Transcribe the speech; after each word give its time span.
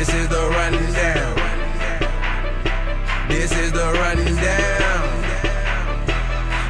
This 0.00 0.14
is 0.14 0.28
the 0.30 0.48
rundown. 0.48 1.36
This 3.28 3.52
is 3.52 3.70
the 3.70 3.92
running 4.00 4.34
down. 4.34 5.22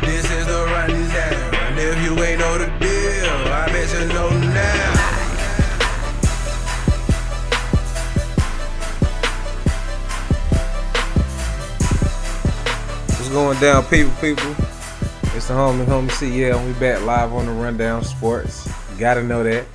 This 0.00 0.28
is 0.28 0.46
the 0.46 0.64
running 0.66 1.06
down. 1.06 1.54
And 1.54 1.78
if 1.78 2.02
you 2.02 2.20
ain't 2.24 2.40
know 2.40 2.58
the 2.58 2.66
deal, 2.80 3.30
I 3.52 3.68
bet 3.68 3.88
you 3.94 4.08
know 4.08 4.30
now. 4.30 4.90
What's 13.06 13.28
going 13.28 13.60
down, 13.60 13.84
people? 13.84 14.12
People, 14.20 14.56
it's 15.36 15.46
the 15.46 15.54
homie, 15.54 15.84
homie 15.84 16.10
CL. 16.10 16.66
We 16.66 16.72
back 16.80 17.00
live 17.04 17.32
on 17.32 17.46
the 17.46 17.52
Rundown 17.52 18.02
Sports. 18.02 18.68
Gotta 18.98 19.22
know 19.22 19.44
that. 19.44 19.66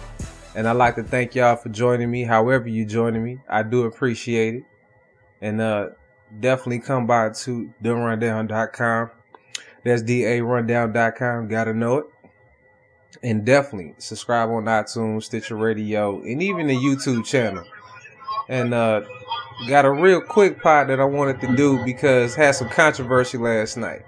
And 0.55 0.69
I'd 0.69 0.77
like 0.77 0.95
to 0.95 1.03
thank 1.03 1.35
y'all 1.35 1.57
for 1.57 1.67
joining 1.67 2.09
me. 2.09 2.23
However 2.23 2.69
you 2.69 2.85
joining 2.85 3.23
me, 3.23 3.39
I 3.49 3.61
do 3.63 3.83
appreciate 3.83 4.55
it. 4.55 4.63
And 5.41 5.59
uh, 5.59 5.89
definitely 6.39 6.79
come 6.79 7.05
by 7.05 7.29
to 7.29 7.73
therundown.com. 7.83 9.11
That's 9.83 10.01
da-rundown.com. 10.01 11.49
Gotta 11.49 11.73
know 11.73 11.97
it. 11.97 12.05
And 13.21 13.45
definitely 13.45 13.95
subscribe 13.97 14.49
on 14.49 14.65
iTunes, 14.65 15.23
Stitcher 15.23 15.57
Radio, 15.57 16.21
and 16.21 16.41
even 16.41 16.67
the 16.67 16.75
YouTube 16.75 17.25
channel. 17.25 17.65
And 18.47 18.73
uh, 18.73 19.01
got 19.67 19.85
a 19.85 19.91
real 19.91 20.21
quick 20.21 20.61
pod 20.61 20.87
that 20.87 20.99
I 20.99 21.05
wanted 21.05 21.41
to 21.41 21.55
do 21.55 21.83
because 21.83 22.33
had 22.33 22.55
some 22.55 22.69
controversy 22.69 23.37
last 23.37 23.75
night. 23.75 24.03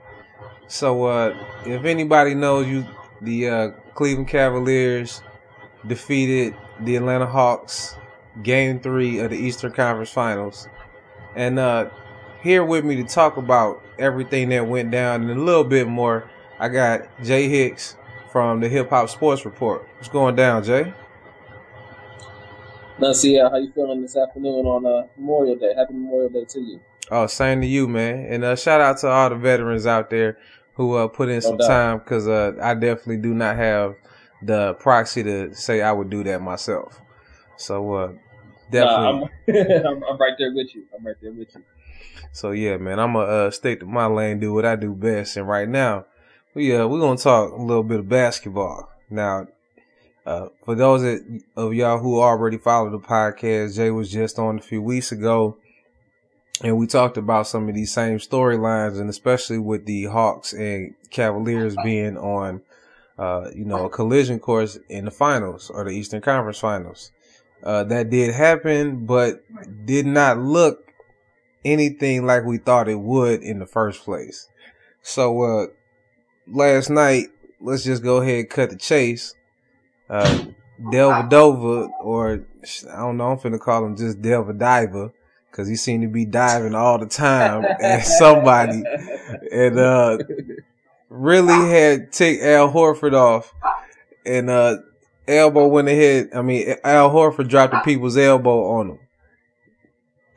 So 0.68 1.06
uh, 1.06 1.46
if 1.66 1.84
anybody 1.84 2.36
knows 2.36 2.68
you, 2.68 2.86
the 3.22 3.50
uh, 3.50 3.70
Cleveland 3.96 4.28
Cavaliers 4.28 5.22
defeated 5.86 6.56
the 6.80 6.96
Atlanta 6.96 7.26
Hawks 7.26 7.96
game 8.44 8.80
three 8.80 9.20
of 9.20 9.32
the 9.32 9.38
Eastern 9.38 9.72
Conference 9.72 10.12
Finals. 10.12 10.68
And 11.36 11.60
uh, 11.60 11.90
here 12.42 12.64
with 12.64 12.86
me 12.86 12.96
to 12.98 13.04
talk 13.04 13.38
about 13.38 13.84
everything 14.00 14.50
that 14.50 14.68
went 14.68 14.92
down 14.92 15.30
and 15.30 15.40
a 15.40 15.44
little 15.44 15.64
bit 15.64 15.88
more, 15.88 16.30
I 16.60 16.70
got 16.70 17.08
Jay 17.24 17.48
Hicks 17.48 17.96
from 18.32 18.60
the 18.60 18.70
Hip 18.70 18.90
Hop 18.90 19.10
Sports 19.10 19.46
Report. 19.46 19.88
What's 19.98 20.10
going 20.10 20.36
down, 20.36 20.64
Jay? 20.64 20.94
Now, 23.00 23.12
see 23.14 23.40
uh, 23.40 23.50
how 23.50 23.58
you 23.58 23.72
feeling 23.72 24.02
this 24.02 24.18
afternoon 24.18 24.66
on 24.66 24.86
uh, 24.86 25.08
Memorial 25.18 25.56
Day. 25.56 25.74
Happy 25.76 25.94
Memorial 25.94 26.30
Day 26.30 26.46
to 26.46 26.60
you. 26.60 26.80
Oh, 27.12 27.28
same 27.28 27.62
to 27.62 27.68
you, 27.68 27.88
man. 27.88 28.26
And 28.26 28.44
uh, 28.44 28.56
shout 28.56 28.82
out 28.82 28.98
to 29.00 29.08
all 29.08 29.30
the 29.30 29.36
veterans 29.36 29.86
out 29.86 30.10
there 30.10 30.38
who 30.74 30.96
uh, 30.96 31.08
put 31.08 31.30
in 31.30 31.36
No 31.36 31.40
some 31.42 31.58
doubt. 31.58 31.68
time 31.68 31.98
because 32.00 32.28
uh, 32.28 32.54
I 32.62 32.74
definitely 32.74 33.18
do 33.18 33.34
not 33.34 33.56
have 33.56 33.96
the 34.42 34.74
proxy 34.76 35.24
to 35.24 35.54
say 35.54 35.82
I 35.82 35.92
would 35.92 36.10
do 36.10 36.24
that 36.24 36.42
myself. 36.42 37.02
So 37.58 37.94
uh, 37.94 38.12
definitely. 38.72 39.30
Nah, 39.48 39.90
I'm, 39.90 40.04
I'm, 40.04 40.18
right 40.18 40.34
there 40.38 40.54
with 40.54 40.76
you. 40.76 40.86
I'm 40.98 41.06
right 41.06 41.16
there 41.22 41.32
with 41.32 41.56
you. 41.56 41.64
So 42.32 42.52
yeah, 42.52 42.78
man, 42.78 43.00
I'm 43.00 43.14
gonna 43.14 43.26
uh, 43.26 43.52
stick 43.52 43.80
to 43.80 43.86
my 43.86 44.06
lane, 44.06 44.40
do 44.40 44.54
what 44.54 44.66
I 44.66 44.76
do 44.76 44.94
best. 44.94 45.38
And 45.38 45.48
right 45.48 45.68
now, 45.68 46.06
we 46.54 46.76
uh, 46.76 46.88
we're 46.88 47.00
gonna 47.00 47.18
talk 47.18 47.52
a 47.52 47.62
little 47.62 47.84
bit 47.84 48.00
of 48.00 48.10
basketball. 48.10 48.90
Now, 49.10 49.48
uh, 50.26 50.50
for 50.66 50.76
those 50.76 51.02
that, 51.02 51.42
of 51.56 51.74
y'all 51.74 52.00
who 52.00 52.20
already 52.20 52.58
follow 52.58 52.90
the 52.90 53.00
podcast, 53.00 53.76
Jay 53.76 53.90
was 53.90 54.12
just 54.12 54.38
on 54.38 54.60
a 54.60 54.62
few 54.62 54.82
weeks 54.82 55.12
ago, 55.12 55.58
and 56.64 56.78
we 56.78 56.86
talked 56.86 57.18
about 57.18 57.48
some 57.48 57.70
of 57.70 57.76
these 57.76 57.94
same 57.94 58.18
storylines, 58.18 59.00
and 59.00 59.10
especially 59.10 59.58
with 59.58 59.86
the 59.86 60.06
Hawks 60.06 60.54
and 60.54 60.94
Cavaliers 61.12 61.76
being 61.84 62.18
on, 62.18 62.62
uh, 63.18 63.50
you 63.56 63.66
know, 63.66 63.86
a 63.86 63.90
collision 63.90 64.40
course 64.40 64.78
in 64.90 65.06
the 65.06 65.12
finals 65.12 65.70
or 65.70 65.84
the 65.84 65.92
Eastern 65.92 66.22
Conference 66.22 66.60
Finals. 66.60 67.12
Uh, 67.64 67.84
that 67.84 68.10
did 68.10 68.34
happen, 68.34 69.06
but 69.06 69.44
did 69.86 70.06
not 70.06 70.38
look 70.38 70.88
anything 71.66 72.26
like 72.26 72.46
we 72.46 72.58
thought 72.58 72.88
it 72.88 73.00
would 73.00 73.42
in 73.42 73.60
the 73.60 73.66
first 73.66 74.04
place. 74.04 74.48
So 75.02 75.42
uh 75.42 75.66
last 76.48 76.90
night, 76.90 77.28
let's 77.60 77.84
just 77.84 78.04
go 78.04 78.18
ahead 78.18 78.40
and 78.40 78.50
cut 78.50 78.70
the 78.70 78.78
chase. 78.78 79.34
Uh 80.10 80.46
Delvadova, 80.80 81.90
or 82.02 82.46
I 82.94 82.98
don't 82.98 83.18
know, 83.18 83.32
I'm 83.32 83.38
finna 83.38 83.60
call 83.60 83.86
him 83.86 83.98
just 83.98 84.22
Delvadiva, 84.22 85.12
because 85.50 85.68
he 85.68 85.76
seemed 85.76 86.04
to 86.04 86.08
be 86.08 86.26
diving 86.26 86.76
all 86.76 87.00
the 87.00 87.08
time 87.08 87.66
at 87.82 88.02
somebody 88.06 88.84
and 89.52 89.80
uh 89.80 90.18
really 91.18 91.70
had 91.70 92.12
ticked 92.12 92.44
Al 92.44 92.72
Horford 92.72 93.14
off 93.14 93.54
and 94.26 94.50
uh 94.50 94.78
elbow 95.28 95.68
went 95.68 95.88
ahead 95.88 96.30
I 96.34 96.42
mean 96.42 96.76
Al 96.84 97.10
Horford 97.10 97.50
dropped 97.50 97.74
the 97.74 97.80
people's 97.82 98.18
elbow 98.18 98.72
on 98.72 98.92
him. 98.92 99.00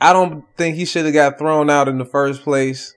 I 0.01 0.13
don't 0.13 0.45
think 0.57 0.77
he 0.77 0.87
should 0.87 1.05
have 1.05 1.15
got 1.15 1.39
thrown 1.39 1.69
out 1.69 1.89
in 1.89 1.99
the 1.99 2.07
first 2.07 2.43
place. 2.43 2.95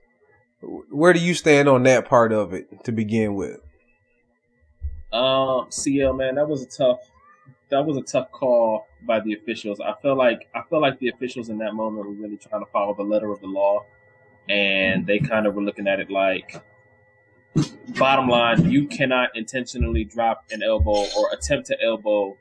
Where 0.62 1.12
do 1.12 1.20
you 1.20 1.34
stand 1.34 1.68
on 1.68 1.84
that 1.84 2.08
part 2.08 2.32
of 2.32 2.54
it 2.54 2.86
to 2.86 2.94
begin 2.94 3.36
with? 3.36 3.60
Um, 5.12 5.68
CL 5.70 6.14
man, 6.14 6.36
that 6.36 6.48
was 6.48 6.64
a 6.64 6.66
tough. 6.66 7.00
That 7.70 7.86
was 7.86 7.98
a 7.98 8.02
tough 8.02 8.32
call 8.32 8.88
by 9.06 9.20
the 9.20 9.34
officials. 9.34 9.80
I 9.80 9.94
feel 10.02 10.16
like 10.16 10.48
I 10.56 10.62
feel 10.70 10.82
like 10.82 11.00
the 11.00 11.10
officials 11.10 11.50
in 11.50 11.58
that 11.60 11.74
moment 11.74 12.08
were 12.08 12.14
really 12.14 12.38
trying 12.38 12.64
to 12.64 12.72
follow 12.72 12.94
the 12.94 13.04
letter 13.04 13.32
of 13.32 13.42
the 13.42 13.48
law, 13.48 13.86
and 14.48 15.06
they 15.06 15.20
kind 15.20 15.46
of 15.46 15.56
were 15.56 15.62
looking 15.64 15.88
at 15.88 16.00
it 16.00 16.10
like, 16.10 16.64
bottom 17.98 18.28
line, 18.28 18.70
you 18.70 18.88
cannot 18.88 19.30
intentionally 19.36 20.04
drop 20.04 20.46
an 20.52 20.64
elbow 20.64 21.06
or 21.18 21.32
attempt 21.32 21.68
to 21.68 21.82
elbow 21.82 22.38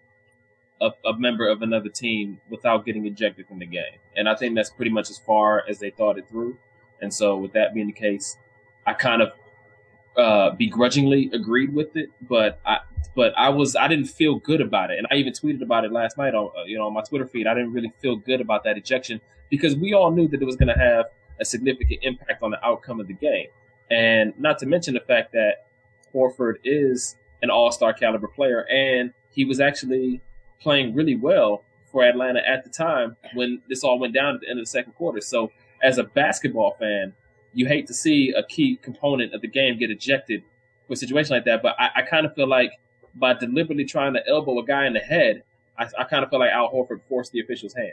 a, 0.80 0.90
a 1.06 1.18
member 1.18 1.48
of 1.48 1.62
another 1.62 1.88
team 1.88 2.40
without 2.48 2.84
getting 2.84 3.06
ejected 3.06 3.46
from 3.46 3.58
the 3.58 3.66
game. 3.66 3.98
And 4.16 4.28
I 4.28 4.34
think 4.34 4.54
that's 4.54 4.70
pretty 4.70 4.90
much 4.90 5.10
as 5.10 5.18
far 5.18 5.62
as 5.68 5.78
they 5.78 5.90
thought 5.90 6.18
it 6.18 6.28
through. 6.28 6.58
And 7.00 7.12
so, 7.12 7.36
with 7.36 7.52
that 7.52 7.74
being 7.74 7.88
the 7.88 7.92
case, 7.92 8.36
I 8.86 8.94
kind 8.94 9.22
of 9.22 9.32
uh, 10.16 10.50
begrudgingly 10.50 11.30
agreed 11.32 11.72
with 11.72 11.96
it, 11.96 12.10
but 12.20 12.60
I 12.64 12.78
but 13.14 13.36
I 13.36 13.50
was 13.50 13.76
I 13.76 13.88
didn't 13.88 14.06
feel 14.06 14.36
good 14.36 14.60
about 14.60 14.90
it, 14.90 14.98
and 14.98 15.06
I 15.10 15.16
even 15.16 15.32
tweeted 15.32 15.62
about 15.62 15.84
it 15.84 15.92
last 15.92 16.16
night 16.16 16.34
on 16.34 16.50
uh, 16.56 16.64
you 16.64 16.78
know 16.78 16.86
on 16.86 16.94
my 16.94 17.02
Twitter 17.02 17.26
feed. 17.26 17.46
I 17.46 17.54
didn't 17.54 17.72
really 17.72 17.92
feel 18.00 18.16
good 18.16 18.40
about 18.40 18.64
that 18.64 18.76
ejection 18.76 19.20
because 19.50 19.76
we 19.76 19.92
all 19.94 20.10
knew 20.10 20.28
that 20.28 20.40
it 20.40 20.44
was 20.44 20.56
going 20.56 20.68
to 20.68 20.78
have 20.78 21.06
a 21.40 21.44
significant 21.44 22.00
impact 22.02 22.42
on 22.42 22.50
the 22.50 22.64
outcome 22.64 23.00
of 23.00 23.08
the 23.08 23.14
game, 23.14 23.48
and 23.92 24.32
not 24.38 24.58
to 24.58 24.66
mention 24.66 24.94
the 24.94 25.00
fact 25.00 25.32
that 25.32 25.66
Horford 26.14 26.56
is 26.64 27.16
an 27.42 27.50
All 27.50 27.70
Star 27.70 27.92
caliber 27.92 28.26
player, 28.26 28.66
and 28.68 29.12
he 29.30 29.44
was 29.44 29.60
actually 29.60 30.22
playing 30.60 30.94
really 30.94 31.14
well 31.14 31.64
for 31.90 32.02
Atlanta 32.02 32.40
at 32.46 32.64
the 32.64 32.70
time 32.70 33.16
when 33.34 33.60
this 33.68 33.84
all 33.84 33.98
went 33.98 34.14
down 34.14 34.36
at 34.36 34.40
the 34.40 34.48
end 34.48 34.58
of 34.58 34.64
the 34.64 34.70
second 34.70 34.94
quarter. 34.94 35.20
So, 35.20 35.52
as 35.82 35.98
a 35.98 36.04
basketball 36.04 36.76
fan, 36.78 37.12
you 37.52 37.66
hate 37.66 37.86
to 37.88 37.94
see 37.94 38.32
a 38.34 38.42
key 38.42 38.78
component 38.80 39.34
of 39.34 39.42
the 39.42 39.48
game 39.48 39.78
get 39.78 39.90
ejected 39.90 40.42
for 40.86 40.94
a 40.94 40.96
situation 40.96 41.34
like 41.34 41.44
that. 41.44 41.62
But 41.62 41.76
I, 41.78 41.90
I 41.96 42.02
kind 42.02 42.24
of 42.24 42.34
feel 42.34 42.48
like 42.48 42.72
by 43.14 43.34
deliberately 43.34 43.84
trying 43.84 44.14
to 44.14 44.26
elbow 44.26 44.58
a 44.58 44.64
guy 44.64 44.86
in 44.86 44.94
the 44.94 45.00
head, 45.00 45.42
I, 45.78 45.86
I 45.98 46.04
kind 46.04 46.24
of 46.24 46.30
feel 46.30 46.38
like 46.38 46.50
Al 46.50 46.72
Horford 46.72 47.00
forced 47.08 47.32
the 47.32 47.40
official's 47.40 47.74
hand. 47.74 47.92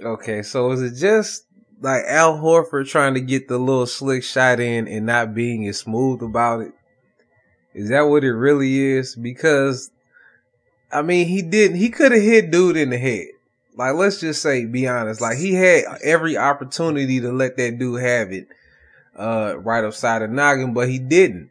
Okay, 0.00 0.42
so 0.42 0.72
is 0.72 0.82
it 0.82 0.98
just 0.98 1.45
like 1.80 2.04
Al 2.06 2.38
Horford 2.38 2.88
trying 2.88 3.14
to 3.14 3.20
get 3.20 3.48
the 3.48 3.58
little 3.58 3.86
slick 3.86 4.24
shot 4.24 4.60
in 4.60 4.88
and 4.88 5.06
not 5.06 5.34
being 5.34 5.66
as 5.68 5.78
smooth 5.78 6.22
about 6.22 6.60
it? 6.62 6.72
Is 7.74 7.90
that 7.90 8.02
what 8.02 8.24
it 8.24 8.32
really 8.32 8.78
is? 8.78 9.14
Because 9.14 9.90
I 10.90 11.02
mean, 11.02 11.26
he 11.26 11.42
didn't. 11.42 11.76
He 11.76 11.90
could 11.90 12.12
have 12.12 12.22
hit 12.22 12.50
dude 12.50 12.76
in 12.76 12.90
the 12.90 12.98
head. 12.98 13.26
Like, 13.76 13.94
let's 13.94 14.20
just 14.20 14.40
say, 14.40 14.64
be 14.64 14.88
honest. 14.88 15.20
Like, 15.20 15.36
he 15.36 15.52
had 15.52 15.84
every 16.02 16.38
opportunity 16.38 17.20
to 17.20 17.32
let 17.32 17.56
that 17.58 17.78
dude 17.78 18.00
have 18.00 18.32
it, 18.32 18.48
uh, 19.14 19.56
right 19.58 19.84
upside 19.84 20.22
the 20.22 20.28
noggin, 20.28 20.72
but 20.72 20.88
he 20.88 20.98
didn't. 20.98 21.50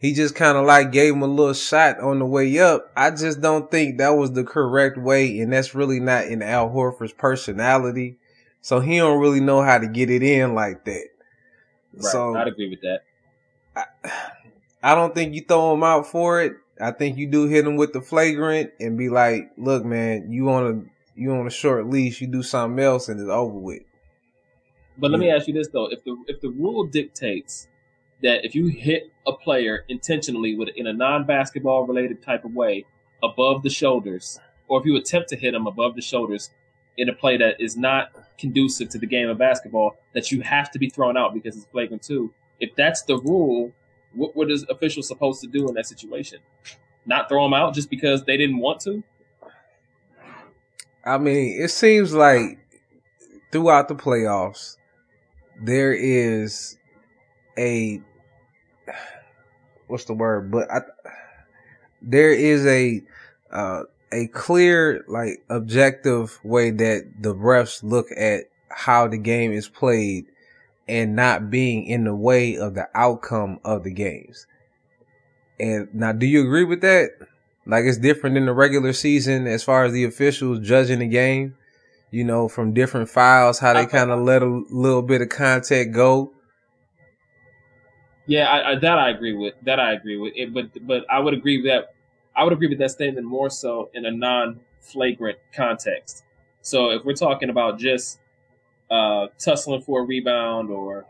He 0.00 0.14
just 0.14 0.34
kind 0.34 0.56
of 0.56 0.64
like 0.64 0.92
gave 0.92 1.12
him 1.12 1.20
a 1.20 1.26
little 1.26 1.52
shot 1.52 2.00
on 2.00 2.20
the 2.20 2.24
way 2.24 2.58
up. 2.58 2.90
I 2.96 3.10
just 3.10 3.42
don't 3.42 3.70
think 3.70 3.98
that 3.98 4.16
was 4.16 4.32
the 4.32 4.44
correct 4.44 4.96
way, 4.96 5.40
and 5.40 5.52
that's 5.52 5.74
really 5.74 6.00
not 6.00 6.24
in 6.24 6.40
Al 6.40 6.70
Horford's 6.70 7.12
personality. 7.12 8.16
So 8.60 8.80
he 8.80 8.98
don't 8.98 9.20
really 9.20 9.40
know 9.40 9.62
how 9.62 9.78
to 9.78 9.86
get 9.86 10.10
it 10.10 10.22
in 10.22 10.54
like 10.54 10.84
that. 10.84 11.06
Right. 11.94 12.02
So 12.02 12.36
I'd 12.36 12.48
agree 12.48 12.68
with 12.70 12.80
that. 12.82 13.00
I 14.82 14.94
don't 14.94 15.14
think 15.14 15.34
you 15.34 15.42
throw 15.42 15.74
him 15.74 15.82
out 15.82 16.06
for 16.06 16.42
it. 16.42 16.54
I 16.80 16.92
think 16.92 17.18
you 17.18 17.26
do 17.26 17.46
hit 17.46 17.66
him 17.66 17.76
with 17.76 17.92
the 17.92 18.00
flagrant 18.00 18.72
and 18.80 18.96
be 18.96 19.08
like, 19.08 19.50
"Look, 19.56 19.84
man, 19.84 20.30
you 20.30 20.50
on 20.50 20.66
a 20.66 21.20
you 21.20 21.32
on 21.32 21.46
a 21.46 21.50
short 21.50 21.88
leash. 21.88 22.20
You 22.20 22.26
do 22.26 22.42
something 22.42 22.82
else 22.82 23.08
and 23.08 23.20
it's 23.20 23.28
over 23.28 23.58
with." 23.58 23.82
But 24.96 25.10
let 25.10 25.20
me 25.20 25.30
ask 25.30 25.46
you 25.48 25.54
this 25.54 25.68
though: 25.68 25.86
if 25.90 26.04
the 26.04 26.16
if 26.26 26.40
the 26.40 26.50
rule 26.50 26.86
dictates 26.86 27.68
that 28.22 28.44
if 28.44 28.54
you 28.54 28.66
hit 28.68 29.10
a 29.26 29.32
player 29.32 29.84
intentionally 29.88 30.54
with 30.54 30.68
in 30.76 30.86
a 30.86 30.92
non-basketball 30.92 31.86
related 31.86 32.22
type 32.22 32.44
of 32.44 32.54
way 32.54 32.84
above 33.22 33.62
the 33.62 33.70
shoulders, 33.70 34.38
or 34.68 34.80
if 34.80 34.86
you 34.86 34.96
attempt 34.96 35.28
to 35.30 35.36
hit 35.36 35.54
him 35.54 35.66
above 35.66 35.94
the 35.94 36.02
shoulders 36.02 36.50
in 37.00 37.08
a 37.08 37.14
play 37.14 37.38
that 37.38 37.60
is 37.60 37.76
not 37.76 38.12
conducive 38.38 38.90
to 38.90 38.98
the 38.98 39.06
game 39.06 39.28
of 39.28 39.38
basketball, 39.38 39.96
that 40.12 40.30
you 40.30 40.42
have 40.42 40.70
to 40.70 40.78
be 40.78 40.90
thrown 40.90 41.16
out 41.16 41.32
because 41.32 41.56
it's 41.56 41.64
flagrant 41.66 42.02
two. 42.02 42.32
If 42.60 42.76
that's 42.76 43.02
the 43.02 43.16
rule, 43.16 43.72
what 44.12 44.36
what 44.36 44.50
is 44.50 44.66
officials 44.68 45.08
supposed 45.08 45.40
to 45.40 45.46
do 45.46 45.66
in 45.68 45.74
that 45.74 45.86
situation? 45.86 46.40
Not 47.06 47.28
throw 47.28 47.44
them 47.44 47.54
out 47.54 47.74
just 47.74 47.88
because 47.88 48.24
they 48.24 48.36
didn't 48.36 48.58
want 48.58 48.80
to? 48.82 49.02
I 51.04 51.16
mean, 51.16 51.60
it 51.60 51.70
seems 51.70 52.12
like 52.12 52.58
throughout 53.50 53.88
the 53.88 53.94
playoffs, 53.94 54.76
there 55.58 55.94
is 55.94 56.76
a 57.56 58.02
what's 59.86 60.04
the 60.04 60.14
word? 60.14 60.50
But 60.50 60.70
I, 60.70 60.80
there 62.02 62.32
is 62.32 62.66
a 62.66 63.02
uh, 63.50 63.84
a 64.12 64.26
clear, 64.28 65.04
like, 65.08 65.44
objective 65.48 66.38
way 66.42 66.70
that 66.70 67.10
the 67.20 67.34
refs 67.34 67.82
look 67.82 68.06
at 68.16 68.44
how 68.68 69.08
the 69.08 69.18
game 69.18 69.52
is 69.52 69.68
played 69.68 70.26
and 70.88 71.14
not 71.14 71.50
being 71.50 71.86
in 71.86 72.04
the 72.04 72.14
way 72.14 72.56
of 72.56 72.74
the 72.74 72.88
outcome 72.94 73.60
of 73.64 73.84
the 73.84 73.92
games. 73.92 74.46
And 75.58 75.88
now, 75.94 76.12
do 76.12 76.26
you 76.26 76.40
agree 76.42 76.64
with 76.64 76.80
that? 76.80 77.10
Like, 77.66 77.84
it's 77.84 77.98
different 77.98 78.36
in 78.36 78.46
the 78.46 78.52
regular 78.52 78.92
season 78.92 79.46
as 79.46 79.62
far 79.62 79.84
as 79.84 79.92
the 79.92 80.04
officials 80.04 80.66
judging 80.66 80.98
the 81.00 81.06
game, 81.06 81.56
you 82.10 82.24
know, 82.24 82.48
from 82.48 82.74
different 82.74 83.08
files, 83.08 83.58
how 83.58 83.74
they 83.74 83.86
kind 83.86 84.10
of 84.10 84.20
let 84.20 84.42
a 84.42 84.64
little 84.70 85.02
bit 85.02 85.22
of 85.22 85.28
contact 85.28 85.92
go. 85.92 86.32
Yeah, 88.26 88.48
I, 88.48 88.72
I, 88.72 88.78
that 88.78 88.98
I 88.98 89.10
agree 89.10 89.34
with. 89.34 89.54
That 89.62 89.78
I 89.80 89.92
agree 89.92 90.16
with. 90.16 90.32
It, 90.36 90.54
but 90.54 90.70
but 90.86 91.04
I 91.10 91.18
would 91.18 91.34
agree 91.34 91.58
with 91.58 91.66
that 91.66 91.94
I 92.36 92.44
would 92.44 92.52
agree 92.52 92.68
with 92.68 92.78
that 92.78 92.90
statement 92.90 93.26
more 93.26 93.50
so 93.50 93.90
in 93.94 94.04
a 94.06 94.10
non-flagrant 94.10 95.38
context. 95.54 96.24
So 96.62 96.90
if 96.90 97.04
we're 97.04 97.14
talking 97.14 97.50
about 97.50 97.78
just 97.78 98.18
uh, 98.90 99.28
tussling 99.38 99.82
for 99.82 100.00
a 100.00 100.04
rebound 100.04 100.70
or 100.70 101.06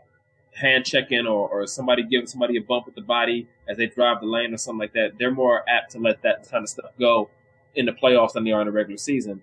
hand 0.53 0.85
checking 0.85 1.25
or, 1.25 1.49
or 1.49 1.67
somebody 1.67 2.03
giving 2.03 2.27
somebody 2.27 2.57
a 2.57 2.61
bump 2.61 2.85
with 2.85 2.95
the 2.95 3.01
body 3.01 3.47
as 3.67 3.77
they 3.77 3.87
drive 3.87 4.19
the 4.19 4.27
lane 4.27 4.53
or 4.53 4.57
something 4.57 4.79
like 4.79 4.93
that, 4.93 5.17
they're 5.17 5.31
more 5.31 5.63
apt 5.69 5.91
to 5.91 5.99
let 5.99 6.21
that 6.23 6.49
kind 6.49 6.63
of 6.63 6.69
stuff 6.69 6.91
go 6.99 7.29
in 7.75 7.85
the 7.85 7.91
playoffs 7.91 8.33
than 8.33 8.43
they 8.43 8.51
are 8.51 8.61
in 8.61 8.67
the 8.67 8.71
regular 8.71 8.97
season. 8.97 9.41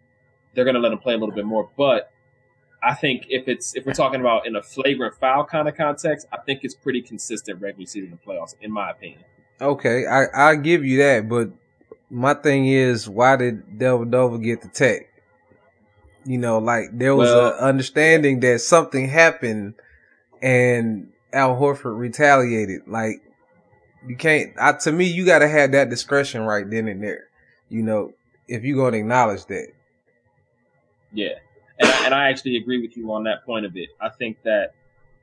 They're 0.55 0.65
going 0.65 0.75
to 0.75 0.81
let 0.81 0.91
them 0.91 0.99
play 0.99 1.15
a 1.15 1.19
little 1.19 1.35
bit 1.35 1.47
more. 1.47 1.69
But 1.77 2.13
I 2.83 2.95
think 2.95 3.27
if 3.29 3.49
it's 3.49 3.75
if 3.75 3.87
we're 3.87 3.93
talking 3.93 4.21
about 4.21 4.47
in 4.47 4.57
a 4.57 4.63
flagrant 4.63 5.15
foul 5.15 5.45
kind 5.45 5.69
of 5.69 5.77
context, 5.77 6.27
I 6.33 6.39
think 6.39 6.61
it's 6.63 6.75
pretty 6.75 7.03
consistent 7.03 7.61
regular 7.61 7.87
season 7.87 8.11
and 8.11 8.23
playoffs, 8.23 8.55
in 8.61 8.71
my 8.71 8.91
opinion. 8.91 9.25
Okay, 9.61 10.07
I 10.07 10.51
I 10.51 10.55
give 10.57 10.85
you 10.85 10.99
that, 10.99 11.29
but 11.29 11.51
my 12.11 12.35
thing 12.35 12.67
is, 12.67 13.09
why 13.09 13.37
did 13.37 13.79
Dellavedova 13.79 14.43
get 14.43 14.63
the 14.63 14.69
tech? 14.69 15.09
You 16.25 16.39
know, 16.39 16.59
like 16.59 16.87
there 16.93 17.15
was 17.15 17.31
well, 17.31 17.55
an 17.55 17.61
understanding 17.61 18.41
that 18.41 18.61
something 18.61 19.09
happened 19.09 19.75
and 20.43 21.11
Al 21.33 21.57
Horford 21.57 21.99
retaliated. 21.99 22.83
Like 22.87 23.23
you 24.07 24.17
can't, 24.17 24.53
I, 24.61 24.73
to 24.73 24.93
me, 24.93 25.07
you 25.07 25.25
got 25.25 25.41
to 25.41 25.49
have 25.49 25.73
that 25.73 25.91
discretion 25.91 26.43
right 26.43 26.69
then 26.69 26.89
and 26.89 27.03
there. 27.03 27.29
You 27.69 27.83
know, 27.83 28.13
if 28.47 28.65
you're 28.65 28.77
going 28.77 28.93
to 28.93 28.99
acknowledge 28.99 29.47
that. 29.47 29.69
Yeah. 31.13 31.35
And 31.79 31.91
I, 31.91 32.05
and 32.07 32.15
I 32.15 32.31
actually 32.31 32.57
agree 32.57 32.81
with 32.81 32.97
you 32.97 33.13
on 33.13 33.25
that 33.25 33.45
point 33.45 33.65
of 33.65 33.77
it. 33.77 33.89
I 34.01 34.09
think 34.09 34.43
that 34.43 34.73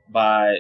by 0.10 0.60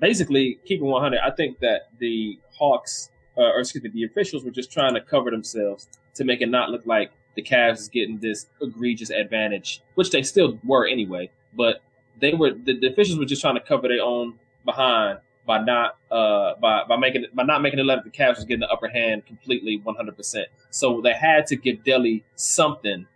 basically 0.00 0.58
keeping 0.64 0.86
100, 0.86 1.18
I 1.20 1.30
think 1.30 1.58
that 1.60 1.88
the 1.98 2.38
Hawks 2.56 3.10
uh, 3.36 3.42
or 3.42 3.60
excuse 3.60 3.84
me, 3.84 3.90
the 3.90 4.04
officials 4.04 4.44
were 4.44 4.50
just 4.50 4.72
trying 4.72 4.94
to 4.94 5.00
cover 5.00 5.30
themselves 5.30 5.88
to 6.14 6.24
make 6.24 6.40
it 6.40 6.48
not 6.48 6.70
look 6.70 6.86
like 6.86 7.10
the 7.34 7.42
Cavs 7.42 7.78
is 7.78 7.88
getting 7.88 8.18
this 8.18 8.46
egregious 8.60 9.10
advantage, 9.10 9.82
which 9.94 10.10
they 10.10 10.22
still 10.22 10.58
were 10.64 10.86
anyway. 10.86 11.30
But 11.52 11.82
they 12.20 12.32
were 12.34 12.52
the, 12.52 12.78
the 12.78 12.88
officials 12.88 13.18
were 13.18 13.24
just 13.24 13.42
trying 13.42 13.56
to 13.56 13.60
cover 13.60 13.88
their 13.88 14.02
own 14.02 14.38
behind 14.64 15.18
by 15.46 15.62
not 15.62 15.96
uh 16.10 16.54
by 16.60 16.84
by 16.88 16.96
making 16.96 17.26
by 17.34 17.42
not 17.42 17.60
making 17.60 17.78
it 17.78 17.82
look 17.82 18.04
like 18.04 18.04
the 18.04 18.18
Cavs 18.18 18.36
was 18.36 18.44
getting 18.44 18.60
the 18.60 18.70
upper 18.70 18.88
hand 18.88 19.26
completely 19.26 19.78
100. 19.82 20.16
percent 20.16 20.48
So 20.70 21.00
they 21.00 21.12
had 21.12 21.46
to 21.48 21.56
give 21.56 21.84
Delly 21.84 22.22
something 22.34 23.06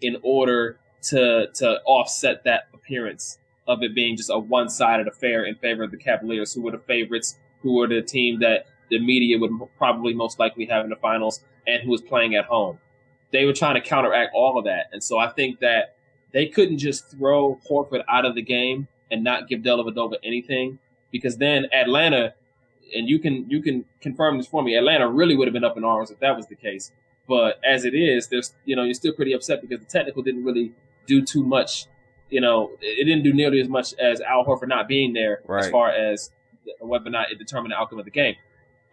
in 0.00 0.16
order 0.22 0.78
to 1.02 1.48
to 1.54 1.80
offset 1.84 2.44
that 2.44 2.68
appearance 2.72 3.38
of 3.66 3.82
it 3.82 3.94
being 3.94 4.16
just 4.16 4.30
a 4.30 4.38
one 4.38 4.68
sided 4.68 5.06
affair 5.06 5.44
in 5.44 5.54
favor 5.56 5.82
of 5.82 5.90
the 5.90 5.98
Cavaliers, 5.98 6.54
who 6.54 6.62
were 6.62 6.70
the 6.70 6.78
favorites, 6.78 7.38
who 7.62 7.74
were 7.74 7.86
the 7.86 8.00
team 8.00 8.40
that 8.40 8.66
the 8.90 8.98
media 8.98 9.38
would 9.38 9.50
probably 9.76 10.14
most 10.14 10.38
likely 10.38 10.66
have 10.66 10.84
in 10.84 10.90
the 10.90 10.96
finals 10.96 11.42
and 11.66 11.82
who 11.82 11.90
was 11.90 12.00
playing 12.00 12.34
at 12.34 12.44
home. 12.46 12.78
They 13.30 13.44
were 13.44 13.52
trying 13.52 13.74
to 13.74 13.80
counteract 13.80 14.32
all 14.34 14.58
of 14.58 14.64
that. 14.64 14.86
And 14.92 15.02
so 15.02 15.18
I 15.18 15.28
think 15.28 15.60
that 15.60 15.96
they 16.32 16.46
couldn't 16.46 16.78
just 16.78 17.10
throw 17.10 17.60
Horford 17.68 18.02
out 18.08 18.24
of 18.24 18.34
the 18.34 18.42
game 18.42 18.88
and 19.10 19.24
not 19.24 19.48
give 19.48 19.60
Dellavedova 19.60 20.16
anything 20.22 20.78
because 21.10 21.36
then 21.38 21.66
Atlanta, 21.72 22.34
and 22.94 23.08
you 23.08 23.18
can 23.18 23.48
you 23.48 23.62
can 23.62 23.84
confirm 24.00 24.38
this 24.38 24.46
for 24.46 24.62
me, 24.62 24.76
Atlanta 24.76 25.08
really 25.08 25.36
would 25.36 25.48
have 25.48 25.52
been 25.52 25.64
up 25.64 25.76
in 25.76 25.84
arms 25.84 26.10
if 26.10 26.18
that 26.20 26.36
was 26.36 26.46
the 26.46 26.54
case. 26.54 26.92
But 27.26 27.60
as 27.64 27.84
it 27.84 27.94
is, 27.94 28.28
there's 28.28 28.54
you 28.64 28.76
know 28.76 28.84
you're 28.84 28.94
still 28.94 29.12
pretty 29.12 29.32
upset 29.32 29.60
because 29.60 29.80
the 29.80 29.86
technical 29.86 30.22
didn't 30.22 30.44
really 30.44 30.72
do 31.06 31.22
too 31.22 31.42
much. 31.42 31.86
You 32.30 32.42
know, 32.42 32.72
it 32.80 33.04
didn't 33.04 33.22
do 33.22 33.32
nearly 33.32 33.60
as 33.60 33.68
much 33.68 33.94
as 33.94 34.20
Al 34.20 34.44
Horford 34.44 34.68
not 34.68 34.86
being 34.86 35.14
there 35.14 35.40
right. 35.46 35.64
as 35.64 35.70
far 35.70 35.90
as 35.90 36.30
whether 36.80 37.06
or 37.06 37.10
not 37.10 37.30
it 37.30 37.38
determined 37.38 37.72
the 37.72 37.76
outcome 37.76 37.98
of 37.98 38.04
the 38.04 38.10
game. 38.10 38.36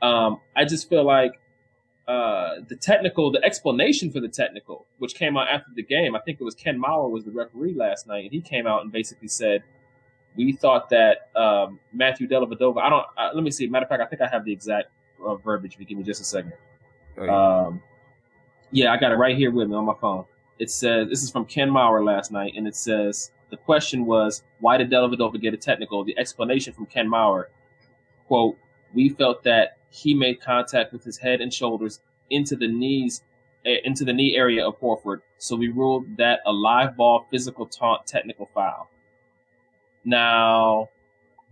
Um, 0.01 0.39
I 0.55 0.65
just 0.65 0.89
feel 0.89 1.03
like 1.03 1.39
uh, 2.07 2.55
the 2.67 2.75
technical, 2.75 3.31
the 3.31 3.43
explanation 3.43 4.11
for 4.11 4.19
the 4.19 4.27
technical, 4.27 4.85
which 4.99 5.15
came 5.15 5.37
out 5.37 5.47
after 5.47 5.71
the 5.75 5.83
game, 5.83 6.15
I 6.15 6.19
think 6.19 6.39
it 6.39 6.43
was 6.43 6.55
Ken 6.55 6.79
Mauer 6.79 7.09
was 7.09 7.23
the 7.23 7.31
referee 7.31 7.73
last 7.73 8.07
night, 8.07 8.25
and 8.25 8.31
he 8.31 8.41
came 8.41 8.67
out 8.67 8.83
and 8.83 8.91
basically 8.91 9.27
said, 9.27 9.63
"We 10.35 10.51
thought 10.51 10.89
that 10.89 11.29
um, 11.35 11.79
Matthew 11.91 12.27
Dellavedova. 12.27 12.77
I 12.79 12.89
don't. 12.89 13.05
Uh, 13.17 13.29
let 13.33 13.43
me 13.43 13.51
see. 13.51 13.67
Matter 13.67 13.85
of 13.85 13.89
fact, 13.89 14.03
I 14.03 14.05
think 14.05 14.21
I 14.21 14.27
have 14.27 14.45
the 14.45 14.53
exact 14.53 14.89
uh, 15.25 15.35
verbiage. 15.35 15.73
If 15.73 15.79
you 15.79 15.85
give 15.85 15.97
me 15.97 16.03
just 16.03 16.21
a 16.21 16.25
second. 16.25 16.53
Oh, 17.17 17.23
yeah. 17.23 17.65
Um, 17.65 17.81
yeah, 18.71 18.91
I 18.91 18.97
got 18.97 19.11
it 19.11 19.15
right 19.15 19.35
here 19.35 19.51
with 19.51 19.67
me 19.67 19.75
on 19.75 19.85
my 19.85 19.95
phone. 19.99 20.25
It 20.59 20.69
says 20.69 21.09
this 21.09 21.23
is 21.23 21.31
from 21.31 21.45
Ken 21.45 21.69
Mauer 21.69 22.05
last 22.05 22.31
night, 22.31 22.53
and 22.55 22.67
it 22.67 22.75
says 22.75 23.31
the 23.49 23.57
question 23.57 24.05
was 24.05 24.43
why 24.59 24.77
did 24.77 24.91
Dellavedova 24.91 25.41
get 25.41 25.53
a 25.53 25.57
technical? 25.57 26.03
The 26.03 26.17
explanation 26.17 26.73
from 26.73 26.85
Ken 26.85 27.07
Mauer, 27.07 27.45
quote, 28.27 28.57
we 28.93 29.09
felt 29.09 29.43
that 29.43 29.77
he 29.95 30.13
made 30.13 30.41
contact 30.41 30.91
with 30.91 31.03
his 31.03 31.17
head 31.17 31.39
and 31.39 31.53
shoulders 31.53 32.01
into 32.29 32.55
the 32.55 32.67
knees, 32.67 33.23
eh, 33.65 33.77
into 33.85 34.03
the 34.03 34.11
knee 34.11 34.35
area 34.35 34.67
of 34.67 34.77
Horford. 34.79 35.21
So 35.37 35.55
we 35.55 35.69
ruled 35.69 36.17
that 36.17 36.39
a 36.45 36.51
live 36.51 36.97
ball 36.97 37.25
physical 37.31 37.65
taunt 37.65 38.05
technical 38.05 38.49
foul. 38.53 38.89
Now, 40.03 40.89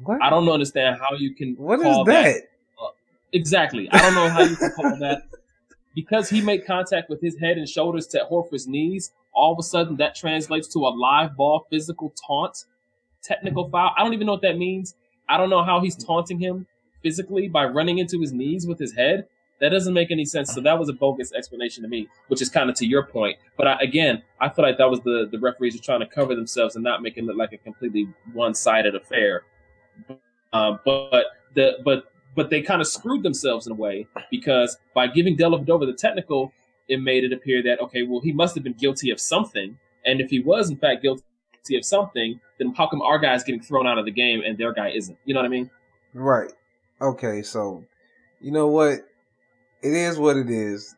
what? 0.03 0.21
I 0.21 0.29
don't 0.29 0.47
understand 0.49 0.97
how 0.99 1.15
you 1.15 1.33
can. 1.33 1.55
What 1.55 1.79
is 1.79 1.85
that? 1.85 2.05
that 2.05 2.35
uh, 2.81 2.89
exactly. 3.31 3.89
I 3.91 4.01
don't 4.01 4.15
know 4.15 4.29
how 4.29 4.41
you 4.41 4.55
can 4.57 4.71
call 4.71 4.97
that 4.99 5.23
because 5.95 6.29
he 6.29 6.41
made 6.41 6.65
contact 6.65 7.09
with 7.09 7.21
his 7.21 7.37
head 7.39 7.57
and 7.57 7.67
shoulders 7.67 8.07
to 8.07 8.27
Horford's 8.29 8.67
knees. 8.67 9.13
All 9.33 9.53
of 9.53 9.59
a 9.59 9.63
sudden, 9.63 9.95
that 9.97 10.15
translates 10.15 10.67
to 10.73 10.79
a 10.79 10.89
live 10.89 11.37
ball 11.37 11.65
physical 11.69 12.13
taunt 12.27 12.65
technical 13.23 13.69
foul. 13.69 13.91
I 13.97 14.03
don't 14.03 14.13
even 14.13 14.27
know 14.27 14.33
what 14.33 14.41
that 14.41 14.57
means. 14.57 14.95
I 15.29 15.37
don't 15.37 15.49
know 15.49 15.63
how 15.63 15.79
he's 15.79 15.95
taunting 15.95 16.37
him 16.39 16.67
physically 17.03 17.47
by 17.47 17.65
running 17.65 17.99
into 17.99 18.19
his 18.19 18.33
knees 18.33 18.65
with 18.65 18.79
his 18.79 18.93
head. 18.93 19.27
That 19.59 19.69
doesn't 19.69 19.93
make 19.93 20.11
any 20.11 20.25
sense. 20.25 20.53
So 20.53 20.61
that 20.61 20.77
was 20.77 20.89
a 20.89 20.93
bogus 20.93 21.31
explanation 21.31 21.83
to 21.83 21.89
me, 21.89 22.09
which 22.27 22.41
is 22.41 22.49
kind 22.49 22.69
of 22.69 22.75
to 22.77 22.85
your 22.85 23.05
point. 23.05 23.37
But 23.55 23.67
I, 23.67 23.77
again, 23.81 24.23
I 24.41 24.49
feel 24.49 24.65
like 24.65 24.77
that 24.77 24.89
was 24.89 24.99
the 25.01 25.29
the 25.31 25.39
referees 25.39 25.75
are 25.75 25.81
trying 25.81 25.99
to 25.99 26.07
cover 26.07 26.35
themselves 26.35 26.75
and 26.75 26.83
not 26.83 27.01
make 27.01 27.17
it 27.17 27.23
look 27.23 27.37
like 27.37 27.53
a 27.53 27.57
completely 27.57 28.07
one 28.33 28.55
sided 28.55 28.95
affair. 28.95 29.43
Uh, 30.51 30.77
but 30.83 31.25
the 31.53 31.77
but 31.85 32.11
but 32.35 32.49
they 32.49 32.61
kind 32.61 32.81
of 32.81 32.87
screwed 32.87 33.23
themselves 33.23 33.67
in 33.67 33.71
a 33.71 33.75
way 33.75 34.07
because 34.31 34.77
by 34.93 35.07
giving 35.07 35.37
Dellavedova 35.37 35.85
the 35.85 35.93
technical, 35.93 36.51
it 36.87 36.99
made 37.01 37.23
it 37.23 37.31
appear 37.31 37.63
that 37.63 37.79
okay, 37.79 38.03
well 38.03 38.21
he 38.21 38.33
must 38.33 38.55
have 38.55 38.63
been 38.63 38.73
guilty 38.73 39.11
of 39.11 39.19
something, 39.19 39.77
and 40.05 40.19
if 40.19 40.29
he 40.29 40.39
was 40.39 40.69
in 40.69 40.77
fact 40.77 41.03
guilty 41.03 41.23
of 41.77 41.85
something, 41.85 42.39
then 42.57 42.73
how 42.75 42.87
come 42.87 43.01
our 43.01 43.17
guy 43.17 43.33
is 43.33 43.43
getting 43.43 43.61
thrown 43.61 43.87
out 43.87 43.97
of 43.97 44.05
the 44.05 44.11
game 44.11 44.41
and 44.45 44.57
their 44.57 44.73
guy 44.73 44.89
isn't? 44.89 45.17
You 45.25 45.33
know 45.33 45.39
what 45.39 45.45
I 45.45 45.49
mean? 45.49 45.69
Right. 46.13 46.51
Okay, 47.03 47.41
so 47.41 47.83
you 48.39 48.51
know 48.51 48.67
what? 48.67 48.99
It 49.81 49.93
is 49.93 50.17
what 50.17 50.37
it 50.37 50.49
is. 50.49 50.95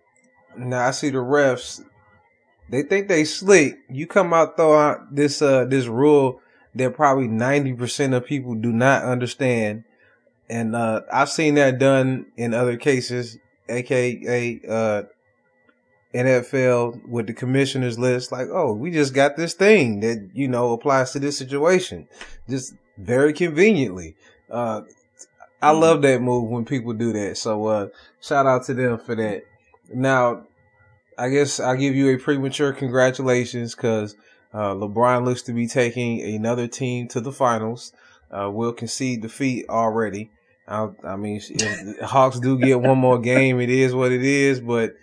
Now 0.55 0.87
I 0.87 0.91
see 0.91 1.09
the 1.09 1.17
refs. 1.17 1.83
They 2.69 2.83
think 2.83 3.07
they 3.07 3.25
slick. 3.25 3.79
You 3.89 4.05
come 4.05 4.31
out 4.31 4.55
throw 4.55 4.77
out 4.77 5.15
this 5.15 5.41
uh 5.41 5.65
this 5.65 5.87
rule 5.87 6.41
that 6.75 6.93
probably 6.93 7.27
ninety 7.27 7.73
percent 7.73 8.13
of 8.13 8.23
people 8.23 8.53
do 8.53 8.71
not 8.71 9.03
understand, 9.03 9.83
and 10.47 10.75
uh 10.75 11.01
I've 11.11 11.29
seen 11.29 11.55
that 11.55 11.79
done 11.79 12.27
in 12.37 12.53
other 12.53 12.77
cases, 12.77 13.39
aka 13.67 14.61
uh 14.69 15.03
NFL 16.13 17.07
with 17.07 17.25
the 17.25 17.33
commissioners 17.33 17.97
list. 17.97 18.31
Like, 18.31 18.49
oh, 18.51 18.73
we 18.73 18.91
just 18.91 19.15
got 19.15 19.37
this 19.37 19.55
thing 19.55 20.01
that 20.01 20.29
you 20.35 20.47
know 20.47 20.71
applies 20.73 21.13
to 21.13 21.19
this 21.19 21.35
situation, 21.35 22.07
just 22.47 22.75
very 22.95 23.33
conveniently. 23.33 24.15
Uh, 24.51 24.81
I 25.65 25.71
love 25.71 26.01
that 26.03 26.21
move 26.21 26.49
when 26.49 26.65
people 26.65 26.93
do 26.93 27.11
that. 27.13 27.37
So 27.37 27.65
uh, 27.65 27.87
shout 28.21 28.45
out 28.45 28.65
to 28.65 28.73
them 28.73 28.99
for 28.99 29.15
that. 29.15 29.43
Now, 29.93 30.45
I 31.17 31.29
guess 31.29 31.59
I'll 31.59 31.77
give 31.77 31.95
you 31.95 32.13
a 32.13 32.19
premature 32.19 32.73
congratulations 32.73 33.73
because 33.73 34.15
uh, 34.53 34.73
LeBron 34.73 35.25
looks 35.25 35.41
to 35.43 35.53
be 35.53 35.67
taking 35.67 36.21
another 36.21 36.67
team 36.67 37.07
to 37.09 37.21
the 37.21 37.31
finals. 37.31 37.93
Uh, 38.31 38.49
will 38.51 38.73
concede 38.73 39.21
defeat 39.21 39.65
already. 39.69 40.29
I, 40.67 40.89
I 41.03 41.15
mean, 41.15 41.41
if 41.49 41.99
Hawks 42.01 42.39
do 42.39 42.57
get 42.57 42.81
one 42.81 42.97
more 42.97 43.19
game, 43.19 43.59
it 43.59 43.69
is 43.69 43.93
what 43.93 44.11
it 44.11 44.23
is. 44.23 44.59
But 44.59 44.95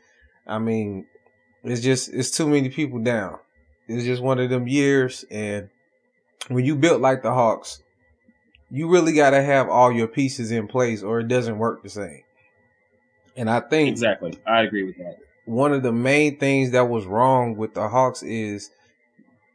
I 0.47 0.59
mean, 0.59 1.07
it's 1.62 1.81
just 1.81 2.12
it's 2.12 2.31
too 2.31 2.49
many 2.49 2.69
people 2.69 2.99
down. 2.99 3.38
It's 3.88 4.04
just 4.04 4.23
one 4.23 4.38
of 4.38 4.50
them 4.50 4.66
years, 4.66 5.25
and 5.31 5.71
when 6.49 6.64
you 6.64 6.76
built 6.76 7.00
like 7.00 7.23
the 7.23 7.33
Hawks, 7.33 7.83
you 8.75 8.88
really 8.88 9.12
got 9.12 9.31
to 9.31 9.43
have 9.43 9.69
all 9.69 9.93
your 9.93 10.09
pieces 10.09 10.50
in 10.50 10.67
place 10.67 11.02
or 11.02 11.21
it 11.21 11.29
doesn't 11.29 11.59
work 11.59 11.83
the 11.83 11.91
same. 11.91 12.23
And 13.37 13.50
I 13.50 13.61
think 13.61 13.91
Exactly. 13.91 14.38
I 14.47 14.62
agree 14.62 14.85
with 14.85 14.97
that. 14.97 15.19
one 15.45 15.73
of 15.73 15.83
the 15.83 15.93
main 15.93 16.38
things 16.38 16.71
that 16.71 16.88
was 16.88 17.05
wrong 17.05 17.55
with 17.57 17.75
the 17.75 17.88
Hawks 17.88 18.23
is 18.23 18.71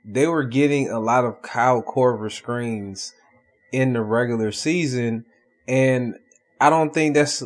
they 0.06 0.28
were 0.28 0.44
getting 0.44 0.90
a 0.90 1.00
lot 1.00 1.26
of 1.26 1.42
Kyle 1.42 1.82
Korver 1.82 2.32
screens 2.32 3.14
in 3.72 3.94
the 3.94 4.02
regular 4.02 4.52
season, 4.52 5.26
and 5.68 6.16
I 6.62 6.70
don't 6.70 6.94
think 6.94 7.16
that's 7.16 7.44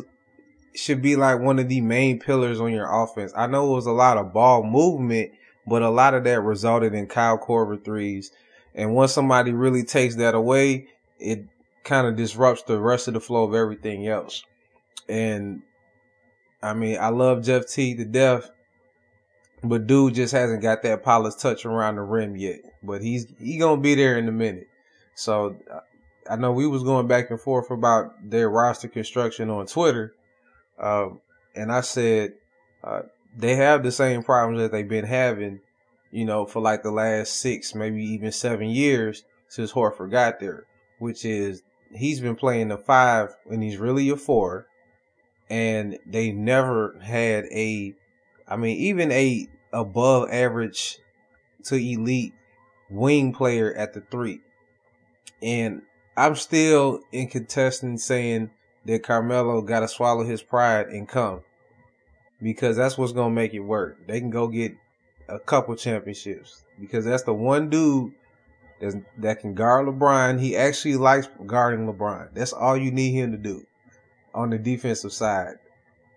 should 0.74 1.02
be 1.02 1.16
like 1.16 1.40
one 1.40 1.58
of 1.58 1.68
the 1.68 1.80
main 1.80 2.18
pillars 2.20 2.60
on 2.60 2.72
your 2.72 2.88
offense. 3.02 3.32
I 3.36 3.46
know 3.46 3.72
it 3.72 3.76
was 3.76 3.86
a 3.86 3.92
lot 3.92 4.16
of 4.18 4.32
ball 4.32 4.62
movement, 4.62 5.32
but 5.66 5.82
a 5.82 5.90
lot 5.90 6.14
of 6.14 6.24
that 6.24 6.40
resulted 6.42 6.94
in 6.94 7.06
Kyle 7.08 7.38
Korver 7.38 7.82
threes. 7.84 8.30
And 8.74 8.94
once 8.94 9.12
somebody 9.12 9.52
really 9.52 9.84
takes 9.84 10.16
that 10.16 10.34
away, 10.34 10.86
it 11.18 11.44
kind 11.84 12.06
of 12.06 12.16
disrupts 12.16 12.62
the 12.62 12.80
rest 12.80 13.08
of 13.08 13.14
the 13.14 13.20
flow 13.20 13.44
of 13.44 13.54
everything 13.54 14.06
else. 14.06 14.44
And 15.08 15.62
I 16.62 16.74
mean, 16.74 16.98
I 17.00 17.08
love 17.08 17.42
Jeff 17.42 17.66
T 17.66 17.94
to 17.96 18.04
death, 18.04 18.50
but 19.62 19.86
dude 19.86 20.14
just 20.14 20.32
hasn't 20.32 20.62
got 20.62 20.82
that 20.82 21.02
polished 21.02 21.40
touch 21.40 21.66
around 21.66 21.96
the 21.96 22.02
rim 22.02 22.36
yet. 22.36 22.60
But 22.82 23.02
he's 23.02 23.26
he 23.38 23.58
gonna 23.58 23.80
be 23.80 23.94
there 23.94 24.16
in 24.16 24.28
a 24.28 24.32
minute. 24.32 24.68
So 25.14 25.56
I 26.28 26.36
know 26.36 26.52
we 26.52 26.66
was 26.66 26.84
going 26.84 27.08
back 27.08 27.30
and 27.30 27.40
forth 27.40 27.70
about 27.70 28.12
their 28.22 28.48
roster 28.48 28.88
construction 28.88 29.50
on 29.50 29.66
Twitter, 29.66 30.14
um, 30.78 31.20
and 31.54 31.72
I 31.72 31.80
said 31.80 32.34
uh, 32.84 33.02
they 33.36 33.56
have 33.56 33.82
the 33.82 33.92
same 33.92 34.22
problems 34.22 34.60
that 34.60 34.72
they've 34.72 34.88
been 34.88 35.04
having, 35.04 35.60
you 36.10 36.24
know, 36.24 36.46
for 36.46 36.60
like 36.60 36.82
the 36.82 36.92
last 36.92 37.40
six, 37.40 37.74
maybe 37.74 38.04
even 38.04 38.30
seven 38.30 38.68
years 38.68 39.24
since 39.48 39.72
Horford 39.72 40.10
got 40.10 40.40
there, 40.40 40.64
which 40.98 41.24
is 41.24 41.62
he's 41.94 42.20
been 42.20 42.36
playing 42.36 42.68
the 42.68 42.78
five 42.78 43.30
and 43.50 43.62
he's 43.62 43.76
really 43.76 44.08
a 44.10 44.16
four, 44.16 44.66
and 45.50 45.98
they 46.06 46.32
never 46.32 46.98
had 47.02 47.44
a, 47.46 47.94
I 48.48 48.56
mean, 48.56 48.76
even 48.78 49.12
a 49.12 49.48
above 49.72 50.28
average 50.30 50.98
to 51.64 51.76
elite 51.76 52.34
wing 52.90 53.32
player 53.32 53.72
at 53.74 53.94
the 53.94 54.00
three. 54.00 54.40
And 55.42 55.82
I'm 56.16 56.36
still 56.36 57.00
in 57.10 57.28
contesting 57.28 57.98
saying 57.98 58.50
that 58.84 59.02
Carmelo 59.02 59.62
got 59.62 59.80
to 59.80 59.88
swallow 59.88 60.24
his 60.24 60.42
pride 60.42 60.88
and 60.88 61.08
come 61.08 61.40
because 62.40 62.76
that's 62.76 62.98
what's 62.98 63.12
going 63.12 63.30
to 63.30 63.34
make 63.34 63.54
it 63.54 63.60
work. 63.60 64.06
They 64.06 64.20
can 64.20 64.30
go 64.30 64.48
get 64.48 64.76
a 65.28 65.38
couple 65.38 65.74
championships 65.76 66.64
because 66.80 67.04
that's 67.04 67.22
the 67.22 67.34
one 67.34 67.70
dude 67.70 68.12
that 69.18 69.40
can 69.40 69.54
guard 69.54 69.86
LeBron. 69.86 70.40
He 70.40 70.56
actually 70.56 70.96
likes 70.96 71.28
guarding 71.46 71.86
LeBron. 71.86 72.30
That's 72.34 72.52
all 72.52 72.76
you 72.76 72.90
need 72.90 73.12
him 73.12 73.32
to 73.32 73.38
do 73.38 73.66
on 74.34 74.50
the 74.50 74.58
defensive 74.58 75.12
side 75.12 75.56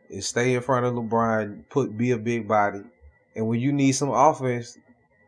is 0.09 0.27
stay 0.27 0.53
in 0.53 0.61
front 0.61 0.85
of 0.85 0.93
LeBron, 0.93 1.63
put 1.69 1.97
be 1.97 2.11
a 2.11 2.17
big 2.17 2.47
body, 2.47 2.81
and 3.35 3.47
when 3.47 3.59
you 3.59 3.71
need 3.71 3.91
some 3.91 4.09
offense, 4.09 4.77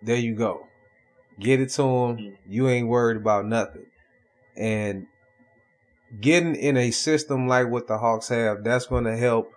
there 0.01 0.17
you 0.17 0.35
go. 0.35 0.67
Get 1.39 1.59
it 1.59 1.69
to 1.71 1.83
him. 1.83 2.37
You 2.47 2.67
ain't 2.69 2.87
worried 2.87 3.17
about 3.17 3.45
nothing. 3.45 3.85
And 4.55 5.07
getting 6.19 6.55
in 6.55 6.77
a 6.77 6.91
system 6.91 7.47
like 7.47 7.69
what 7.69 7.87
the 7.87 7.97
Hawks 7.97 8.29
have, 8.29 8.63
that's 8.63 8.87
going 8.87 9.03
to 9.03 9.17
help 9.17 9.53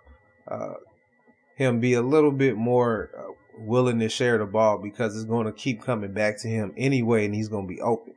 uh, 0.47 0.73
him 1.55 1.79
be 1.79 1.93
a 1.93 2.01
little 2.01 2.31
bit 2.31 2.55
more 2.55 3.09
uh, 3.17 3.31
willing 3.57 3.99
to 3.99 4.09
share 4.09 4.37
the 4.37 4.45
ball 4.45 4.77
because 4.77 5.15
it's 5.15 5.25
going 5.25 5.45
to 5.45 5.53
keep 5.53 5.81
coming 5.81 6.13
back 6.13 6.39
to 6.41 6.47
him 6.47 6.73
anyway, 6.77 7.25
and 7.25 7.35
he's 7.35 7.47
going 7.47 7.67
to 7.67 7.73
be 7.73 7.81
open. 7.81 8.13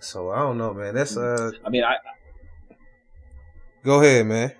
So 0.00 0.30
I 0.30 0.38
don't 0.38 0.56
know, 0.58 0.72
man. 0.72 0.94
That's 0.94 1.16
uh. 1.16 1.52
I 1.64 1.68
mean, 1.68 1.84
I 1.84 1.96
Go 3.82 4.02
ahead, 4.02 4.26
man. 4.26 4.52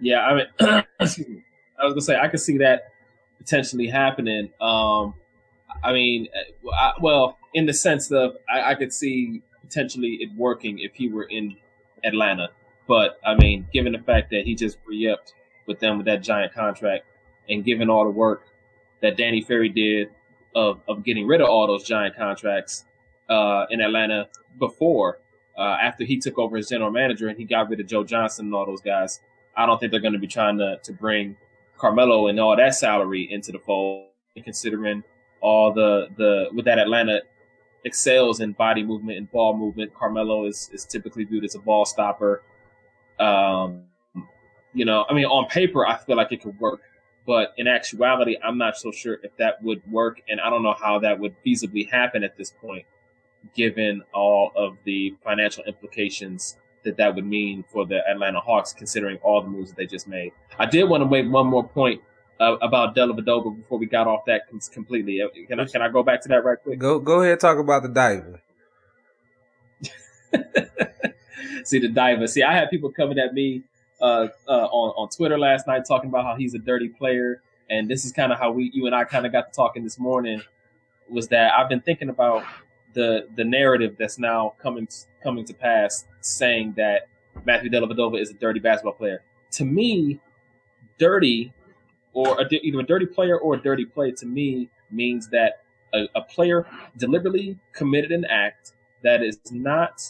yeah, 0.00 0.20
I 0.20 0.34
mean, 0.34 0.84
excuse 1.00 1.28
me. 1.28 1.42
I 1.80 1.84
was 1.84 1.92
gonna 1.92 2.02
say 2.02 2.16
I 2.16 2.28
could 2.28 2.40
see 2.40 2.58
that 2.58 2.92
potentially 3.38 3.86
happening. 3.86 4.50
Um, 4.60 5.14
I 5.82 5.92
mean, 5.92 6.28
uh, 6.34 6.70
I, 6.70 6.92
well, 7.00 7.38
in 7.54 7.66
the 7.66 7.72
sense 7.72 8.10
of 8.10 8.36
I, 8.48 8.72
I 8.72 8.74
could 8.74 8.92
see 8.92 9.42
potentially 9.62 10.18
it 10.20 10.30
working 10.36 10.78
if 10.78 10.94
he 10.94 11.08
were 11.08 11.24
in 11.24 11.56
Atlanta, 12.04 12.48
but 12.86 13.18
I 13.24 13.34
mean, 13.34 13.66
given 13.72 13.92
the 13.92 13.98
fact 13.98 14.30
that 14.30 14.42
he 14.44 14.54
just 14.54 14.78
re-upped 14.86 15.34
with 15.66 15.80
them 15.80 15.96
with 15.98 16.06
that 16.06 16.22
giant 16.22 16.52
contract, 16.54 17.06
and 17.48 17.64
given 17.64 17.90
all 17.90 18.04
the 18.04 18.10
work 18.10 18.46
that 19.02 19.16
Danny 19.16 19.40
Ferry 19.40 19.68
did 19.68 20.08
of 20.54 20.80
of 20.88 21.04
getting 21.04 21.26
rid 21.26 21.40
of 21.40 21.48
all 21.48 21.66
those 21.66 21.84
giant 21.84 22.16
contracts 22.16 22.84
uh, 23.28 23.66
in 23.70 23.80
Atlanta 23.80 24.28
before, 24.58 25.20
uh, 25.58 25.76
after 25.80 26.04
he 26.04 26.18
took 26.18 26.38
over 26.38 26.56
as 26.56 26.68
general 26.68 26.90
manager 26.90 27.28
and 27.28 27.38
he 27.38 27.44
got 27.44 27.68
rid 27.68 27.80
of 27.80 27.86
Joe 27.86 28.04
Johnson 28.04 28.46
and 28.46 28.54
all 28.54 28.66
those 28.66 28.80
guys, 28.80 29.20
I 29.56 29.66
don't 29.66 29.78
think 29.78 29.90
they're 29.90 30.00
going 30.00 30.12
to 30.14 30.18
be 30.18 30.26
trying 30.26 30.58
to 30.58 30.78
to 30.82 30.92
bring 30.92 31.36
Carmelo 31.78 32.28
and 32.28 32.40
all 32.40 32.56
that 32.56 32.74
salary 32.74 33.28
into 33.30 33.52
the 33.52 33.58
fold, 33.58 34.08
considering 34.42 35.02
all 35.40 35.72
the 35.72 36.08
the 36.16 36.48
with 36.52 36.64
that 36.64 36.78
Atlanta 36.78 37.22
excels 37.84 38.40
in 38.40 38.52
body 38.52 38.82
movement 38.82 39.18
and 39.18 39.30
ball 39.30 39.56
movement. 39.56 39.94
Carmelo 39.94 40.46
is 40.46 40.70
is 40.72 40.84
typically 40.84 41.24
viewed 41.24 41.44
as 41.44 41.54
a 41.54 41.58
ball 41.58 41.84
stopper. 41.84 42.42
Um, 43.18 43.84
you 44.74 44.84
know, 44.84 45.06
I 45.08 45.14
mean, 45.14 45.24
on 45.24 45.48
paper, 45.48 45.86
I 45.86 45.96
feel 45.96 46.16
like 46.16 46.32
it 46.32 46.42
could 46.42 46.58
work, 46.60 46.80
but 47.26 47.52
in 47.56 47.66
actuality, 47.66 48.36
I'm 48.42 48.56
not 48.56 48.76
so 48.76 48.92
sure 48.92 49.18
if 49.22 49.36
that 49.38 49.62
would 49.62 49.82
work, 49.90 50.22
and 50.28 50.40
I 50.40 50.48
don't 50.48 50.62
know 50.62 50.74
how 50.80 51.00
that 51.00 51.18
would 51.18 51.34
feasibly 51.44 51.90
happen 51.90 52.22
at 52.22 52.36
this 52.38 52.50
point, 52.50 52.86
given 53.54 54.02
all 54.14 54.52
of 54.54 54.76
the 54.84 55.14
financial 55.24 55.64
implications 55.64 56.56
that 56.84 56.96
that 56.98 57.14
would 57.16 57.26
mean 57.26 57.64
for 57.68 57.84
the 57.84 58.00
Atlanta 58.08 58.40
Hawks, 58.40 58.72
considering 58.72 59.18
all 59.18 59.42
the 59.42 59.48
moves 59.48 59.70
that 59.70 59.76
they 59.76 59.86
just 59.86 60.06
made. 60.06 60.32
I 60.58 60.66
did 60.66 60.84
want 60.84 61.02
to 61.02 61.08
make 61.08 61.28
one 61.30 61.48
more 61.48 61.66
point 61.66 62.00
uh, 62.38 62.56
about 62.62 62.94
Dellavedova 62.94 63.56
before 63.56 63.78
we 63.78 63.86
got 63.86 64.06
off 64.06 64.24
that 64.26 64.42
completely. 64.72 65.20
Uh, 65.20 65.28
Can 65.48 65.60
I, 65.60 65.64
can 65.66 65.82
I 65.82 65.88
go 65.88 66.02
back 66.02 66.22
to 66.22 66.28
that 66.28 66.44
right 66.44 66.58
quick? 66.62 66.78
Go 66.78 66.98
go 67.00 67.22
ahead, 67.22 67.40
talk 67.40 67.58
about 67.58 67.82
the 67.82 67.88
diver. 67.88 68.40
See 71.64 71.80
the 71.80 71.88
diver. 71.88 72.26
See, 72.28 72.42
I 72.42 72.54
had 72.54 72.70
people 72.70 72.90
coming 72.92 73.18
at 73.18 73.34
me 73.34 73.62
uh, 74.00 74.28
uh, 74.48 74.50
on 74.50 74.94
on 74.96 75.08
Twitter 75.08 75.38
last 75.38 75.66
night 75.66 75.84
talking 75.86 76.10
about 76.10 76.24
how 76.24 76.36
he's 76.36 76.54
a 76.54 76.58
dirty 76.58 76.88
player, 76.88 77.42
and 77.70 77.88
this 77.88 78.04
is 78.04 78.12
kind 78.12 78.32
of 78.32 78.38
how 78.38 78.50
we, 78.50 78.70
you 78.74 78.86
and 78.86 78.94
I, 78.94 79.04
kind 79.04 79.26
of 79.26 79.32
got 79.32 79.52
to 79.52 79.56
talking 79.56 79.82
this 79.82 79.98
morning. 79.98 80.42
Was 81.08 81.28
that 81.28 81.52
I've 81.54 81.68
been 81.68 81.80
thinking 81.80 82.08
about 82.08 82.44
the 82.94 83.28
the 83.36 83.44
narrative 83.44 83.96
that's 83.98 84.18
now 84.18 84.54
coming 84.60 84.88
coming 85.22 85.44
to 85.44 85.54
pass, 85.54 86.06
saying 86.20 86.74
that 86.76 87.08
Matthew 87.44 87.70
Dellavedova 87.70 88.20
is 88.20 88.30
a 88.30 88.34
dirty 88.34 88.60
basketball 88.60 88.94
player. 88.94 89.22
To 89.52 89.64
me, 89.64 90.20
dirty 90.98 91.52
or 92.12 92.40
a, 92.40 92.46
either 92.50 92.80
a 92.80 92.82
dirty 92.82 93.06
player 93.06 93.38
or 93.38 93.54
a 93.54 93.60
dirty 93.62 93.84
play 93.84 94.10
to 94.10 94.26
me 94.26 94.70
means 94.90 95.28
that 95.28 95.62
a, 95.92 96.08
a 96.14 96.22
player 96.22 96.66
deliberately 96.96 97.58
committed 97.72 98.10
an 98.10 98.24
act 98.24 98.72
that 99.02 99.22
is 99.22 99.38
not 99.50 100.02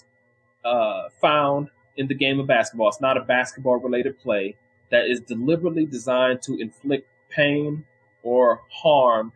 uh, 0.65 1.09
found 1.21 1.69
in 1.97 2.09
the 2.09 2.15
game 2.15 2.41
of 2.41 2.47
basketball. 2.47 2.89
It's 2.89 3.01
not 3.01 3.17
a 3.17 3.21
basketball 3.21 3.77
related 3.77 4.19
play 4.19 4.57
that 4.91 5.07
is 5.07 5.21
deliberately 5.21 5.87
designed 5.87 6.43
to 6.43 6.59
inflict 6.59 7.09
pain 7.31 7.85
or 8.23 8.63
harm 8.71 9.33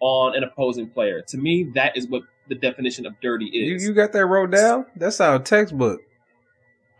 on 0.00 0.36
an 0.36 0.44
opposing 0.44 0.88
player. 0.88 1.22
To 1.28 1.38
me, 1.38 1.64
that 1.74 1.96
is 1.96 2.08
what 2.08 2.22
the 2.48 2.54
definition 2.54 3.06
of 3.06 3.14
dirty 3.20 3.48
You 3.52 3.76
is. 3.76 3.84
you 3.84 3.92
got 3.94 4.12
that 4.12 4.26
wrote 4.26 4.50
down? 4.50 4.86
That's 4.96 5.20
our 5.20 5.38
textbook. 5.38 6.00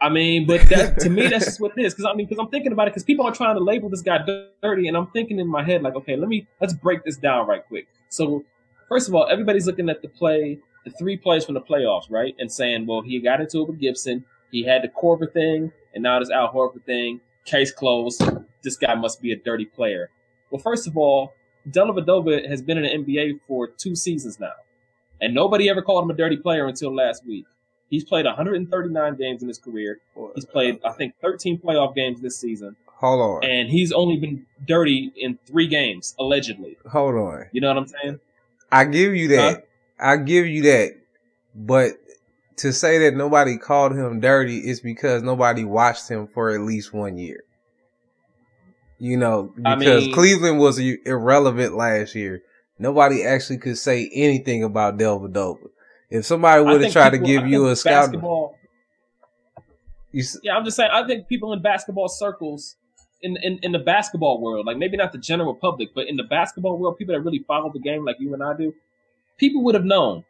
I 0.00 0.08
mean, 0.08 0.46
but 0.46 0.68
that, 0.68 0.98
to 1.00 1.10
me, 1.10 1.28
that's 1.28 1.44
just 1.44 1.60
what 1.60 1.72
it 1.76 1.84
is. 1.84 1.94
Because 1.94 2.10
I 2.12 2.14
mean, 2.14 2.26
because 2.26 2.42
I'm 2.42 2.50
thinking 2.50 2.72
about 2.72 2.88
it. 2.88 2.90
Because 2.90 3.04
people 3.04 3.24
are 3.24 3.32
trying 3.34 3.56
to 3.56 3.62
label 3.62 3.88
this 3.88 4.02
guy 4.02 4.18
dirty, 4.62 4.88
and 4.88 4.96
I'm 4.96 5.06
thinking 5.08 5.38
in 5.38 5.46
my 5.46 5.62
head 5.62 5.82
like, 5.82 5.94
okay, 5.94 6.16
let 6.16 6.28
me 6.28 6.46
let's 6.60 6.74
break 6.74 7.04
this 7.04 7.16
down 7.16 7.46
right 7.46 7.64
quick. 7.66 7.86
So, 8.08 8.44
first 8.88 9.08
of 9.08 9.14
all, 9.14 9.28
everybody's 9.30 9.66
looking 9.66 9.88
at 9.88 10.02
the 10.02 10.08
play, 10.08 10.58
the 10.84 10.90
three 10.90 11.16
plays 11.16 11.44
from 11.44 11.54
the 11.54 11.60
playoffs, 11.60 12.10
right, 12.10 12.34
and 12.38 12.50
saying, 12.50 12.86
well, 12.86 13.00
he 13.00 13.20
got 13.20 13.40
into 13.40 13.60
it 13.60 13.68
with 13.68 13.78
Gibson, 13.78 14.24
he 14.52 14.62
had 14.64 14.82
the 14.82 14.88
Korver 14.88 15.32
thing, 15.32 15.72
and 15.94 16.02
now 16.04 16.20
this 16.20 16.30
Al 16.30 16.52
Horford 16.52 16.84
thing. 16.84 17.20
Case 17.44 17.72
closed. 17.72 18.22
This 18.62 18.76
guy 18.76 18.94
must 18.94 19.20
be 19.20 19.32
a 19.32 19.36
dirty 19.36 19.64
player. 19.64 20.10
Well, 20.50 20.60
first 20.62 20.86
of 20.86 20.96
all, 20.96 21.32
Dellavedova 21.68 22.48
has 22.48 22.62
been 22.62 22.78
in 22.78 22.84
the 23.04 23.12
NBA 23.14 23.40
for 23.48 23.66
two 23.66 23.96
seasons 23.96 24.38
now, 24.38 24.52
and 25.20 25.34
nobody 25.34 25.68
ever 25.68 25.82
called 25.82 26.04
him 26.04 26.10
a 26.10 26.14
dirty 26.14 26.36
player 26.36 26.66
until 26.68 26.94
last 26.94 27.26
week. 27.26 27.46
He's 27.90 28.04
played 28.04 28.24
139 28.26 29.16
games 29.16 29.42
in 29.42 29.48
his 29.48 29.58
career. 29.58 29.98
He's 30.34 30.44
played, 30.44 30.78
I 30.84 30.92
think, 30.92 31.14
13 31.20 31.58
playoff 31.58 31.94
games 31.94 32.20
this 32.22 32.38
season, 32.38 32.76
Hold 32.86 33.20
on. 33.20 33.44
and 33.50 33.68
he's 33.68 33.90
only 33.92 34.16
been 34.18 34.46
dirty 34.66 35.12
in 35.16 35.38
three 35.46 35.66
games, 35.66 36.14
allegedly. 36.18 36.78
Hold 36.90 37.16
on. 37.16 37.46
You 37.52 37.60
know 37.60 37.68
what 37.68 37.76
I'm 37.78 37.88
saying? 37.88 38.20
I 38.70 38.84
give 38.84 39.14
you 39.16 39.28
that. 39.28 39.54
Huh? 39.56 39.60
I 39.98 40.16
give 40.16 40.46
you 40.46 40.62
that. 40.62 40.96
But 41.54 41.92
to 42.56 42.72
say 42.72 42.98
that 42.98 43.14
nobody 43.16 43.56
called 43.56 43.92
him 43.92 44.20
dirty 44.20 44.58
is 44.58 44.80
because 44.80 45.22
nobody 45.22 45.64
watched 45.64 46.08
him 46.08 46.26
for 46.26 46.50
at 46.50 46.60
least 46.60 46.92
one 46.92 47.16
year. 47.16 47.44
You 48.98 49.16
know, 49.16 49.52
I 49.64 49.74
because 49.74 50.04
mean- 50.04 50.14
Cleveland 50.14 50.58
was 50.60 50.78
irrelevant 50.78 51.74
last 51.74 52.14
year. 52.14 52.42
Nobody 52.78 53.24
actually 53.24 53.58
could 53.58 53.78
say 53.78 54.10
anything 54.12 54.64
about 54.64 54.98
Delva 54.98 55.28
Dellavedova. 55.32 55.68
if 56.10 56.24
somebody 56.24 56.62
would 56.64 56.82
have 56.82 56.92
tried 56.92 57.10
to 57.10 57.18
give 57.18 57.44
I 57.44 57.46
you 57.46 57.68
a 57.68 57.76
scout, 57.76 58.06
basketball. 58.06 58.56
you, 60.10 60.24
Yeah, 60.42 60.56
I'm 60.56 60.64
just 60.64 60.76
saying. 60.76 60.90
I 60.92 61.06
think 61.06 61.28
people 61.28 61.52
in 61.52 61.62
basketball 61.62 62.08
circles, 62.08 62.76
in, 63.20 63.36
in 63.42 63.58
in 63.62 63.72
the 63.72 63.78
basketball 63.78 64.40
world, 64.40 64.66
like 64.66 64.76
maybe 64.78 64.96
not 64.96 65.12
the 65.12 65.18
general 65.18 65.54
public, 65.54 65.94
but 65.94 66.08
in 66.08 66.16
the 66.16 66.24
basketball 66.24 66.76
world, 66.78 66.98
people 66.98 67.14
that 67.14 67.20
really 67.20 67.44
follow 67.46 67.70
the 67.72 67.78
game 67.78 68.04
like 68.04 68.16
you 68.18 68.34
and 68.34 68.42
I 68.42 68.56
do, 68.56 68.74
people 69.38 69.62
would 69.64 69.74
have 69.74 69.84
known. 69.84 70.24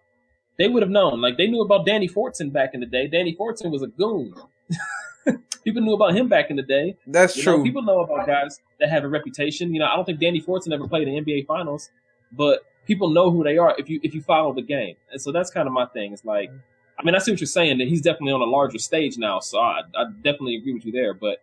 They 0.59 0.68
would 0.68 0.82
have 0.82 0.90
known. 0.90 1.21
Like 1.21 1.37
they 1.37 1.47
knew 1.47 1.61
about 1.62 1.87
Danny 1.87 2.09
Fortson 2.09 2.52
back 2.52 2.71
in 2.75 2.80
the 2.80 2.87
day. 2.87 3.06
Danny 3.06 3.35
Fortson 3.35 3.71
was 3.71 3.82
a 3.82 3.87
goon. 3.87 4.35
people 5.64 5.82
knew 5.82 5.94
about 5.94 6.14
him 6.14 6.28
back 6.28 6.50
in 6.50 6.56
the 6.56 6.62
day. 6.62 6.97
that's 7.06 7.37
You 7.37 7.42
true. 7.42 7.59
know, 7.59 7.64
people 7.64 7.82
know 7.82 8.00
about 8.00 8.26
guys 8.26 8.61
that 8.80 8.88
have 8.90 9.04
a 9.04 9.09
reputation. 9.09 9.73
You 9.73 9.80
know, 9.80 9.87
I 9.87 9.97
don't 9.97 10.04
think 10.04 10.21
Danny 10.21 10.40
Fortson 10.40 10.73
ever 10.73 10.87
played 10.88 11.09
in 11.09 11.14
the 11.14 11.21
NBA 11.21 11.47
Finals, 11.47 11.90
but 12.32 12.61
people 12.87 13.11
know 13.11 13.30
who 13.30 13.42
they 13.44 13.59
are 13.59 13.75
if 13.78 13.88
you 13.88 14.00
if 14.02 14.14
you 14.14 14.21
follow 14.23 14.52
the 14.52 14.62
game. 14.62 14.97
And 15.11 15.21
so 15.21 15.32
that's 15.32 15.50
kind 15.50 15.66
of 15.66 15.73
my 15.73 15.87
thing. 15.87 16.12
It's 16.12 16.25
like, 16.25 16.50
I 16.99 17.02
mean, 17.04 17.14
I 17.14 17.18
see 17.18 17.30
what 17.32 17.40
you're 17.40 17.47
saying 17.47 17.78
that 17.78 17.88
he's 17.88 18.02
definitely 18.02 18.32
on 18.32 18.40
a 18.42 18.44
larger 18.50 18.78
stage 18.78 19.16
now. 19.18 19.40
So 19.40 19.59
I, 19.59 19.80
I 19.97 20.04
definitely 20.23 20.56
agree 20.56 20.75
with 20.75 20.85
you 20.85 20.92
there. 20.92 21.14
But 21.14 21.42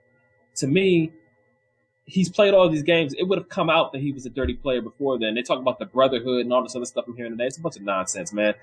to 0.57 0.67
me, 0.67 1.11
he's 2.05 2.29
played 2.29 2.53
all 2.53 2.69
these 2.69 2.83
games. 2.83 3.13
It 3.17 3.23
would 3.23 3.37
have 3.37 3.49
come 3.49 3.69
out 3.69 3.91
that 3.93 4.01
he 4.01 4.11
was 4.11 4.25
a 4.25 4.29
dirty 4.29 4.53
player 4.53 4.81
before 4.81 5.17
then. 5.19 5.35
They 5.35 5.41
talk 5.41 5.59
about 5.59 5.79
the 5.79 5.85
brotherhood 5.85 6.41
and 6.41 6.53
all 6.53 6.63
this 6.63 6.75
other 6.75 6.85
stuff 6.85 7.05
I'm 7.07 7.15
hearing 7.15 7.31
today. 7.33 7.45
It's 7.45 7.57
a 7.57 7.61
bunch 7.61 7.77
of 7.77 7.83
nonsense, 7.83 8.33
man. 8.33 8.53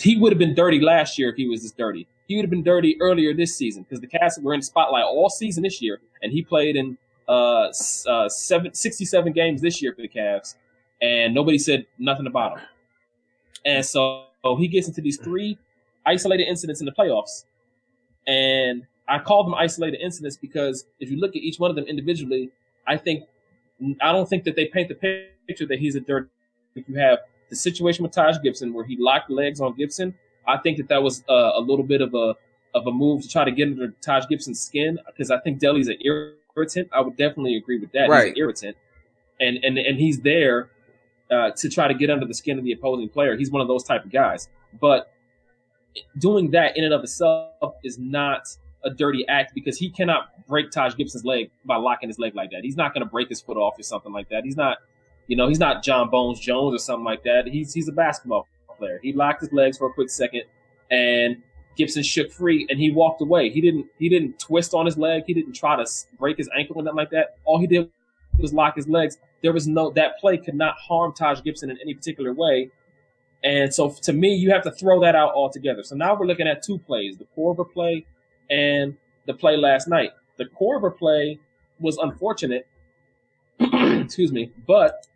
He 0.00 0.16
would 0.16 0.32
have 0.32 0.38
been 0.38 0.54
dirty 0.54 0.80
last 0.80 1.18
year 1.18 1.30
if 1.30 1.36
he 1.36 1.48
was 1.48 1.62
this 1.62 1.72
dirty. 1.72 2.06
He 2.26 2.36
would 2.36 2.44
have 2.44 2.50
been 2.50 2.62
dirty 2.62 2.96
earlier 3.00 3.34
this 3.34 3.54
season 3.56 3.82
because 3.82 4.00
the 4.00 4.06
Cats 4.06 4.38
were 4.38 4.54
in 4.54 4.60
the 4.60 4.66
spotlight 4.66 5.04
all 5.04 5.28
season 5.28 5.62
this 5.62 5.82
year, 5.82 6.00
and 6.22 6.32
he 6.32 6.42
played 6.42 6.76
in 6.76 6.96
uh, 7.28 7.70
uh, 8.08 8.28
seven, 8.28 8.72
67 8.72 9.32
games 9.32 9.60
this 9.60 9.82
year 9.82 9.94
for 9.94 10.02
the 10.02 10.08
Cavs, 10.08 10.54
and 11.00 11.34
nobody 11.34 11.58
said 11.58 11.86
nothing 11.98 12.26
about 12.26 12.58
him. 12.58 12.66
And 13.66 13.84
so 13.84 14.26
he 14.58 14.68
gets 14.68 14.88
into 14.88 15.00
these 15.00 15.18
three 15.18 15.58
isolated 16.06 16.48
incidents 16.48 16.80
in 16.80 16.86
the 16.86 16.92
playoffs, 16.92 17.44
and 18.26 18.86
I 19.08 19.18
call 19.18 19.44
them 19.44 19.54
isolated 19.54 20.00
incidents 20.00 20.36
because 20.36 20.86
if 21.00 21.10
you 21.10 21.18
look 21.18 21.30
at 21.30 21.42
each 21.42 21.58
one 21.58 21.70
of 21.70 21.76
them 21.76 21.84
individually, 21.86 22.50
I 22.86 22.96
think 22.96 23.24
I 24.00 24.12
don't 24.12 24.28
think 24.28 24.44
that 24.44 24.56
they 24.56 24.66
paint 24.66 24.88
the 24.88 25.26
picture 25.46 25.66
that 25.66 25.78
he's 25.78 25.94
a 25.94 26.00
dirty. 26.00 26.28
If 26.74 26.88
you 26.88 26.96
have 26.96 27.18
the 27.50 27.56
situation 27.56 28.02
with 28.02 28.12
Taj 28.12 28.36
Gibson 28.42 28.72
where 28.72 28.84
he 28.84 28.96
locked 28.98 29.30
legs 29.30 29.60
on 29.60 29.74
Gibson, 29.74 30.14
I 30.46 30.58
think 30.58 30.78
that 30.78 30.88
that 30.88 31.02
was 31.02 31.24
uh, 31.28 31.52
a 31.54 31.60
little 31.60 31.84
bit 31.84 32.00
of 32.00 32.14
a 32.14 32.34
of 32.74 32.86
a 32.86 32.92
move 32.92 33.22
to 33.22 33.28
try 33.28 33.44
to 33.44 33.52
get 33.52 33.68
under 33.68 33.88
Taj 34.00 34.26
Gibson's 34.28 34.60
skin 34.60 34.98
because 35.06 35.30
I 35.30 35.38
think 35.38 35.60
Delly's 35.60 35.88
an 35.88 35.98
irritant. 36.00 36.88
I 36.92 37.00
would 37.00 37.16
definitely 37.16 37.56
agree 37.56 37.78
with 37.78 37.92
that. 37.92 38.08
He's 38.24 38.32
an 38.32 38.38
irritant, 38.38 38.76
and 39.40 39.58
and 39.62 39.78
and 39.78 39.98
he's 39.98 40.20
there 40.20 40.70
uh, 41.30 41.50
to 41.56 41.68
try 41.68 41.88
to 41.88 41.94
get 41.94 42.10
under 42.10 42.26
the 42.26 42.34
skin 42.34 42.58
of 42.58 42.64
the 42.64 42.72
opposing 42.72 43.08
player. 43.08 43.36
He's 43.36 43.50
one 43.50 43.62
of 43.62 43.68
those 43.68 43.84
type 43.84 44.04
of 44.04 44.10
guys. 44.10 44.48
But 44.80 45.12
doing 46.18 46.50
that 46.50 46.76
in 46.76 46.84
and 46.84 46.92
of 46.92 47.02
itself 47.02 47.74
is 47.82 47.98
not 47.98 48.48
a 48.84 48.90
dirty 48.90 49.26
act 49.28 49.54
because 49.54 49.78
he 49.78 49.90
cannot 49.90 50.46
break 50.46 50.70
Taj 50.70 50.94
Gibson's 50.96 51.24
leg 51.24 51.50
by 51.64 51.76
locking 51.76 52.08
his 52.08 52.18
leg 52.18 52.34
like 52.34 52.50
that. 52.50 52.60
He's 52.62 52.76
not 52.76 52.92
going 52.92 53.04
to 53.04 53.10
break 53.10 53.28
his 53.28 53.40
foot 53.40 53.56
off 53.56 53.78
or 53.78 53.82
something 53.82 54.12
like 54.12 54.28
that. 54.28 54.44
He's 54.44 54.56
not, 54.56 54.78
you 55.26 55.36
know, 55.36 55.48
he's 55.48 55.58
not 55.58 55.82
Jon 55.82 56.10
Bones 56.10 56.40
Jones 56.40 56.74
or 56.74 56.78
something 56.78 57.04
like 57.04 57.22
that. 57.24 57.46
He's 57.46 57.72
he's 57.72 57.88
a 57.88 57.92
basketball 57.92 58.46
player. 58.78 59.00
He 59.02 59.12
locked 59.12 59.40
his 59.40 59.52
legs 59.52 59.78
for 59.78 59.88
a 59.88 59.92
quick 59.92 60.10
second, 60.10 60.42
and 60.90 61.42
Gibson 61.76 62.02
shook 62.02 62.30
free, 62.30 62.66
and 62.68 62.78
he 62.78 62.90
walked 62.90 63.20
away. 63.22 63.50
He 63.50 63.60
didn't 63.60 63.86
he 63.98 64.08
didn't 64.08 64.38
twist 64.38 64.74
on 64.74 64.86
his 64.86 64.96
leg. 64.98 65.24
He 65.26 65.34
didn't 65.34 65.54
try 65.54 65.76
to 65.76 65.90
break 66.18 66.36
his 66.36 66.48
ankle 66.56 66.76
or 66.78 66.82
nothing 66.82 66.96
like 66.96 67.10
that. 67.10 67.36
All 67.44 67.58
he 67.58 67.66
did 67.66 67.90
was 68.38 68.52
lock 68.52 68.76
his 68.76 68.88
legs. 68.88 69.18
There 69.42 69.52
was 69.52 69.66
no 69.66 69.90
that 69.90 70.18
play 70.18 70.36
could 70.36 70.54
not 70.54 70.76
harm 70.78 71.12
Taj 71.12 71.42
Gibson 71.42 71.70
in 71.70 71.78
any 71.80 71.94
particular 71.94 72.32
way. 72.32 72.70
And 73.42 73.72
so 73.72 73.90
to 73.90 74.12
me, 74.12 74.34
you 74.34 74.50
have 74.50 74.62
to 74.62 74.70
throw 74.70 75.00
that 75.00 75.14
out 75.14 75.34
altogether. 75.34 75.82
So 75.82 75.94
now 75.94 76.14
we're 76.14 76.26
looking 76.26 76.48
at 76.48 76.62
two 76.62 76.78
plays: 76.78 77.16
the 77.16 77.26
Korver 77.36 77.70
play 77.70 78.06
and 78.50 78.96
the 79.26 79.34
play 79.34 79.56
last 79.56 79.88
night. 79.88 80.10
The 80.36 80.46
Korver 80.46 80.96
play 80.96 81.38
was 81.78 81.96
unfortunate. 81.98 82.66
excuse 83.60 84.32
me, 84.32 84.50
but 84.66 85.06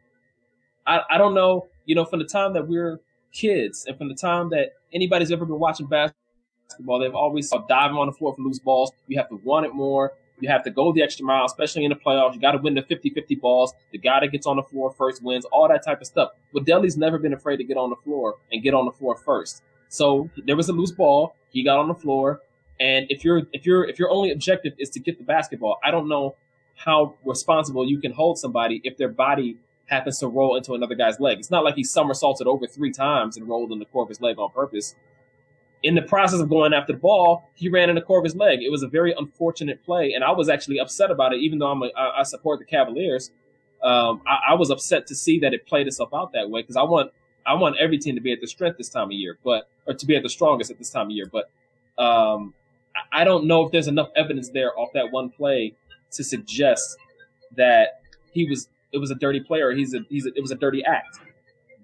I, 0.88 1.03
I 1.11 1.18
don't 1.18 1.35
know. 1.35 1.68
You 1.85 1.94
know, 1.94 2.05
from 2.05 2.18
the 2.18 2.24
time 2.24 2.55
that 2.55 2.66
we're 2.66 2.98
kids 3.33 3.85
and 3.87 3.96
from 3.96 4.09
the 4.09 4.14
time 4.14 4.51
that 4.51 4.72
anybody's 4.92 5.31
ever 5.31 5.44
been 5.44 5.59
watching 5.59 5.87
basketball, 5.87 6.98
they've 6.98 7.14
always 7.14 7.48
saw 7.48 7.64
diving 7.66 7.96
on 7.96 8.07
the 8.07 8.12
floor 8.12 8.35
for 8.35 8.42
loose 8.42 8.59
balls. 8.59 8.90
You 9.07 9.18
have 9.18 9.29
to 9.29 9.37
want 9.44 9.66
it 9.66 9.74
more. 9.74 10.14
You 10.40 10.48
have 10.48 10.62
to 10.64 10.70
go 10.70 10.92
the 10.92 11.03
extra 11.03 11.27
mile, 11.27 11.44
especially 11.44 11.85
in 11.85 11.90
the 11.90 11.96
playoffs. 11.96 12.35
You 12.35 12.40
got 12.40 12.53
to 12.53 12.59
win 12.59 12.74
the 12.74 12.83
50-50 12.83 13.40
balls. 13.40 13.74
The 13.92 13.98
guy 13.98 14.20
that 14.20 14.29
gets 14.29 14.46
on 14.46 14.57
the 14.57 14.62
floor 14.62 14.92
first 14.92 15.22
wins, 15.22 15.44
all 15.46 15.68
that 15.68 15.85
type 15.85 16.01
of 16.01 16.07
stuff. 16.07 16.31
But 16.55 16.64
Delly's 16.64 16.96
never 16.96 17.18
been 17.18 17.33
afraid 17.33 17.57
to 17.57 17.64
get 17.64 17.77
on 17.77 17.90
the 17.90 17.96
floor 17.96 18.37
and 18.53 18.62
get 18.62 18.72
on 18.72 18.85
the 18.85 18.92
floor 18.92 19.16
first. 19.16 19.62
So 19.88 20.31
there 20.46 20.57
was 20.57 20.68
a 20.68 20.72
loose 20.72 20.92
ball. 20.92 21.35
He 21.51 21.64
got 21.64 21.79
on 21.79 21.88
the 21.88 21.94
floor. 21.94 22.40
And 22.81 23.07
if 23.09 23.24
you're 23.24 23.42
if 23.53 23.66
you're 23.66 23.85
if 23.85 23.98
your 23.98 24.11
only 24.11 24.31
objective 24.31 24.74
is 24.79 24.90
to 24.90 25.01
get 25.01 25.18
the 25.18 25.24
basketball, 25.24 25.79
I 25.83 25.90
don't 25.90 26.09
know 26.09 26.37
how 26.77 27.16
responsible 27.24 27.88
you 27.88 28.01
can 28.01 28.12
hold 28.12 28.38
somebody 28.38 28.81
if 28.85 28.96
their 28.96 29.09
body 29.09 29.57
happens 29.88 30.18
to 30.20 30.29
roll 30.29 30.57
into 30.57 30.74
another 30.74 30.94
guy's 30.94 31.18
leg. 31.20 31.38
It's 31.38 31.51
not 31.51 31.64
like 31.64 31.74
he 31.74 31.85
somersaulted 31.85 32.46
over 32.46 32.66
three 32.66 32.92
times 32.92 33.37
and 33.37 33.48
rolled 33.48 33.72
in 33.72 33.79
the 33.79 33.85
core 33.87 34.03
of 34.03 34.09
his 34.09 34.20
leg 34.20 34.38
on 34.38 34.51
purpose. 34.51 34.94
In 35.83 35.94
the 35.94 36.03
process 36.03 36.40
of 36.40 36.48
going 36.48 36.72
after 36.74 36.92
the 36.92 36.98
ball, 36.98 37.48
he 37.55 37.68
ran 37.68 37.88
in 37.88 37.94
the 37.94 38.03
core 38.03 38.18
of 38.18 38.24
his 38.24 38.35
leg. 38.35 38.62
It 38.62 38.70
was 38.70 38.83
a 38.83 38.88
very 38.88 39.12
unfortunate 39.16 39.85
play, 39.85 40.12
and 40.12 40.24
I 40.24 40.33
was 40.33 40.48
actually 40.48 40.81
upset 40.81 41.11
about 41.11 41.33
it. 41.33 41.38
Even 41.40 41.59
though 41.59 41.70
I'm 41.70 41.83
I 41.96 42.22
support 42.24 42.59
the 42.59 42.64
Cavaliers, 42.64 43.31
um, 43.83 44.20
I, 44.27 44.51
I 44.51 44.55
was 44.55 44.70
upset 44.70 45.07
to 45.07 45.14
see 45.14 45.38
that 45.40 45.55
it 45.55 45.66
played 45.66 45.87
itself 45.87 46.11
out 46.12 46.33
that 46.33 46.51
way 46.51 46.62
because 46.62 46.77
I 46.77 46.83
want 46.83 47.12
I 47.46 47.55
want 47.55 47.77
every 47.79 47.96
team 47.98 48.16
to 48.16 48.20
be 48.20 48.33
at 48.33 48.40
the 48.40 48.48
strength 48.48 48.77
this 48.77 48.88
time 48.88 49.05
of 49.07 49.12
year, 49.12 49.38
but 49.44 49.68
or 49.87 49.94
to 49.94 50.05
be 50.07 50.16
at 50.16 50.22
the 50.24 50.29
strongest 50.29 50.70
at 50.72 50.79
this 50.79 50.90
time 50.90 51.07
of 51.07 51.11
year. 51.12 51.27
But 51.31 51.48
um, 52.03 52.55
I- 52.96 53.20
I 53.20 53.24
don't 53.24 53.46
know 53.46 53.64
if 53.64 53.70
there's 53.70 53.87
enough 53.87 54.09
evidence 54.16 54.48
there 54.51 54.77
off 54.79 54.90
that 54.94 55.12
one 55.12 55.31
play 55.31 55.74
to 56.11 56.24
suggest 56.24 56.98
that 57.57 58.01
he 58.33 58.46
was 58.51 58.68
it 58.92 58.98
was 58.98 59.11
a 59.11 59.14
dirty 59.14 59.40
player. 59.40 59.72
He's 59.72 59.94
a 59.94 60.01
he's 60.09 60.27
a, 60.27 60.31
it 60.35 60.40
was 60.40 60.51
a 60.51 60.57
dirty 60.57 60.85
act. 60.85 61.18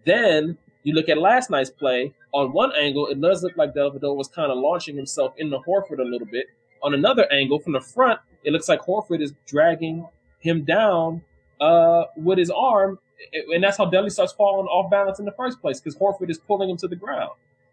Then 0.05 0.59
you 0.83 0.95
look 0.95 1.09
at 1.09 1.19
last 1.19 1.51
night's 1.51 1.71
play. 1.71 2.15
On 2.33 2.53
one 2.53 2.73
angle, 2.75 3.07
it 3.07 3.21
does 3.21 3.43
look 3.43 3.57
like 3.57 3.75
Delvedova 3.75 4.17
was 4.17 4.29
kind 4.29 4.51
of 4.51 4.59
launching 4.59 4.97
himself 4.97 5.35
into 5.39 5.59
Horford 5.59 6.01
a 6.01 6.05
little 6.05 6.27
bit. 6.27 6.47
On 6.83 6.95
another 6.95 7.31
angle, 7.33 7.59
from 7.59 7.73
the 7.73 7.81
front, 7.81 8.21
it 8.43 8.53
looks 8.53 8.69
like 8.69 8.81
Horford 8.81 9.23
is 9.23 9.33
dragging 9.47 10.07
him 10.41 10.65
down 10.65 11.23
uh, 11.61 12.05
with 12.17 12.39
his 12.39 12.51
arm, 12.51 12.99
and 13.33 13.63
that's 13.63 13.79
how 13.79 13.89
Delly 13.89 14.11
starts 14.11 14.33
falling 14.33 14.67
off 14.67 14.91
balance 14.91 15.19
in 15.19 15.25
the 15.25 15.33
first 15.33 15.61
place 15.61 15.81
because 15.81 15.97
Horford 15.97 16.29
is 16.29 16.39
pulling 16.39 16.69
him 16.69 16.77
to 16.79 16.89
the 16.89 16.97
ground. 16.97 17.31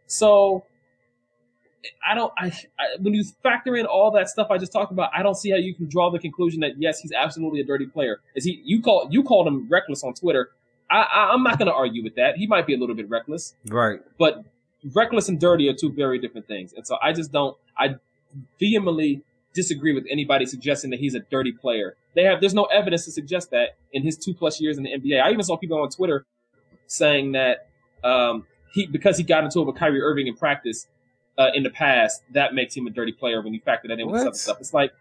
So 0.07 0.63
I 2.07 2.13
don't. 2.13 2.31
I, 2.37 2.47
I 2.79 2.85
when 2.99 3.13
you 3.13 3.23
factor 3.43 3.75
in 3.75 3.85
all 3.85 4.11
that 4.11 4.29
stuff 4.29 4.47
I 4.51 4.57
just 4.57 4.71
talked 4.71 4.91
about, 4.91 5.09
I 5.15 5.23
don't 5.23 5.35
see 5.35 5.49
how 5.51 5.57
you 5.57 5.73
can 5.73 5.87
draw 5.87 6.09
the 6.11 6.19
conclusion 6.19 6.59
that 6.61 6.71
yes, 6.77 6.99
he's 6.99 7.11
absolutely 7.11 7.59
a 7.61 7.63
dirty 7.65 7.85
player. 7.87 8.19
Is 8.35 8.45
he? 8.45 8.61
You 8.65 8.81
call 8.81 9.07
you 9.09 9.23
called 9.23 9.47
him 9.47 9.67
reckless 9.69 10.03
on 10.03 10.13
Twitter. 10.13 10.49
I, 10.89 11.01
I 11.01 11.31
I'm 11.33 11.43
not 11.43 11.57
going 11.57 11.67
to 11.67 11.73
argue 11.73 12.03
with 12.03 12.15
that. 12.15 12.37
He 12.37 12.47
might 12.47 12.67
be 12.67 12.73
a 12.75 12.77
little 12.77 12.95
bit 12.95 13.09
reckless, 13.09 13.55
Right. 13.69 13.99
but 14.19 14.43
reckless 14.93 15.29
and 15.29 15.39
dirty 15.39 15.69
are 15.69 15.73
two 15.73 15.91
very 15.91 16.19
different 16.19 16.47
things. 16.47 16.73
And 16.73 16.85
so 16.85 16.97
I 17.01 17.13
just 17.13 17.31
don't. 17.31 17.57
I 17.77 17.95
vehemently 18.59 19.21
disagree 19.53 19.93
with 19.93 20.05
anybody 20.09 20.45
suggesting 20.45 20.91
that 20.91 20.99
he's 20.99 21.15
a 21.15 21.19
dirty 21.19 21.51
player. 21.51 21.95
They 22.15 22.23
have 22.23 22.41
there's 22.41 22.53
no 22.53 22.65
evidence 22.65 23.05
to 23.05 23.11
suggest 23.11 23.51
that 23.51 23.77
in 23.93 24.03
his 24.03 24.17
two 24.17 24.33
plus 24.33 24.61
years 24.61 24.77
in 24.77 24.83
the 24.83 24.91
NBA. 24.91 25.21
I 25.21 25.31
even 25.31 25.43
saw 25.43 25.57
people 25.57 25.81
on 25.81 25.89
Twitter 25.89 26.25
saying 26.87 27.33
that 27.33 27.67
um, 28.03 28.45
he 28.73 28.85
because 28.85 29.17
he 29.17 29.23
got 29.23 29.43
into 29.43 29.61
it 29.61 29.65
with 29.67 29.75
Kyrie 29.77 30.01
Irving 30.01 30.27
in 30.27 30.35
practice 30.35 30.87
uh, 31.37 31.49
in 31.53 31.63
the 31.63 31.69
past, 31.69 32.23
that 32.31 32.53
makes 32.53 32.75
him 32.75 32.87
a 32.87 32.89
dirty 32.89 33.11
player 33.11 33.41
when 33.41 33.53
you 33.53 33.59
factor 33.61 33.87
that 33.87 33.99
in 33.99 34.09
with 34.09 34.21
other 34.21 34.33
stuff. 34.33 34.57
It's 34.59 34.73
like, 34.73 34.91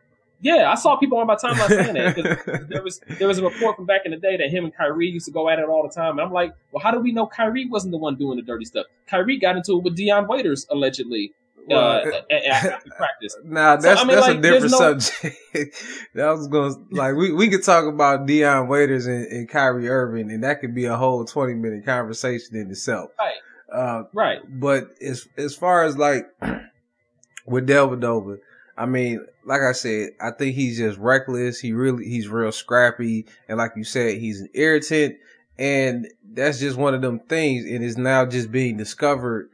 yeah, 0.43 0.71
I 0.71 0.75
saw 0.75 0.97
people 0.97 1.19
on 1.19 1.27
my 1.27 1.35
timeline 1.37 1.69
saying 1.69 1.95
that 1.95 2.15
'cause 2.15 2.67
there 2.69 2.83
was 2.83 3.01
there 3.19 3.29
was 3.29 3.39
a 3.39 3.45
report 3.45 3.77
from 3.77 3.85
back 3.87 4.03
in 4.07 4.11
the 4.11 4.17
day 4.17 4.37
that 4.39 4.49
him 4.51 4.65
and 4.65 4.75
Kyrie 4.75 5.09
used 5.09 5.27
to 5.27 5.33
go 5.33 5.49
at 5.51 5.59
it 5.59 5.67
all 5.69 5.83
the 5.83 5.93
time. 5.93 6.13
And 6.13 6.21
I'm 6.23 6.33
like, 6.33 6.55
well, 6.73 6.83
how 6.83 6.91
do 6.91 6.99
we 6.99 7.13
know 7.13 7.27
Kyrie 7.27 7.69
wasn't 7.69 7.93
the 7.93 7.99
one 7.99 8.17
doing 8.17 8.37
the 8.37 8.43
dirty 8.43 8.65
stuff? 8.65 8.87
Kyrie 9.07 9.39
got 9.39 9.57
into 9.57 9.73
it 9.77 9.83
with 9.85 9.97
Dion 9.97 10.27
Waiters 10.29 10.67
allegedly 10.71 11.33
uh, 11.59 11.65
Well, 11.69 12.23
after 12.31 12.91
practice. 12.97 13.37
Nah, 13.45 13.77
So, 13.79 13.83
that's 13.83 14.01
I 14.01 14.05
mean, 14.05 14.17
that's 14.17 14.29
like, 14.29 14.39
a 14.39 14.41
different 14.41 14.71
there's 14.79 15.13
subject. 15.13 15.77
that 16.15 16.31
was 16.31 16.49
going 16.49 16.73
to 16.75 16.97
like 16.97 17.15
we 17.17 17.33
we 17.33 17.49
could 17.51 17.63
talk 17.63 17.85
about 17.85 18.25
Dion 18.27 18.67
Waiters 18.67 19.07
and, 19.07 19.27
and 19.27 19.47
Kyrie 19.49 19.89
Irving, 19.91 20.31
and 20.31 20.43
that 20.43 20.61
could 20.63 20.75
be 20.75 20.87
a 20.87 20.97
whole 20.97 21.23
twenty 21.27 21.55
minute 21.55 21.85
conversation 21.85 22.57
in 22.57 22.71
itself. 22.71 23.11
Right. 23.19 23.35
Uh, 23.73 24.05
Right. 24.13 24.41
but 24.49 24.89
as 25.01 25.29
as 25.37 25.55
far 25.55 25.85
as 25.85 25.97
like 25.97 26.27
with 27.47 27.69
Delvedova, 27.69 28.39
I 28.77 28.87
mean, 28.87 29.25
like 29.45 29.61
I 29.63 29.73
said, 29.73 30.11
I 30.21 30.31
think 30.31 30.55
he's 30.55 30.79
just 30.79 30.99
reckless. 30.99 31.61
He 31.61 31.73
really 31.73 32.05
he's 32.07 32.29
real 32.29 32.53
scrappy, 32.53 33.27
and 33.49 33.59
like 33.59 33.73
you 33.77 33.85
said, 33.85 34.19
he's 34.19 34.41
an 34.41 34.49
irritant, 34.55 35.17
and 35.59 36.09
that's 36.33 36.61
just 36.61 36.77
one 36.77 36.95
of 36.95 37.03
them 37.03 37.21
things. 37.21 37.65
And 37.65 37.85
is 37.85 37.97
now 37.99 38.25
just 38.27 38.51
being 38.51 38.77
discovered 38.77 39.51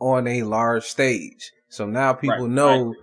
on 0.00 0.26
a 0.26 0.42
large 0.42 0.84
stage. 0.84 1.52
So 1.68 1.86
now 1.86 2.12
people 2.12 2.44
Right. 2.44 2.50
know 2.50 2.94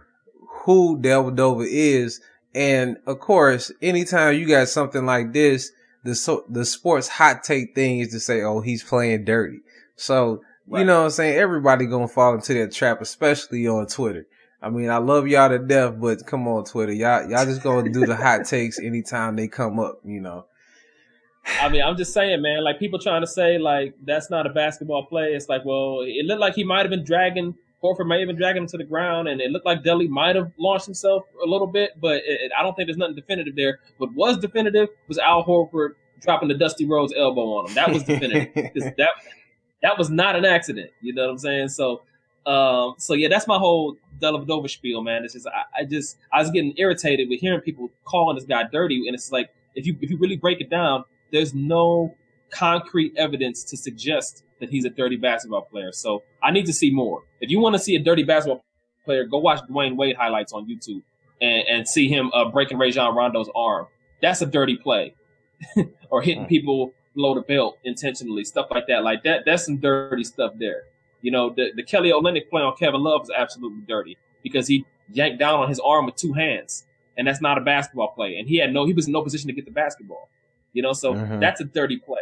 who 0.66 1.00
Delvedova 1.00 1.66
is, 1.68 2.22
and 2.54 2.98
of 3.08 3.20
course, 3.20 3.72
anytime 3.82 4.36
you 4.36 4.48
got 4.48 4.68
something 4.68 5.06
like 5.06 5.34
this, 5.34 5.72
the 6.04 6.16
so 6.16 6.46
the 6.50 6.66
sports 6.66 7.08
hot 7.08 7.44
take 7.44 7.74
thing 7.76 8.00
is 8.00 8.10
to 8.10 8.20
say, 8.20 8.42
"Oh, 8.42 8.62
he's 8.62 8.84
playing 8.84 9.26
dirty." 9.26 9.60
So 9.96 10.42
right. 10.68 10.80
you 10.80 10.86
know 10.86 11.00
what 11.00 11.06
I'm 11.06 11.12
saying? 11.12 11.38
Everybody 11.38 11.86
gonna 11.86 12.08
fall 12.08 12.34
into 12.34 12.54
that 12.56 12.72
trap, 12.72 13.02
especially 13.02 13.68
on 13.68 13.88
Twitter. 13.88 14.26
I 14.62 14.70
mean, 14.70 14.90
I 14.90 14.98
love 14.98 15.28
y'all 15.28 15.50
to 15.50 15.60
death, 15.60 15.96
but 16.00 16.26
come 16.26 16.48
on, 16.48 16.66
Twitter, 16.66 16.94
y'all 16.94 17.30
y'all 17.30 17.46
just 17.46 17.64
gonna 17.64 17.90
do 17.90 18.06
the 18.06 18.16
hot 18.16 18.46
takes 18.46 18.80
anytime 18.80 19.36
they 19.36 19.48
come 19.48 19.80
up, 19.80 20.00
you 20.06 20.22
know. 20.22 20.46
I 21.60 21.70
mean, 21.70 21.82
I'm 21.82 21.98
just 21.98 22.14
saying, 22.14 22.42
man. 22.42 22.64
Like 22.64 22.78
people 22.80 23.00
trying 23.00 23.22
to 23.22 23.28
say, 23.28 23.58
like 23.58 23.96
that's 24.04 24.30
not 24.30 24.46
a 24.46 24.50
basketball 24.50 25.06
play. 25.06 25.34
It's 25.34 25.50
like, 25.50 25.66
well, 25.66 26.02
it 26.02 26.26
looked 26.26 26.42
like 26.42 26.54
he 26.54 26.64
might 26.64 26.82
have 26.82 26.92
been 26.92 27.04
dragging 27.04 27.56
Horford, 27.84 28.06
might 28.06 28.20
have 28.20 28.28
been 28.28 28.38
dragging 28.38 28.62
him 28.62 28.68
to 28.68 28.78
the 28.78 28.84
ground, 28.84 29.28
and 29.28 29.42
it 29.42 29.50
looked 29.50 29.66
like 29.66 29.84
Delly 29.84 30.08
might 30.08 30.36
have 30.36 30.52
launched 30.60 30.86
himself 30.86 31.24
a 31.44 31.48
little 31.48 31.68
bit, 31.68 32.00
but 32.00 32.18
it, 32.18 32.42
it, 32.42 32.52
I 32.58 32.62
don't 32.62 32.76
think 32.76 32.88
there's 32.88 32.98
nothing 32.98 33.16
definitive 33.16 33.56
there. 33.56 33.80
What 33.98 34.14
was 34.14 34.38
definitive 34.38 34.90
was 35.08 35.18
Al 35.18 35.44
Horford 35.44 35.96
dropping 36.20 36.50
the 36.50 36.54
Dusty 36.54 36.86
Rhodes 36.86 37.14
elbow 37.18 37.58
on 37.58 37.68
him. 37.68 37.74
That 37.74 37.92
was 37.92 38.04
definitive. 38.04 38.54
that 38.98 39.10
that 39.82 39.98
was 39.98 40.10
not 40.10 40.36
an 40.36 40.46
accident. 40.46 40.92
You 41.02 41.14
know 41.14 41.24
what 41.24 41.32
I'm 41.32 41.38
saying? 41.38 41.70
So, 41.70 42.02
um, 42.46 42.96
so 42.98 43.14
yeah, 43.14 43.28
that's 43.28 43.48
my 43.48 43.58
whole 43.58 43.98
Dellavedova 44.20 44.70
spiel, 44.70 45.02
man. 45.02 45.24
It's 45.24 45.34
just 45.34 45.48
I, 45.48 45.82
I 45.82 45.86
just 45.86 46.18
I 46.32 46.40
was 46.40 46.52
getting 46.52 46.74
irritated 46.78 47.30
with 47.30 47.40
hearing 47.40 47.62
people 47.62 47.92
calling 48.06 48.36
this 48.36 48.46
guy 48.46 48.64
dirty, 48.72 49.08
and 49.08 49.16
it's 49.16 49.32
like 49.32 49.50
if 49.76 49.86
you 49.86 49.96
if 50.02 50.10
you 50.10 50.18
really 50.18 50.38
break 50.38 50.62
it 50.62 50.70
down, 50.70 51.04
there's 51.32 51.54
no 51.54 52.16
concrete 52.52 53.14
evidence 53.18 53.64
to 53.64 53.78
suggest 53.78 54.44
that 54.60 54.70
he's 54.70 54.86
a 54.86 54.90
dirty 54.90 55.16
basketball 55.16 55.64
player. 55.64 55.92
So 55.92 56.24
I 56.44 56.52
need 56.52 56.66
to 56.68 56.74
see 56.74 56.92
more. 56.92 57.24
If 57.40 57.50
you 57.50 57.60
want 57.60 57.76
to 57.76 57.80
see 57.80 57.96
a 57.96 58.00
dirty 58.00 58.24
basketball 58.24 58.64
player, 59.06 59.26
go 59.26 59.40
watch 59.40 59.62
Dwyane 59.70 59.96
Wade 59.96 60.16
highlights 60.18 60.54
on 60.54 60.68
YouTube 60.68 61.02
and, 61.42 61.68
and 61.68 61.88
see 61.88 62.08
him 62.08 62.32
uh, 62.34 62.50
breaking 62.50 62.78
Rajon 62.78 63.16
Rondo's 63.16 63.50
arm. 63.56 63.88
That's 64.22 64.42
a 64.42 64.46
dirty 64.46 64.78
play. 64.78 65.16
or 66.10 66.22
hitting 66.22 66.46
people 66.46 66.94
below 67.16 67.36
the 67.36 67.42
belt 67.42 67.78
intentionally, 67.84 68.44
stuff 68.44 68.68
like 68.72 68.88
that. 68.88 69.04
Like 69.04 69.24
that, 69.24 69.44
that's 69.46 69.66
some 69.66 69.78
dirty 69.78 70.24
stuff 70.24 70.54
there. 70.58 70.84
You 71.22 71.32
know, 71.32 71.50
the, 71.50 71.72
the 71.76 71.84
Kelly 71.84 72.12
Olynyk 72.12 72.50
play 72.50 72.62
on 72.62 72.76
Kevin 72.78 73.02
Love 73.02 73.24
is 73.24 73.32
absolutely 73.36 73.82
dirty 73.88 74.18
because 74.44 74.68
he 74.68 74.86
yanked 75.14 75.40
down 75.40 75.60
on 75.60 75.70
his 75.70 75.80
arm 75.80 76.06
with 76.06 76.16
two 76.16 76.34
hands, 76.34 76.86
and 77.18 77.28
that's 77.28 77.42
not 77.42 77.58
a 77.58 77.62
basketball 77.62 78.10
play. 78.10 78.38
And 78.38 78.48
he 78.48 78.58
had 78.58 78.74
no, 78.74 78.86
he 78.86 78.94
was 78.94 79.08
in 79.08 79.14
no 79.14 79.22
position 79.22 79.48
to 79.48 79.54
get 79.54 79.66
the 79.66 79.72
basketball. 79.72 80.30
You 80.74 80.82
know, 80.82 80.94
so 80.94 81.14
mm-hmm. 81.14 81.40
that's 81.40 81.62
a 81.62 81.66
dirty 81.66 81.98
play. 81.98 82.22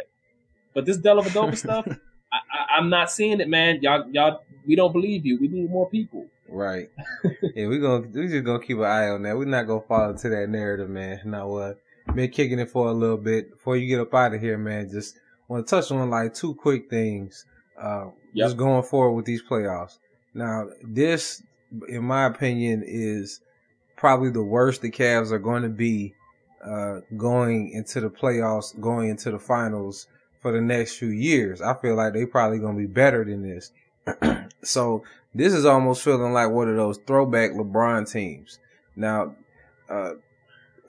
But 0.74 0.84
this 0.84 0.98
Dellavedova 0.98 1.56
stuff, 1.56 1.86
I, 2.32 2.78
am 2.78 2.90
not 2.90 3.10
seeing 3.10 3.40
it, 3.40 3.48
man. 3.48 3.80
Y'all, 3.80 4.10
y'all, 4.10 4.42
we 4.66 4.76
don't 4.76 4.92
believe 4.92 5.24
you. 5.24 5.38
We 5.40 5.48
need 5.48 5.70
more 5.70 5.88
people. 5.88 6.26
Right. 6.48 6.90
yeah, 7.54 7.66
we're 7.68 7.80
gonna 7.80 8.08
we 8.08 8.28
just 8.28 8.44
gonna 8.44 8.62
keep 8.62 8.78
an 8.78 8.84
eye 8.84 9.08
on 9.08 9.22
that. 9.22 9.36
We're 9.36 9.44
not 9.44 9.66
gonna 9.66 9.82
fall 9.82 10.10
into 10.10 10.28
that 10.30 10.48
narrative, 10.48 10.90
man. 10.90 11.20
Not 11.24 11.48
what? 11.48 11.78
Been 12.14 12.30
kicking 12.30 12.58
it 12.58 12.70
for 12.70 12.88
a 12.88 12.92
little 12.92 13.16
bit. 13.16 13.50
Before 13.50 13.76
you 13.76 13.86
get 13.86 14.00
up 14.00 14.14
out 14.14 14.34
of 14.34 14.40
here, 14.40 14.58
man, 14.58 14.90
just 14.90 15.16
want 15.48 15.66
to 15.66 15.70
touch 15.70 15.90
on 15.90 16.10
like 16.10 16.34
two 16.34 16.54
quick 16.54 16.90
things. 16.90 17.44
Uh, 17.80 18.06
yep. 18.32 18.46
Just 18.46 18.56
going 18.56 18.82
forward 18.82 19.14
with 19.14 19.24
these 19.26 19.42
playoffs. 19.42 19.98
Now, 20.34 20.68
this, 20.82 21.42
in 21.88 22.04
my 22.04 22.26
opinion, 22.26 22.82
is 22.86 23.40
probably 23.96 24.30
the 24.30 24.42
worst 24.42 24.82
the 24.82 24.90
Cavs 24.90 25.30
are 25.30 25.38
going 25.38 25.62
to 25.62 25.68
be 25.68 26.14
uh, 26.64 27.00
going 27.16 27.70
into 27.70 28.00
the 28.00 28.10
playoffs, 28.10 28.78
going 28.80 29.08
into 29.08 29.30
the 29.30 29.38
finals 29.38 30.06
for 30.40 30.52
the 30.52 30.60
next 30.60 30.96
few 30.96 31.08
years. 31.08 31.60
I 31.60 31.74
feel 31.74 31.96
like 31.96 32.12
they 32.12 32.26
probably 32.26 32.58
going 32.58 32.76
to 32.76 32.80
be 32.80 32.92
better 32.92 33.24
than 33.24 33.42
this. 33.42 33.72
so 34.62 35.04
this 35.34 35.52
is 35.52 35.64
almost 35.64 36.02
feeling 36.02 36.32
like 36.32 36.50
one 36.50 36.68
of 36.68 36.76
those 36.76 36.98
throwback 37.06 37.52
LeBron 37.52 38.10
teams. 38.10 38.58
Now, 38.96 39.34
uh, 39.88 40.12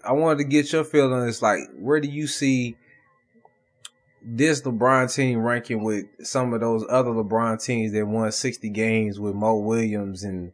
I 0.04 0.14
wanted 0.14 0.40
to 0.40 0.44
get 0.46 0.72
your 0.72 0.84
feeling. 0.84 1.28
It's 1.28 1.42
like, 1.42 1.60
where 1.78 2.00
do 2.00 2.08
you 2.08 2.28
see 2.28 2.76
this 4.24 4.62
LeBron 4.62 5.14
team 5.14 5.40
ranking 5.40 5.84
with 5.84 6.06
some 6.24 6.54
of 6.54 6.62
those 6.62 6.86
other 6.90 7.12
LeBron 7.12 7.64
teams 7.64 7.92
that 7.94 8.06
won 8.06 8.32
60 8.32 8.70
games 8.70 9.20
with 9.20 9.36
Mo 9.36 9.56
Williams 9.56 10.24
and, 10.24 10.52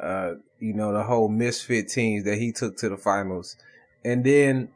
uh, 0.00 0.34
you 0.58 0.72
know, 0.72 0.92
the 0.92 1.02
whole 1.02 1.28
misfit 1.28 1.88
teams 1.88 2.24
that 2.24 2.38
he 2.38 2.52
took 2.52 2.76
to 2.78 2.88
the 2.88 2.96
finals. 2.96 3.56
And 4.04 4.24
then, 4.24 4.70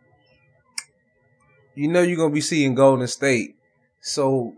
you 1.74 1.88
know, 1.88 2.02
you're 2.02 2.16
going 2.16 2.30
to 2.30 2.34
be 2.34 2.40
seeing 2.40 2.74
Golden 2.74 3.06
State. 3.08 3.56
So 4.00 4.54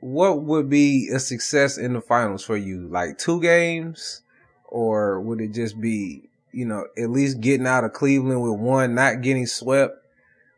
what 0.00 0.42
would 0.42 0.68
be 0.68 1.08
a 1.12 1.20
success 1.20 1.78
in 1.78 1.92
the 1.92 2.00
finals 2.00 2.44
for 2.44 2.56
you? 2.56 2.88
Like 2.88 3.18
two 3.18 3.40
games 3.40 4.22
or 4.66 5.20
would 5.20 5.40
it 5.40 5.52
just 5.52 5.80
be 5.80 6.29
you 6.52 6.64
know, 6.64 6.86
at 6.96 7.10
least 7.10 7.40
getting 7.40 7.66
out 7.66 7.84
of 7.84 7.92
Cleveland 7.92 8.42
with 8.42 8.58
one, 8.58 8.94
not 8.94 9.22
getting 9.22 9.46
swept, 9.46 9.96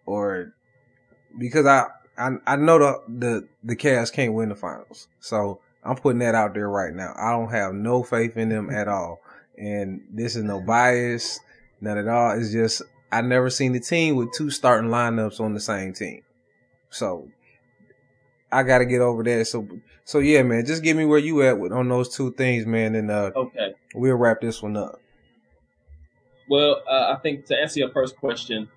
or 0.06 0.52
because 1.38 1.66
I 1.66 1.86
I, 2.16 2.30
I 2.46 2.56
know 2.56 2.78
the 2.78 3.02
the 3.08 3.48
the 3.62 3.76
Cavs 3.76 4.12
can't 4.12 4.34
win 4.34 4.48
the 4.48 4.54
finals, 4.54 5.08
so 5.20 5.60
I'm 5.84 5.96
putting 5.96 6.20
that 6.20 6.34
out 6.34 6.54
there 6.54 6.68
right 6.68 6.92
now. 6.92 7.14
I 7.16 7.32
don't 7.32 7.50
have 7.50 7.74
no 7.74 8.02
faith 8.02 8.36
in 8.36 8.48
them 8.48 8.70
at 8.70 8.88
all, 8.88 9.20
and 9.56 10.02
this 10.10 10.36
is 10.36 10.44
no 10.44 10.60
bias, 10.60 11.40
none 11.80 11.98
at 11.98 12.08
all. 12.08 12.38
It's 12.38 12.52
just 12.52 12.82
I 13.10 13.20
never 13.20 13.50
seen 13.50 13.72
the 13.72 13.80
team 13.80 14.16
with 14.16 14.32
two 14.32 14.50
starting 14.50 14.90
lineups 14.90 15.40
on 15.40 15.54
the 15.54 15.60
same 15.60 15.92
team, 15.92 16.22
so 16.90 17.28
I 18.50 18.62
got 18.62 18.78
to 18.78 18.86
get 18.86 19.00
over 19.00 19.22
that. 19.24 19.46
So 19.46 19.66
so 20.04 20.18
yeah, 20.18 20.42
man, 20.42 20.66
just 20.66 20.82
give 20.82 20.96
me 20.96 21.04
where 21.04 21.18
you 21.18 21.42
at 21.42 21.58
with 21.58 21.72
on 21.72 21.88
those 21.88 22.14
two 22.14 22.32
things, 22.32 22.66
man, 22.66 22.94
and 22.94 23.10
uh, 23.10 23.30
okay, 23.34 23.74
we'll 23.94 24.16
wrap 24.16 24.40
this 24.40 24.62
one 24.62 24.76
up. 24.76 25.01
Well, 26.52 26.82
uh, 26.86 27.14
I 27.16 27.20
think 27.22 27.46
to 27.46 27.56
answer 27.58 27.80
your 27.80 27.88
first 27.92 28.14
question, 28.14 28.68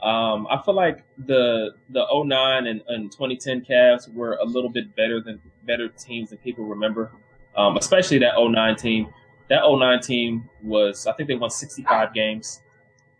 um, 0.00 0.46
I 0.48 0.62
feel 0.64 0.74
like 0.74 1.02
the 1.18 1.74
the 1.90 2.06
09 2.08 2.68
and, 2.68 2.82
and 2.86 3.10
2010 3.10 3.62
Cavs 3.62 4.08
were 4.14 4.34
a 4.34 4.44
little 4.44 4.70
bit 4.70 4.94
better 4.94 5.20
than 5.20 5.40
better 5.64 5.88
teams 5.88 6.30
than 6.30 6.38
people 6.38 6.66
remember, 6.66 7.10
um, 7.56 7.76
especially 7.78 8.18
that 8.18 8.34
09 8.38 8.76
team. 8.76 9.08
That 9.48 9.62
09 9.68 10.00
team 10.02 10.48
was, 10.62 11.08
I 11.08 11.14
think 11.14 11.28
they 11.28 11.34
won 11.34 11.50
65 11.50 12.14
games. 12.14 12.62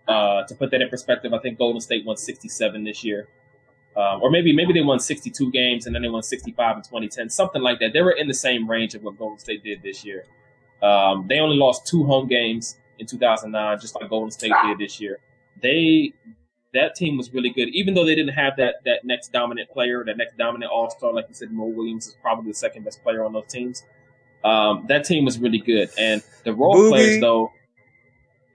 Uh, 0.06 0.44
to 0.44 0.54
put 0.54 0.70
that 0.70 0.80
in 0.80 0.88
perspective, 0.88 1.34
I 1.34 1.40
think 1.40 1.58
Golden 1.58 1.80
State 1.80 2.06
won 2.06 2.16
67 2.16 2.84
this 2.84 3.02
year. 3.02 3.26
Um, 3.96 4.22
or 4.22 4.30
maybe 4.30 4.54
maybe 4.54 4.72
they 4.72 4.82
won 4.82 5.00
62 5.00 5.50
games 5.50 5.86
and 5.86 5.92
then 5.92 6.02
they 6.02 6.08
won 6.08 6.22
65 6.22 6.76
in 6.76 6.82
2010, 6.84 7.28
something 7.28 7.60
like 7.60 7.80
that. 7.80 7.92
They 7.92 8.02
were 8.02 8.12
in 8.12 8.28
the 8.28 8.34
same 8.34 8.70
range 8.70 8.94
of 8.94 9.02
what 9.02 9.18
Golden 9.18 9.40
State 9.40 9.64
did 9.64 9.82
this 9.82 10.04
year. 10.04 10.26
Um, 10.80 11.26
they 11.28 11.40
only 11.40 11.56
lost 11.56 11.88
two 11.88 12.04
home 12.04 12.28
games 12.28 12.76
in 12.98 13.06
2009, 13.06 13.80
just 13.80 13.94
like 13.94 14.08
Golden 14.08 14.30
State 14.30 14.52
did 14.64 14.78
this 14.78 15.00
year. 15.00 15.18
They 15.62 16.12
that 16.74 16.94
team 16.94 17.16
was 17.16 17.32
really 17.32 17.50
good, 17.50 17.68
even 17.70 17.94
though 17.94 18.04
they 18.04 18.14
didn't 18.14 18.34
have 18.34 18.56
that 18.56 18.76
that 18.84 19.04
next 19.04 19.32
dominant 19.32 19.70
player, 19.70 20.04
that 20.04 20.16
next 20.16 20.36
dominant 20.36 20.70
All 20.70 20.90
Star. 20.90 21.12
Like 21.12 21.26
you 21.28 21.34
said, 21.34 21.50
Mo 21.50 21.64
Williams 21.66 22.06
is 22.06 22.16
probably 22.20 22.50
the 22.50 22.56
second 22.56 22.84
best 22.84 23.02
player 23.02 23.24
on 23.24 23.32
those 23.32 23.46
teams. 23.48 23.84
Um, 24.44 24.84
that 24.88 25.04
team 25.04 25.24
was 25.24 25.38
really 25.38 25.58
good, 25.58 25.90
and 25.98 26.22
the 26.44 26.52
role 26.52 26.74
Boobie. 26.74 26.90
players 26.90 27.20
though, 27.20 27.52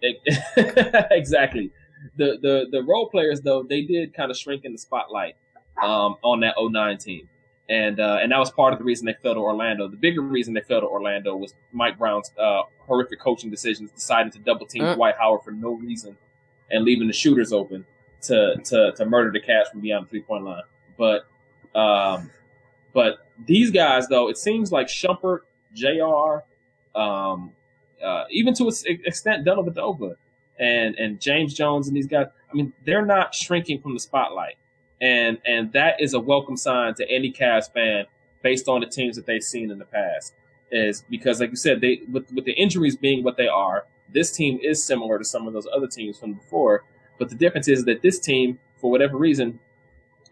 they, 0.02 0.20
exactly. 1.12 1.72
The 2.18 2.38
the 2.42 2.66
the 2.72 2.84
role 2.84 3.10
players 3.10 3.42
though 3.42 3.64
they 3.64 3.82
did 3.84 4.14
kind 4.14 4.32
of 4.32 4.38
shrink 4.38 4.66
in 4.66 4.72
the 4.72 4.78
spotlight 4.78 5.36
um, 5.82 6.16
on 6.24 6.40
that 6.42 6.56
09 6.60 6.98
team 6.98 7.30
and 7.70 8.00
uh, 8.00 8.20
and 8.22 8.32
that 8.32 8.40
was 8.40 8.52
part 8.52 8.74
of 8.74 8.80
the 8.80 8.86
reason 8.86 9.06
they 9.06 9.16
fell 9.22 9.34
to 9.34 9.40
Orlando. 9.40 9.88
The 9.88 9.98
bigger 9.98 10.22
reason 10.22 10.54
they 10.54 10.62
fell 10.62 10.82
to 10.82 10.88
Orlando 10.88 11.36
was 11.36 11.54
Mike 11.72 11.98
Brown's 11.98 12.32
uh, 12.38 12.64
horrific 12.80 13.20
coaching 13.20 13.50
decisions, 13.50 13.92
deciding 13.92 14.32
to 14.34 14.40
double 14.40 14.66
team 14.66 14.84
uh. 14.84 14.96
Dwight 14.96 15.16
Howard 15.18 15.44
for 15.44 15.52
no 15.52 15.72
reason, 15.72 16.18
and 16.70 16.84
leaving 16.84 17.08
the 17.08 17.14
shooters 17.14 17.54
open 17.54 17.86
to 18.24 18.56
to 18.66 18.92
to 18.94 19.06
murder 19.06 19.32
the 19.32 19.40
Cavs 19.40 19.72
from 19.72 19.82
beyond 19.82 20.06
the 20.06 20.10
three 20.10 20.22
point 20.22 20.44
line. 20.44 20.64
But 20.98 21.28
um, 21.74 22.30
but 22.94 23.28
these 23.46 23.72
guys 23.72 24.08
though, 24.08 24.30
it 24.30 24.38
seems 24.38 24.72
like 24.72 24.88
Shumpert, 24.88 25.42
J.R. 25.74 26.44
Um, 26.94 27.52
uh, 28.04 28.26
even 28.32 28.54
to 28.56 28.68
an 28.68 29.00
extent, 29.06 29.46
Dellavedova 29.46 30.16
and 30.60 30.96
and 30.96 31.22
James 31.22 31.54
Jones 31.54 31.88
and 31.88 31.96
these 31.96 32.08
guys. 32.08 32.28
I 32.50 32.54
mean, 32.54 32.74
they're 32.86 33.06
not 33.06 33.34
shrinking 33.34 33.80
from 33.80 33.94
the 33.94 34.00
spotlight 34.02 34.58
and 35.02 35.40
and 35.46 35.74
that 35.74 36.00
is 36.00 36.14
a 36.14 36.20
welcome 36.20 36.56
sign 36.56 36.94
to 36.96 37.10
any 37.10 37.32
Cavs 37.32 37.72
fan 37.74 38.06
based 38.44 38.68
on 38.68 38.82
the 38.82 38.88
teams 38.88 39.16
that 39.16 39.26
they've 39.26 39.44
seen 39.44 39.72
in 39.72 39.80
the 39.80 39.86
past. 39.86 40.34
Is 40.72 41.04
because, 41.10 41.42
like 41.42 41.50
you 41.50 41.58
said, 41.58 41.82
they 41.82 42.02
with 42.10 42.32
with 42.32 42.46
the 42.46 42.54
injuries 42.54 42.96
being 42.96 43.24
what 43.24 43.36
they 43.36 43.48
are, 43.48 43.86
this 44.14 44.32
team 44.32 44.60
is 44.64 44.84
similar 44.84 45.18
to 45.18 45.26
some 45.26 45.48
of 45.48 45.54
those 45.54 45.68
other 45.76 45.88
teams 45.88 46.18
from 46.18 46.34
before. 46.34 46.86
But 47.20 47.30
the 47.30 47.36
difference 47.36 47.68
is 47.68 47.84
that 47.86 48.02
this 48.02 48.20
team, 48.20 48.58
for 48.78 48.90
whatever 48.90 49.18
reason, 49.18 49.60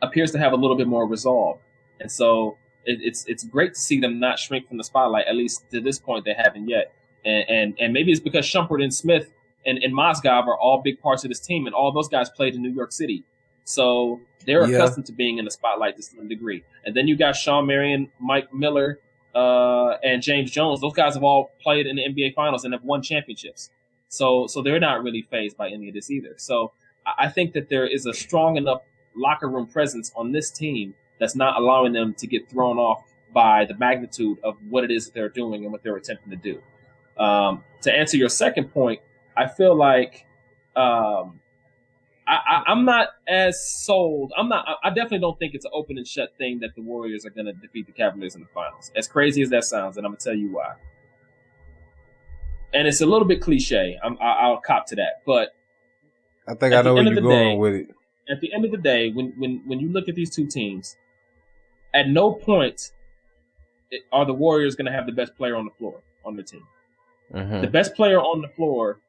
appears 0.01 0.31
to 0.31 0.39
have 0.39 0.53
a 0.53 0.55
little 0.55 0.77
bit 0.77 0.87
more 0.87 1.05
resolve, 1.05 1.59
and 1.99 2.09
so 2.09 2.57
it, 2.85 2.99
it's 3.01 3.25
it's 3.25 3.43
great 3.43 3.73
to 3.73 3.79
see 3.79 3.99
them 3.99 4.19
not 4.19 4.39
shrink 4.39 4.67
from 4.67 4.77
the 4.77 4.83
spotlight. 4.83 5.25
At 5.27 5.35
least 5.35 5.69
to 5.71 5.81
this 5.81 5.99
point, 5.99 6.23
they 6.23 6.33
haven't 6.33 6.69
yet. 6.69 6.93
And 7.25 7.49
and, 7.49 7.75
and 7.79 7.93
maybe 7.93 8.11
it's 8.11 8.21
because 8.21 8.45
Shumpert 8.45 8.81
and 8.81 8.93
Smith 8.93 9.33
and, 9.65 9.77
and 9.79 9.93
Mozgov 9.93 10.47
are 10.47 10.57
all 10.57 10.81
big 10.81 11.01
parts 11.01 11.25
of 11.25 11.29
this 11.29 11.39
team, 11.39 11.65
and 11.65 11.75
all 11.75 11.91
those 11.91 12.07
guys 12.07 12.29
played 12.29 12.55
in 12.55 12.61
New 12.61 12.71
York 12.71 12.91
City. 12.91 13.23
So 13.69 14.19
they're 14.47 14.67
yeah. 14.67 14.77
accustomed 14.77 15.05
to 15.05 15.11
being 15.11 15.37
in 15.37 15.45
the 15.45 15.51
spotlight 15.51 15.95
to 15.97 16.01
some 16.01 16.27
degree. 16.27 16.63
And 16.85 16.95
then 16.95 17.07
you 17.07 17.15
got 17.15 17.35
Shawn 17.35 17.67
Marion, 17.67 18.09
Mike 18.19 18.51
Miller, 18.51 18.99
uh, 19.35 19.97
and 20.03 20.23
James 20.23 20.49
Jones. 20.49 20.81
Those 20.81 20.93
guys 20.93 21.13
have 21.13 21.21
all 21.21 21.51
played 21.61 21.85
in 21.85 21.97
the 21.97 22.01
NBA 22.01 22.33
Finals 22.33 22.65
and 22.65 22.73
have 22.73 22.83
won 22.83 23.03
championships. 23.03 23.69
So, 24.07 24.47
so 24.47 24.63
they're 24.63 24.79
not 24.79 25.03
really 25.03 25.21
fazed 25.21 25.55
by 25.55 25.69
any 25.69 25.87
of 25.87 25.93
this 25.93 26.09
either. 26.09 26.33
So, 26.37 26.71
I 27.17 27.29
think 27.29 27.53
that 27.53 27.69
there 27.69 27.85
is 27.85 28.07
a 28.07 28.13
strong 28.13 28.57
enough 28.57 28.81
locker 29.15 29.47
room 29.47 29.67
presence 29.67 30.11
on 30.15 30.31
this 30.31 30.49
team 30.49 30.95
that's 31.19 31.35
not 31.35 31.55
allowing 31.55 31.93
them 31.93 32.15
to 32.15 32.25
get 32.27 32.49
thrown 32.49 32.77
off 32.77 33.03
by 33.33 33.65
the 33.65 33.75
magnitude 33.75 34.39
of 34.43 34.57
what 34.67 34.83
it 34.83 34.89
is 34.89 35.05
that 35.05 35.13
they're 35.13 35.29
doing 35.29 35.63
and 35.63 35.71
what 35.71 35.83
they're 35.83 35.95
attempting 35.95 36.31
to 36.31 36.35
do. 36.35 36.61
Um, 37.23 37.63
to 37.81 37.93
answer 37.93 38.17
your 38.17 38.29
second 38.29 38.73
point, 38.73 39.01
I 39.37 39.47
feel 39.47 39.75
like 39.75 40.25
um, 40.75 41.38
I, 42.29 42.71
am 42.71 42.85
not 42.85 43.09
as 43.27 43.67
sold. 43.67 44.31
I'm 44.37 44.49
not. 44.49 44.65
I 44.83 44.89
definitely 44.89 45.19
don't 45.19 45.37
think 45.39 45.55
it's 45.55 45.65
an 45.65 45.71
open 45.73 45.97
and 45.97 46.07
shut 46.07 46.29
thing 46.37 46.59
that 46.59 46.75
the 46.75 46.81
Warriors 46.81 47.25
are 47.25 47.31
going 47.31 47.47
to 47.47 47.53
defeat 47.53 47.87
the 47.87 47.91
Cavaliers 47.91 48.35
in 48.35 48.41
the 48.41 48.47
finals. 48.53 48.91
As 48.95 49.07
crazy 49.07 49.41
as 49.41 49.49
that 49.49 49.63
sounds, 49.63 49.97
and 49.97 50.05
I'm 50.05 50.11
going 50.11 50.19
to 50.19 50.23
tell 50.23 50.35
you 50.35 50.51
why. 50.51 50.75
And 52.73 52.87
it's 52.87 53.01
a 53.01 53.05
little 53.07 53.27
bit 53.27 53.41
cliche. 53.41 53.97
I'm, 54.03 54.15
I, 54.21 54.49
will 54.49 54.61
cop 54.63 54.85
to 54.87 54.95
that, 54.97 55.23
but 55.25 55.55
I 56.47 56.53
think 56.53 56.75
I 56.75 56.83
know 56.83 56.93
where 56.93 57.03
you're 57.03 57.19
going 57.19 57.55
day, 57.55 57.57
with 57.57 57.73
it. 57.73 57.87
At 58.29 58.41
the 58.41 58.53
end 58.53 58.63
of 58.63 58.71
the 58.71 58.77
day, 58.77 59.09
when 59.09 59.33
when 59.37 59.63
when 59.65 59.79
you 59.79 59.89
look 59.89 60.07
at 60.07 60.13
these 60.13 60.29
two 60.29 60.45
teams, 60.45 60.97
at 61.95 62.09
no 62.09 62.33
point 62.33 62.91
are 64.11 64.25
the 64.25 64.33
Warriors 64.33 64.75
going 64.75 64.85
to 64.85 64.91
have 64.91 65.07
the 65.07 65.11
best 65.11 65.35
player 65.35 65.55
on 65.55 65.65
the 65.65 65.71
floor 65.71 66.01
on 66.23 66.35
the 66.35 66.43
team. 66.43 66.67
Mm-hmm. 67.33 67.61
The 67.61 67.67
best 67.67 67.95
player 67.95 68.19
on 68.19 68.41
the 68.41 68.49
floor 68.49 68.99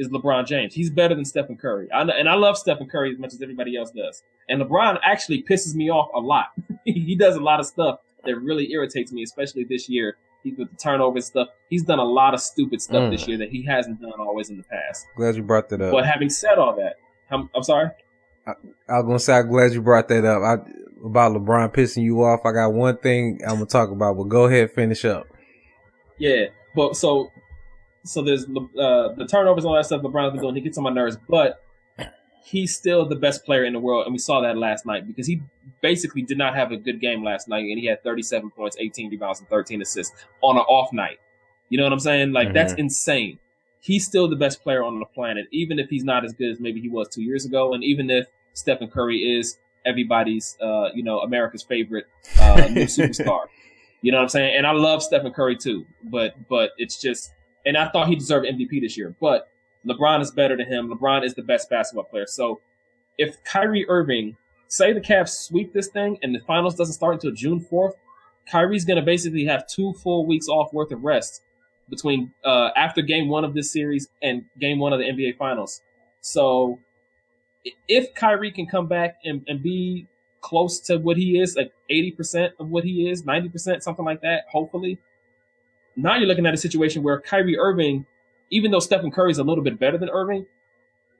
is 0.00 0.08
LeBron 0.08 0.46
James. 0.46 0.74
He's 0.74 0.90
better 0.90 1.14
than 1.14 1.24
Stephen 1.24 1.56
Curry. 1.56 1.90
I, 1.92 2.00
and 2.02 2.28
I 2.28 2.34
love 2.34 2.56
Stephen 2.56 2.88
Curry 2.88 3.12
as 3.12 3.18
much 3.18 3.34
as 3.34 3.42
everybody 3.42 3.76
else 3.76 3.90
does. 3.90 4.22
And 4.48 4.60
LeBron 4.62 4.98
actually 5.04 5.42
pisses 5.42 5.74
me 5.74 5.90
off 5.90 6.10
a 6.14 6.18
lot. 6.18 6.46
he 6.84 7.14
does 7.14 7.36
a 7.36 7.40
lot 7.40 7.60
of 7.60 7.66
stuff 7.66 8.00
that 8.24 8.36
really 8.36 8.72
irritates 8.72 9.12
me, 9.12 9.22
especially 9.22 9.64
this 9.64 9.88
year. 9.88 10.16
He 10.42 10.52
with 10.52 10.70
the 10.70 10.76
turnover 10.76 11.20
stuff. 11.20 11.48
He's 11.68 11.82
done 11.82 11.98
a 11.98 12.04
lot 12.04 12.32
of 12.32 12.40
stupid 12.40 12.80
stuff 12.80 13.02
mm. 13.02 13.10
this 13.10 13.28
year 13.28 13.36
that 13.38 13.50
he 13.50 13.62
hasn't 13.66 14.00
done 14.00 14.18
always 14.18 14.48
in 14.48 14.56
the 14.56 14.62
past. 14.62 15.06
Glad 15.14 15.36
you 15.36 15.42
brought 15.42 15.68
that 15.68 15.82
up. 15.82 15.92
But 15.92 16.06
having 16.06 16.30
said 16.30 16.56
all 16.56 16.74
that, 16.76 16.96
I'm, 17.30 17.50
I'm 17.54 17.62
sorry. 17.62 17.90
I, 18.46 18.52
I, 18.88 18.96
was 18.96 19.04
gonna 19.04 19.18
say 19.18 19.34
I'm 19.34 19.50
glad 19.50 19.72
you 19.72 19.82
brought 19.82 20.08
that 20.08 20.24
up. 20.24 20.42
I, 20.42 20.54
about 21.04 21.32
LeBron 21.32 21.74
pissing 21.74 22.04
you 22.04 22.22
off. 22.22 22.40
I 22.46 22.52
got 22.52 22.72
one 22.72 22.96
thing 22.96 23.40
I'm 23.46 23.56
gonna 23.56 23.66
talk 23.66 23.90
about, 23.90 24.16
but 24.16 24.24
go 24.24 24.46
ahead, 24.46 24.72
finish 24.72 25.04
up. 25.04 25.26
Yeah, 26.16 26.46
but 26.74 26.96
so 26.96 27.30
so 28.04 28.22
there's 28.22 28.44
uh, 28.44 29.12
the 29.14 29.26
turnovers 29.30 29.64
and 29.64 29.70
all 29.70 29.76
that 29.76 29.86
stuff 29.86 30.02
LeBron's 30.02 30.32
been 30.32 30.40
doing. 30.40 30.54
He 30.54 30.60
gets 30.60 30.78
on 30.78 30.84
my 30.84 30.90
nerves, 30.90 31.16
but 31.28 31.62
he's 32.42 32.74
still 32.74 33.06
the 33.06 33.16
best 33.16 33.44
player 33.44 33.64
in 33.64 33.72
the 33.72 33.78
world, 33.78 34.06
and 34.06 34.12
we 34.12 34.18
saw 34.18 34.40
that 34.40 34.56
last 34.56 34.86
night 34.86 35.06
because 35.06 35.26
he 35.26 35.42
basically 35.80 36.22
did 36.22 36.38
not 36.38 36.54
have 36.54 36.72
a 36.72 36.76
good 36.76 37.00
game 37.00 37.22
last 37.22 37.48
night, 37.48 37.64
and 37.64 37.78
he 37.78 37.86
had 37.86 38.02
37 38.02 38.50
points, 38.50 38.76
18 38.78 39.10
rebounds, 39.10 39.40
and 39.40 39.48
13 39.48 39.82
assists 39.82 40.14
on 40.40 40.56
an 40.56 40.62
off 40.62 40.92
night. 40.92 41.18
You 41.68 41.78
know 41.78 41.84
what 41.84 41.92
I'm 41.92 42.00
saying? 42.00 42.32
Like 42.32 42.48
mm-hmm. 42.48 42.54
that's 42.54 42.72
insane. 42.74 43.38
He's 43.80 44.04
still 44.04 44.28
the 44.28 44.36
best 44.36 44.62
player 44.62 44.82
on 44.82 44.98
the 44.98 45.06
planet, 45.06 45.46
even 45.52 45.78
if 45.78 45.88
he's 45.88 46.04
not 46.04 46.24
as 46.24 46.32
good 46.34 46.50
as 46.50 46.60
maybe 46.60 46.80
he 46.80 46.88
was 46.88 47.08
two 47.08 47.22
years 47.22 47.44
ago, 47.44 47.72
and 47.72 47.82
even 47.84 48.10
if 48.10 48.26
Stephen 48.52 48.88
Curry 48.88 49.38
is 49.38 49.58
everybody's, 49.86 50.56
uh, 50.60 50.90
you 50.94 51.02
know, 51.02 51.20
America's 51.20 51.62
favorite 51.62 52.06
uh, 52.38 52.68
new 52.70 52.84
superstar. 52.86 53.44
You 54.02 54.12
know 54.12 54.18
what 54.18 54.24
I'm 54.24 54.28
saying? 54.30 54.56
And 54.56 54.66
I 54.66 54.72
love 54.72 55.02
Stephen 55.02 55.32
Curry 55.32 55.56
too, 55.56 55.86
but 56.02 56.34
but 56.48 56.70
it's 56.78 57.00
just 57.00 57.32
and 57.64 57.76
I 57.76 57.88
thought 57.88 58.08
he 58.08 58.16
deserved 58.16 58.46
MVP 58.46 58.80
this 58.80 58.96
year. 58.96 59.14
But 59.20 59.48
LeBron 59.86 60.20
is 60.20 60.30
better 60.30 60.56
than 60.56 60.66
him. 60.66 60.90
LeBron 60.90 61.24
is 61.24 61.34
the 61.34 61.42
best 61.42 61.70
basketball 61.70 62.04
player. 62.04 62.26
So 62.26 62.60
if 63.18 63.42
Kyrie 63.44 63.88
Irving, 63.88 64.36
say 64.68 64.92
the 64.92 65.00
Cavs 65.00 65.30
sweep 65.30 65.72
this 65.72 65.88
thing 65.88 66.18
and 66.22 66.34
the 66.34 66.40
finals 66.40 66.74
doesn't 66.74 66.94
start 66.94 67.14
until 67.14 67.32
June 67.32 67.60
4th, 67.60 67.94
Kyrie's 68.50 68.84
going 68.84 68.96
to 68.96 69.02
basically 69.04 69.44
have 69.44 69.66
two 69.66 69.92
full 69.94 70.26
weeks 70.26 70.48
off 70.48 70.72
worth 70.72 70.90
of 70.90 71.02
rest 71.02 71.42
between 71.88 72.32
uh, 72.44 72.70
after 72.76 73.02
game 73.02 73.28
one 73.28 73.44
of 73.44 73.54
this 73.54 73.72
series 73.72 74.08
and 74.22 74.44
game 74.58 74.78
one 74.78 74.92
of 74.92 74.98
the 74.98 75.04
NBA 75.04 75.36
finals. 75.36 75.82
So 76.20 76.78
if 77.88 78.14
Kyrie 78.14 78.52
can 78.52 78.66
come 78.66 78.86
back 78.86 79.16
and, 79.24 79.42
and 79.46 79.62
be 79.62 80.06
close 80.40 80.80
to 80.80 80.98
what 80.98 81.16
he 81.16 81.38
is, 81.38 81.56
like 81.56 81.72
80% 81.90 82.52
of 82.58 82.68
what 82.68 82.84
he 82.84 83.08
is, 83.08 83.22
90%, 83.22 83.82
something 83.82 84.04
like 84.04 84.22
that, 84.22 84.44
hopefully, 84.50 84.98
now 85.96 86.16
you're 86.16 86.28
looking 86.28 86.46
at 86.46 86.54
a 86.54 86.58
situation 86.58 87.02
where 87.02 87.20
Kyrie 87.20 87.58
Irving, 87.58 88.06
even 88.50 88.70
though 88.70 88.78
Stephen 88.78 89.10
Curry 89.10 89.30
is 89.30 89.38
a 89.38 89.44
little 89.44 89.64
bit 89.64 89.78
better 89.78 89.98
than 89.98 90.10
Irving, 90.10 90.46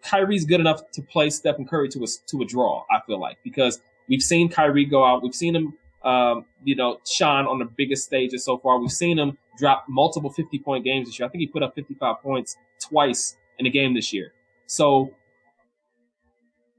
Kyrie's 0.02 0.44
good 0.44 0.60
enough 0.60 0.90
to 0.92 1.02
play 1.02 1.30
Stephen 1.30 1.66
Curry 1.66 1.88
to 1.90 2.04
a, 2.04 2.06
to 2.28 2.42
a 2.42 2.44
draw, 2.44 2.84
I 2.90 3.00
feel 3.06 3.20
like, 3.20 3.38
because 3.42 3.80
we've 4.08 4.22
seen 4.22 4.48
Kyrie 4.48 4.84
go 4.84 5.04
out. 5.04 5.22
We've 5.22 5.34
seen 5.34 5.54
him, 5.54 5.74
um, 6.02 6.46
you 6.64 6.74
know, 6.74 6.98
shine 7.06 7.46
on 7.46 7.58
the 7.58 7.64
biggest 7.64 8.04
stages 8.04 8.44
so 8.44 8.58
far. 8.58 8.78
We've 8.78 8.90
seen 8.90 9.18
him 9.18 9.36
drop 9.58 9.84
multiple 9.88 10.30
50 10.30 10.58
point 10.60 10.84
games 10.84 11.08
this 11.08 11.18
year. 11.18 11.26
I 11.26 11.30
think 11.30 11.40
he 11.40 11.46
put 11.46 11.62
up 11.62 11.74
55 11.74 12.22
points 12.22 12.56
twice 12.78 13.36
in 13.58 13.66
a 13.66 13.70
game 13.70 13.94
this 13.94 14.12
year. 14.12 14.32
So 14.66 15.14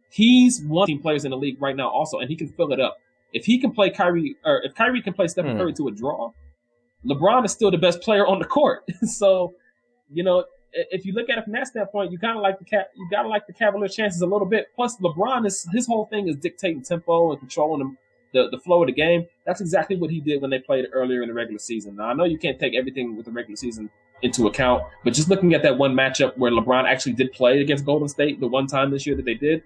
he's 0.09 0.61
one 0.63 0.83
of 0.83 0.87
the 0.87 0.93
team 0.93 1.01
players 1.01 1.25
in 1.25 1.31
the 1.31 1.37
league 1.37 1.61
right 1.61 1.75
now 1.75 1.89
also, 1.89 2.19
and 2.19 2.29
he 2.29 2.35
can 2.35 2.49
fill 2.49 2.71
it 2.73 2.79
up. 2.79 2.97
If 3.33 3.45
he 3.45 3.59
can 3.59 3.71
play 3.71 3.89
Kyrie, 3.89 4.35
or 4.43 4.61
if 4.63 4.75
Kyrie 4.75 5.01
can 5.01 5.13
play 5.13 5.27
Stephen 5.27 5.55
mm. 5.55 5.59
Curry 5.59 5.73
to 5.73 5.87
a 5.87 5.91
draw, 5.91 6.31
LeBron 7.05 7.45
is 7.45 7.51
still 7.51 7.71
the 7.71 7.77
best 7.77 8.01
player 8.01 8.25
on 8.25 8.39
the 8.39 8.45
court. 8.45 8.83
so, 9.03 9.53
you 10.11 10.23
know, 10.23 10.45
if 10.73 11.05
you 11.05 11.13
look 11.13 11.29
at 11.29 11.37
it 11.37 11.43
from 11.43 11.53
that 11.53 11.67
standpoint, 11.67 12.11
you 12.11 12.17
kind 12.17 12.37
of 12.37 12.43
like 12.43 12.59
the 12.59 12.65
cat, 12.65 12.91
you 12.95 13.07
gotta 13.09 13.27
like 13.27 13.47
the 13.47 13.53
Cavaliers' 13.53 13.95
chances 13.95 14.21
a 14.21 14.25
little 14.25 14.47
bit. 14.47 14.67
Plus, 14.75 14.97
LeBron 14.97 15.45
is 15.45 15.67
his 15.73 15.87
whole 15.87 16.05
thing 16.05 16.27
is 16.27 16.35
dictating 16.35 16.81
tempo 16.81 17.31
and 17.31 17.39
controlling 17.39 17.97
the, 18.33 18.49
the 18.49 18.59
flow 18.59 18.81
of 18.83 18.87
the 18.87 18.93
game. 18.93 19.25
That's 19.45 19.61
exactly 19.61 19.97
what 19.97 20.09
he 20.09 20.21
did 20.21 20.41
when 20.41 20.49
they 20.49 20.59
played 20.59 20.85
earlier 20.93 21.21
in 21.21 21.27
the 21.27 21.33
regular 21.33 21.59
season. 21.59 21.97
Now, 21.97 22.05
I 22.05 22.13
know 22.13 22.23
you 22.23 22.37
can't 22.37 22.59
take 22.59 22.75
everything 22.75 23.15
with 23.17 23.25
the 23.25 23.31
regular 23.31 23.57
season 23.57 23.89
into 24.21 24.47
account, 24.47 24.83
but 25.03 25.13
just 25.13 25.29
looking 25.29 25.53
at 25.53 25.63
that 25.63 25.77
one 25.77 25.93
matchup 25.93 26.37
where 26.37 26.51
LeBron 26.51 26.85
actually 26.85 27.13
did 27.13 27.31
play 27.33 27.59
against 27.61 27.85
Golden 27.85 28.07
State, 28.07 28.39
the 28.39 28.47
one 28.47 28.67
time 28.67 28.91
this 28.91 29.05
year 29.05 29.15
that 29.15 29.25
they 29.25 29.33
did, 29.33 29.63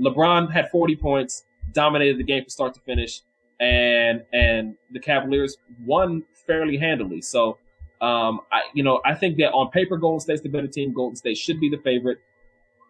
LeBron 0.00 0.50
had 0.50 0.70
40 0.70 0.96
points, 0.96 1.44
dominated 1.72 2.18
the 2.18 2.24
game 2.24 2.42
from 2.42 2.50
start 2.50 2.74
to 2.74 2.80
finish, 2.80 3.22
and 3.60 4.22
and 4.32 4.76
the 4.92 5.00
Cavaliers 5.00 5.56
won 5.84 6.22
fairly 6.48 6.76
handily. 6.76 7.20
So, 7.20 7.58
um, 8.00 8.40
I 8.50 8.62
you 8.74 8.82
know 8.82 9.00
I 9.04 9.14
think 9.14 9.36
that 9.36 9.52
on 9.52 9.70
paper 9.70 9.96
Golden 9.96 10.18
State's 10.18 10.40
the 10.40 10.48
better 10.48 10.66
team. 10.66 10.92
Golden 10.92 11.14
State 11.14 11.36
should 11.36 11.60
be 11.60 11.68
the 11.68 11.78
favorite. 11.78 12.18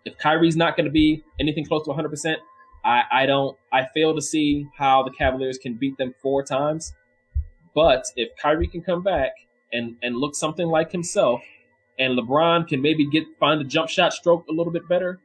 If 0.07 0.16
Kyrie's 0.16 0.57
not 0.57 0.77
going 0.77 0.87
to 0.87 0.90
be 0.90 1.23
anything 1.38 1.66
close 1.66 1.83
to 1.85 1.90
100, 1.90 2.09
percent 2.09 2.38
I 2.85 3.03
I 3.11 3.27
don't 3.27 3.59
I 3.71 3.87
fail 3.92 4.14
to 4.14 4.23
see 4.23 4.66
how 4.77 5.03
the 5.03 5.11
Cavaliers 5.11 5.59
can 5.59 5.75
beat 5.75 5.99
them 5.99 6.14
four 6.23 6.42
times. 6.42 6.94
But 7.75 8.05
if 8.16 8.31
Kyrie 8.40 8.68
can 8.68 8.83
come 8.83 9.03
back 9.03 9.33
and 9.73 9.97
and 10.03 10.16
look 10.16 10.35
something 10.35 10.66
like 10.66 10.90
himself, 10.90 11.42
and 11.99 12.18
LeBron 12.18 12.66
can 12.68 12.81
maybe 12.81 13.07
get 13.07 13.25
find 13.38 13.61
the 13.61 13.64
jump 13.64 13.90
shot 13.90 14.12
stroke 14.12 14.47
a 14.49 14.53
little 14.53 14.73
bit 14.73 14.88
better, 14.88 15.18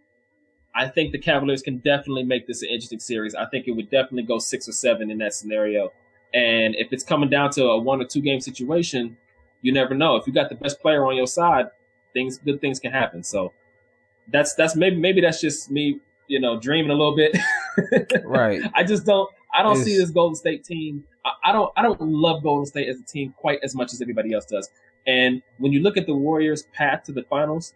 I 0.76 0.88
think 0.88 1.12
the 1.12 1.20
Cavaliers 1.20 1.62
can 1.62 1.78
definitely 1.78 2.24
make 2.24 2.48
this 2.48 2.62
an 2.62 2.70
interesting 2.70 3.00
series. 3.00 3.36
I 3.36 3.46
think 3.46 3.68
it 3.68 3.72
would 3.72 3.90
definitely 3.90 4.24
go 4.24 4.40
six 4.40 4.68
or 4.68 4.72
seven 4.72 5.12
in 5.12 5.20
that 5.20 5.34
scenario. 5.34 5.92
And 6.34 6.76
if 6.76 6.92
it's 6.92 7.04
coming 7.04 7.30
down 7.30 7.52
to 7.52 7.66
a 7.66 7.78
one 7.78 8.02
or 8.02 8.06
two 8.06 8.22
game 8.22 8.42
situation, 8.42 9.18
you 9.62 9.72
never 9.72 9.94
know. 9.94 10.16
If 10.16 10.28
you 10.28 10.34
got 10.34 10.50
the 10.50 10.56
best 10.56 10.82
player 10.82 11.06
on 11.06 11.16
your 11.16 11.28
side, 11.28 11.68
things 12.14 12.38
good 12.38 12.62
things 12.62 12.80
can 12.80 12.92
happen. 12.92 13.24
So 13.24 13.54
that's 14.32 14.56
that's 14.56 14.76
maybe 14.76 14.96
maybe 14.96 15.22
that's 15.22 15.42
just 15.42 15.70
me, 15.70 16.00
you 16.28 16.40
know, 16.40 16.60
dreaming 16.60 16.92
a 16.92 16.96
little 16.96 17.16
bit. 17.16 17.38
right. 18.24 18.62
I 18.74 18.84
just 18.84 19.06
don't 19.06 19.30
I 19.54 19.64
don't 19.64 19.78
it's, 19.78 19.86
see 19.86 19.98
this 19.98 20.10
Golden 20.10 20.36
State 20.36 20.64
team. 20.64 21.04
I, 21.26 21.32
I 21.46 21.52
don't 21.52 21.72
I 21.78 21.82
don't 21.82 22.02
love 22.02 22.44
Golden 22.44 22.66
State 22.66 22.88
as 22.90 23.00
a 23.00 23.04
team 23.04 23.34
quite 23.38 23.60
as 23.64 23.76
much 23.76 23.94
as 23.94 24.02
everybody 24.02 24.34
else 24.34 24.46
does. 24.46 24.70
And 25.06 25.42
when 25.58 25.72
you 25.74 25.82
look 25.82 25.98
at 25.98 26.06
the 26.06 26.16
Warriors' 26.16 26.64
path 26.74 27.04
to 27.04 27.12
the 27.12 27.24
finals, 27.24 27.74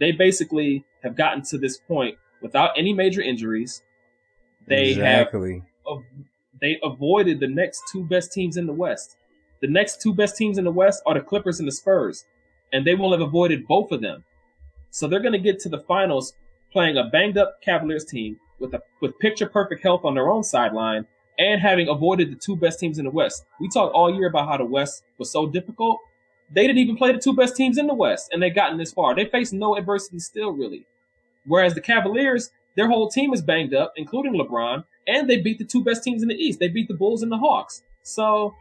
they 0.00 0.12
basically 0.12 0.84
have 1.02 1.16
gotten 1.16 1.42
to 1.42 1.58
this 1.58 1.76
point 1.76 2.16
without 2.40 2.70
any 2.76 2.92
major 2.92 3.20
injuries. 3.20 3.82
They 4.66 4.90
exactly. 4.90 5.62
have 5.86 6.02
they 6.62 6.78
avoided 6.82 7.40
the 7.40 7.48
next 7.48 7.82
two 7.90 8.04
best 8.04 8.32
teams 8.32 8.56
in 8.56 8.66
the 8.66 8.72
West. 8.72 9.16
The 9.60 9.68
next 9.68 10.00
two 10.00 10.14
best 10.14 10.36
teams 10.36 10.56
in 10.56 10.64
the 10.64 10.70
West 10.70 11.02
are 11.04 11.14
the 11.14 11.20
Clippers 11.20 11.58
and 11.58 11.66
the 11.66 11.72
Spurs, 11.72 12.24
and 12.72 12.86
they 12.86 12.94
will 12.94 13.10
have 13.12 13.20
avoided 13.20 13.66
both 13.66 13.92
of 13.92 14.00
them. 14.00 14.24
So 14.90 15.06
they're 15.08 15.20
going 15.20 15.32
to 15.32 15.38
get 15.38 15.58
to 15.60 15.68
the 15.68 15.80
finals 15.80 16.34
playing 16.72 16.96
a 16.96 17.04
banged 17.04 17.36
up 17.36 17.60
Cavaliers 17.62 18.04
team 18.04 18.38
with 18.60 18.72
a 18.74 18.82
with 19.00 19.18
picture 19.18 19.46
perfect 19.46 19.82
health 19.82 20.04
on 20.04 20.14
their 20.14 20.30
own 20.30 20.44
sideline 20.44 21.06
and 21.38 21.60
having 21.60 21.88
avoided 21.88 22.30
the 22.30 22.36
two 22.36 22.56
best 22.56 22.78
teams 22.78 22.98
in 22.98 23.04
the 23.04 23.10
West. 23.10 23.44
We 23.60 23.68
talked 23.68 23.94
all 23.94 24.14
year 24.14 24.28
about 24.28 24.48
how 24.48 24.56
the 24.56 24.64
West 24.64 25.02
was 25.18 25.30
so 25.30 25.46
difficult. 25.46 25.98
They 26.54 26.66
didn't 26.66 26.78
even 26.78 26.96
play 26.96 27.12
the 27.12 27.18
two 27.18 27.34
best 27.34 27.56
teams 27.56 27.78
in 27.78 27.86
the 27.86 27.94
West, 27.94 28.28
and 28.32 28.42
they've 28.42 28.54
gotten 28.54 28.78
this 28.78 28.92
far. 28.92 29.14
They 29.14 29.24
faced 29.24 29.52
no 29.52 29.76
adversity 29.76 30.20
still, 30.20 30.52
really. 30.52 30.86
Whereas 31.44 31.74
the 31.74 31.80
Cavaliers, 31.80 32.50
their 32.76 32.88
whole 32.88 33.08
team 33.08 33.32
is 33.32 33.42
banged 33.42 33.74
up, 33.74 33.94
including 33.96 34.34
LeBron, 34.34 34.84
and 35.06 35.28
they 35.28 35.40
beat 35.40 35.58
the 35.58 35.64
two 35.64 35.82
best 35.82 36.02
teams 36.02 36.22
in 36.22 36.28
the 36.28 36.34
East. 36.34 36.60
They 36.60 36.68
beat 36.68 36.88
the 36.88 36.94
Bulls 36.94 37.22
and 37.22 37.30
the 37.30 37.38
Hawks. 37.38 37.82
So 38.02 38.54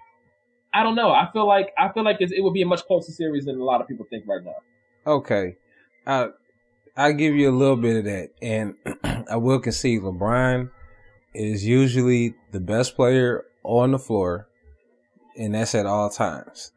I 0.73 0.83
don't 0.83 0.95
know. 0.95 1.11
I 1.11 1.29
feel 1.31 1.47
like 1.47 1.71
I 1.77 1.89
feel 1.89 2.03
like 2.03 2.17
it 2.19 2.43
would 2.43 2.53
be 2.53 2.61
a 2.61 2.67
much 2.67 2.85
closer 2.85 3.11
series 3.11 3.45
than 3.45 3.59
a 3.59 3.63
lot 3.63 3.81
of 3.81 3.87
people 3.87 4.05
think 4.09 4.25
right 4.27 4.43
now. 4.43 4.55
Okay, 5.05 5.55
I 6.05 6.29
I 6.95 7.11
give 7.11 7.35
you 7.35 7.49
a 7.49 7.55
little 7.55 7.77
bit 7.77 7.97
of 7.97 8.05
that, 8.05 8.29
and 8.41 8.75
I 9.29 9.37
will 9.37 9.59
concede 9.59 10.01
LeBron 10.01 10.69
is 11.33 11.65
usually 11.65 12.35
the 12.51 12.59
best 12.59 12.95
player 12.95 13.45
on 13.63 13.91
the 13.91 13.99
floor, 13.99 14.47
and 15.37 15.55
that's 15.55 15.75
at 15.75 15.85
all 15.85 16.09
times. 16.09 16.71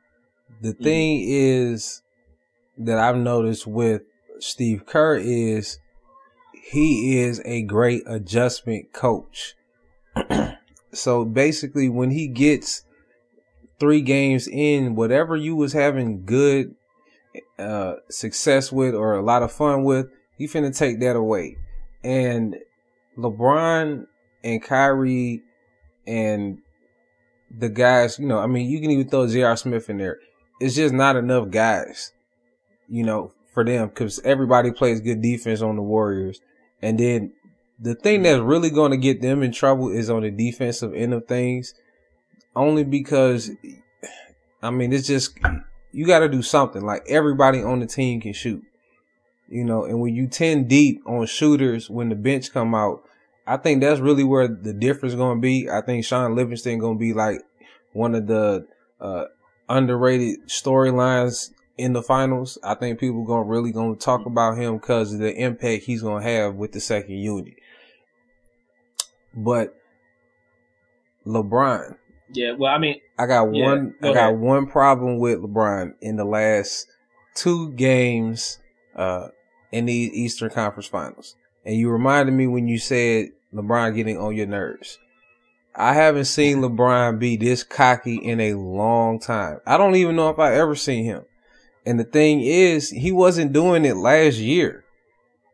The 0.60 0.72
mm-hmm. 0.72 0.84
thing 0.84 1.24
is 1.26 2.02
that 2.78 2.98
I've 2.98 3.16
noticed 3.16 3.66
with 3.66 4.02
Steve 4.38 4.86
Kerr 4.86 5.16
is 5.16 5.78
he 6.66 7.20
is 7.20 7.42
a 7.44 7.62
great 7.62 8.02
adjustment 8.06 8.92
coach. 8.94 9.54
so 10.92 11.24
basically, 11.24 11.90
when 11.90 12.10
he 12.10 12.26
gets 12.26 12.84
three 13.78 14.00
games 14.00 14.48
in, 14.48 14.94
whatever 14.94 15.36
you 15.36 15.54
was 15.54 15.74
having 15.74 16.24
good 16.24 16.74
uh, 17.58 17.96
success 18.08 18.72
with 18.72 18.94
or 18.94 19.12
a 19.12 19.22
lot 19.22 19.42
of 19.42 19.52
fun 19.52 19.84
with, 19.84 20.06
you 20.38 20.48
finna 20.48 20.76
take 20.76 21.00
that 21.00 21.16
away. 21.16 21.58
And 22.02 22.56
LeBron 23.18 24.06
and 24.42 24.62
Kyrie 24.62 25.42
and 26.06 26.58
the 27.50 27.68
guys, 27.68 28.18
you 28.18 28.26
know, 28.26 28.38
I 28.38 28.46
mean, 28.46 28.70
you 28.70 28.80
can 28.80 28.90
even 28.90 29.08
throw 29.08 29.28
J.R. 29.28 29.56
Smith 29.58 29.90
in 29.90 29.98
there. 29.98 30.18
It's 30.60 30.74
just 30.74 30.94
not 30.94 31.16
enough 31.16 31.50
guys, 31.50 32.12
you 32.88 33.04
know, 33.04 33.32
for 33.52 33.64
them 33.64 33.88
because 33.88 34.18
everybody 34.20 34.72
plays 34.72 35.02
good 35.02 35.20
defense 35.20 35.60
on 35.60 35.76
the 35.76 35.82
Warriors. 35.82 36.40
And 36.84 37.00
then 37.00 37.32
the 37.80 37.94
thing 37.94 38.22
that's 38.22 38.42
really 38.42 38.68
going 38.68 38.90
to 38.90 38.98
get 38.98 39.22
them 39.22 39.42
in 39.42 39.52
trouble 39.52 39.88
is 39.88 40.10
on 40.10 40.20
the 40.20 40.30
defensive 40.30 40.92
end 40.94 41.14
of 41.14 41.26
things, 41.26 41.72
only 42.54 42.84
because, 42.84 43.50
I 44.62 44.70
mean, 44.70 44.92
it's 44.92 45.06
just, 45.06 45.38
you 45.92 46.06
got 46.06 46.18
to 46.18 46.28
do 46.28 46.42
something. 46.42 46.84
Like 46.84 47.04
everybody 47.08 47.62
on 47.62 47.80
the 47.80 47.86
team 47.86 48.20
can 48.20 48.34
shoot, 48.34 48.62
you 49.48 49.64
know, 49.64 49.86
and 49.86 49.98
when 49.98 50.14
you 50.14 50.26
10 50.26 50.68
deep 50.68 51.00
on 51.06 51.24
shooters, 51.24 51.88
when 51.88 52.10
the 52.10 52.16
bench 52.16 52.52
come 52.52 52.74
out, 52.74 53.02
I 53.46 53.56
think 53.56 53.80
that's 53.80 54.00
really 54.00 54.24
where 54.24 54.46
the 54.46 54.74
difference 54.74 55.14
is 55.14 55.18
going 55.18 55.38
to 55.38 55.42
be. 55.42 55.70
I 55.70 55.80
think 55.80 56.04
Shaun 56.04 56.36
Livingston 56.36 56.78
going 56.78 56.96
to 56.96 57.00
be 57.00 57.14
like 57.14 57.40
one 57.94 58.14
of 58.14 58.26
the 58.26 58.66
uh, 59.00 59.24
underrated 59.70 60.48
storylines 60.48 61.50
in 61.76 61.92
the 61.92 62.02
finals. 62.02 62.58
I 62.62 62.74
think 62.74 62.98
people 63.00 63.24
going 63.24 63.44
to 63.44 63.50
really 63.50 63.72
going 63.72 63.96
to 63.96 64.00
talk 64.00 64.26
about 64.26 64.56
him 64.58 64.76
because 64.76 65.12
of 65.12 65.20
the 65.20 65.34
impact 65.34 65.84
he's 65.84 66.02
going 66.02 66.22
to 66.22 66.28
have 66.28 66.54
with 66.54 66.72
the 66.72 66.80
second 66.80 67.16
unit. 67.16 67.54
But 69.34 69.74
LeBron. 71.26 71.96
Yeah, 72.32 72.52
well, 72.58 72.72
I 72.72 72.78
mean, 72.78 73.00
I 73.18 73.26
got 73.26 73.52
Yeah, 73.52 73.64
one. 73.66 73.94
go 74.00 74.10
I 74.10 74.14
got 74.14 74.28
ahead. 74.28 74.38
one 74.40 74.66
problem 74.66 75.18
with 75.18 75.40
LeBron 75.40 75.94
in 76.00 76.16
the 76.16 76.24
last 76.24 76.86
two 77.34 77.72
games 77.72 78.58
uh, 78.96 79.28
in 79.72 79.86
the 79.86 79.92
Eastern 79.92 80.50
Conference 80.50 80.86
Finals, 80.86 81.36
and 81.64 81.76
you 81.76 81.90
reminded 81.90 82.32
me 82.32 82.46
when 82.46 82.66
you 82.68 82.78
said 82.78 83.30
LeBron 83.52 83.94
getting 83.94 84.18
on 84.18 84.34
your 84.36 84.46
nerves. 84.46 84.98
I 85.76 85.94
haven't 85.94 86.26
seen 86.26 86.58
LeBron 86.62 87.18
be 87.18 87.36
this 87.36 87.62
cocky 87.62 88.16
in 88.16 88.40
a 88.40 88.54
long 88.54 89.18
time. 89.20 89.60
I 89.66 89.76
don't 89.76 89.96
even 89.96 90.16
know 90.16 90.30
if 90.30 90.38
I 90.38 90.54
ever 90.54 90.74
seen 90.74 91.04
him. 91.04 91.24
And 91.86 92.00
the 92.00 92.04
thing 92.04 92.40
is, 92.40 92.90
he 92.90 93.12
wasn't 93.12 93.52
doing 93.52 93.84
it 93.84 93.96
last 93.96 94.36
year. 94.36 94.84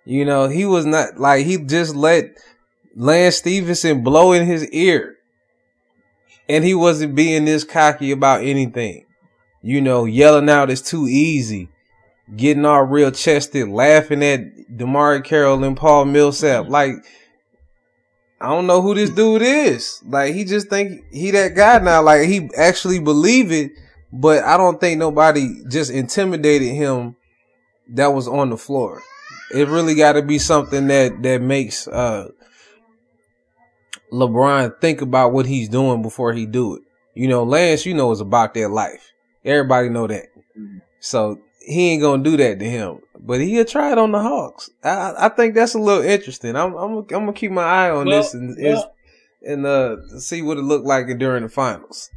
You 0.05 0.25
know, 0.25 0.49
he 0.49 0.64
was 0.64 0.87
not 0.87 1.19
like 1.19 1.45
he 1.47 1.59
just 1.59 1.95
let 1.95 2.37
Lance 2.97 3.37
Stephenson 3.37 4.03
blow 4.03 4.33
in 4.33 4.47
his 4.47 4.69
ear. 4.69 5.16
And 6.49 6.64
he 6.64 6.75
wasn't 6.75 7.14
being 7.14 7.45
this 7.45 7.64
cocky 7.64 8.11
about 8.11 8.43
anything. 8.43 9.07
You 9.62 9.81
know, 9.81 10.05
yelling 10.05 10.49
out 10.49 10.71
is 10.71 10.83
too 10.83 11.07
easy. 11.07 11.69
Getting 12.35 12.64
all 12.64 12.83
real 12.83 13.11
chested, 13.11 13.69
laughing 13.69 14.25
at 14.25 14.40
DeMarre 14.73 15.25
Carroll 15.25 15.64
and 15.64 15.77
Paul 15.77 16.07
Millsap. 16.07 16.62
Mm-hmm. 16.64 16.73
Like, 16.73 16.93
I 18.40 18.49
don't 18.49 18.66
know 18.66 18.81
who 18.81 18.95
this 18.95 19.11
dude 19.11 19.43
is. 19.43 20.01
Like, 20.07 20.35
he 20.35 20.45
just 20.45 20.69
think 20.69 21.03
he 21.12 21.31
that 21.33 21.55
guy 21.55 21.79
now. 21.79 22.03
Like, 22.03 22.27
he 22.29 22.49
actually 22.57 23.01
believe 23.01 23.53
it, 23.53 23.73
but 24.12 24.42
I 24.44 24.57
don't 24.57 24.81
think 24.81 24.99
nobody 24.99 25.62
just 25.68 25.90
intimidated 25.90 26.68
him 26.75 27.16
that 27.94 28.09
was 28.09 28.27
on 28.29 28.51
the 28.51 28.57
floor. 28.57 29.03
It 29.55 29.68
really 29.68 29.94
got 29.94 30.12
to 30.12 30.23
be 30.23 30.38
something 30.38 30.87
that 30.88 31.23
that 31.23 31.42
makes 31.42 31.87
uh 31.88 32.29
LeBron 34.12 34.81
think 34.81 35.01
about 35.03 35.33
what 35.33 35.46
he's 35.46 35.68
doing 35.68 36.03
before 36.03 36.33
he 36.33 36.46
do 36.46 36.75
it. 36.77 36.83
You 37.14 37.29
know, 37.29 37.42
Lance, 37.44 37.87
you 37.87 37.94
know, 37.94 38.11
is 38.12 38.20
about 38.20 38.55
that 38.55 38.68
life. 38.70 39.11
Everybody 39.44 39.88
know 39.88 40.07
that. 40.07 40.27
Mhm. 40.59 40.81
So 41.01 41.38
he 41.64 41.90
ain't 41.90 42.03
gonna 42.03 42.23
do 42.23 42.37
that 42.37 42.59
to 42.59 42.64
him. 42.64 42.99
But 43.18 43.40
he'll 43.40 43.64
try 43.64 43.92
it 43.92 43.99
on 43.99 44.12
the 44.12 44.20
Hawks. 44.20 44.70
I 44.83 44.88
I- 44.90 45.27
I 45.27 45.29
think 45.29 45.55
that's 45.55 45.75
a 45.75 45.79
little 45.79 46.03
interesting. 46.05 46.57
I'm 46.57 46.75
I'm 46.75 46.92
I'm 46.99 47.05
gonna 47.07 47.33
keep 47.33 47.51
my 47.53 47.62
eye 47.62 47.90
on 47.90 48.07
Well, 48.07 48.16
this 48.23 48.35
and 48.35 48.57
well- 48.61 48.92
and 49.46 49.66
uh 49.66 49.96
see 50.18 50.42
what 50.42 50.59
it 50.59 50.62
looked 50.62 50.87
like 50.87 51.07
during 51.18 51.42
the 51.42 51.49
finals. 51.49 52.11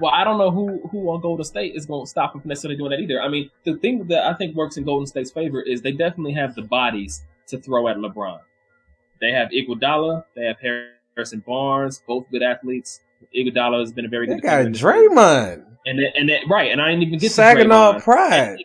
Well, 0.00 0.10
I 0.12 0.24
don't 0.24 0.38
know 0.38 0.50
who 0.50 0.88
who 0.88 1.10
on 1.10 1.20
Golden 1.20 1.44
State 1.44 1.74
is 1.76 1.86
going 1.86 2.04
to 2.04 2.10
stop 2.10 2.34
him 2.34 2.40
from 2.40 2.48
necessarily 2.48 2.78
doing 2.78 2.90
that 2.90 3.00
either. 3.00 3.20
I 3.20 3.28
mean, 3.28 3.50
the 3.64 3.76
thing 3.76 4.06
that 4.08 4.24
I 4.26 4.34
think 4.34 4.56
works 4.56 4.76
in 4.76 4.84
Golden 4.84 5.06
State's 5.06 5.30
favor 5.30 5.60
is 5.60 5.82
they 5.82 5.92
definitely 5.92 6.32
have 6.32 6.54
the 6.54 6.62
bodies 6.62 7.24
to 7.48 7.58
throw 7.58 7.88
at 7.88 7.98
LeBron. 7.98 8.40
They 9.20 9.32
have 9.32 9.50
Iguodala, 9.50 10.24
they 10.34 10.46
have 10.46 10.56
Harrison 11.14 11.40
Barnes, 11.46 12.02
both 12.06 12.24
good 12.30 12.42
athletes. 12.42 13.00
Iguodala 13.36 13.80
has 13.80 13.92
been 13.92 14.06
a 14.06 14.08
very 14.08 14.26
They 14.26 14.34
good 14.36 14.42
got. 14.42 14.64
Draymond, 14.66 15.64
and 15.86 15.98
then, 15.98 16.12
and 16.16 16.28
then, 16.28 16.40
right, 16.48 16.72
and 16.72 16.80
I 16.80 16.88
didn't 16.88 17.02
even 17.04 17.18
get 17.18 17.30
Saginaw. 17.32 18.00
Pride. 18.00 18.64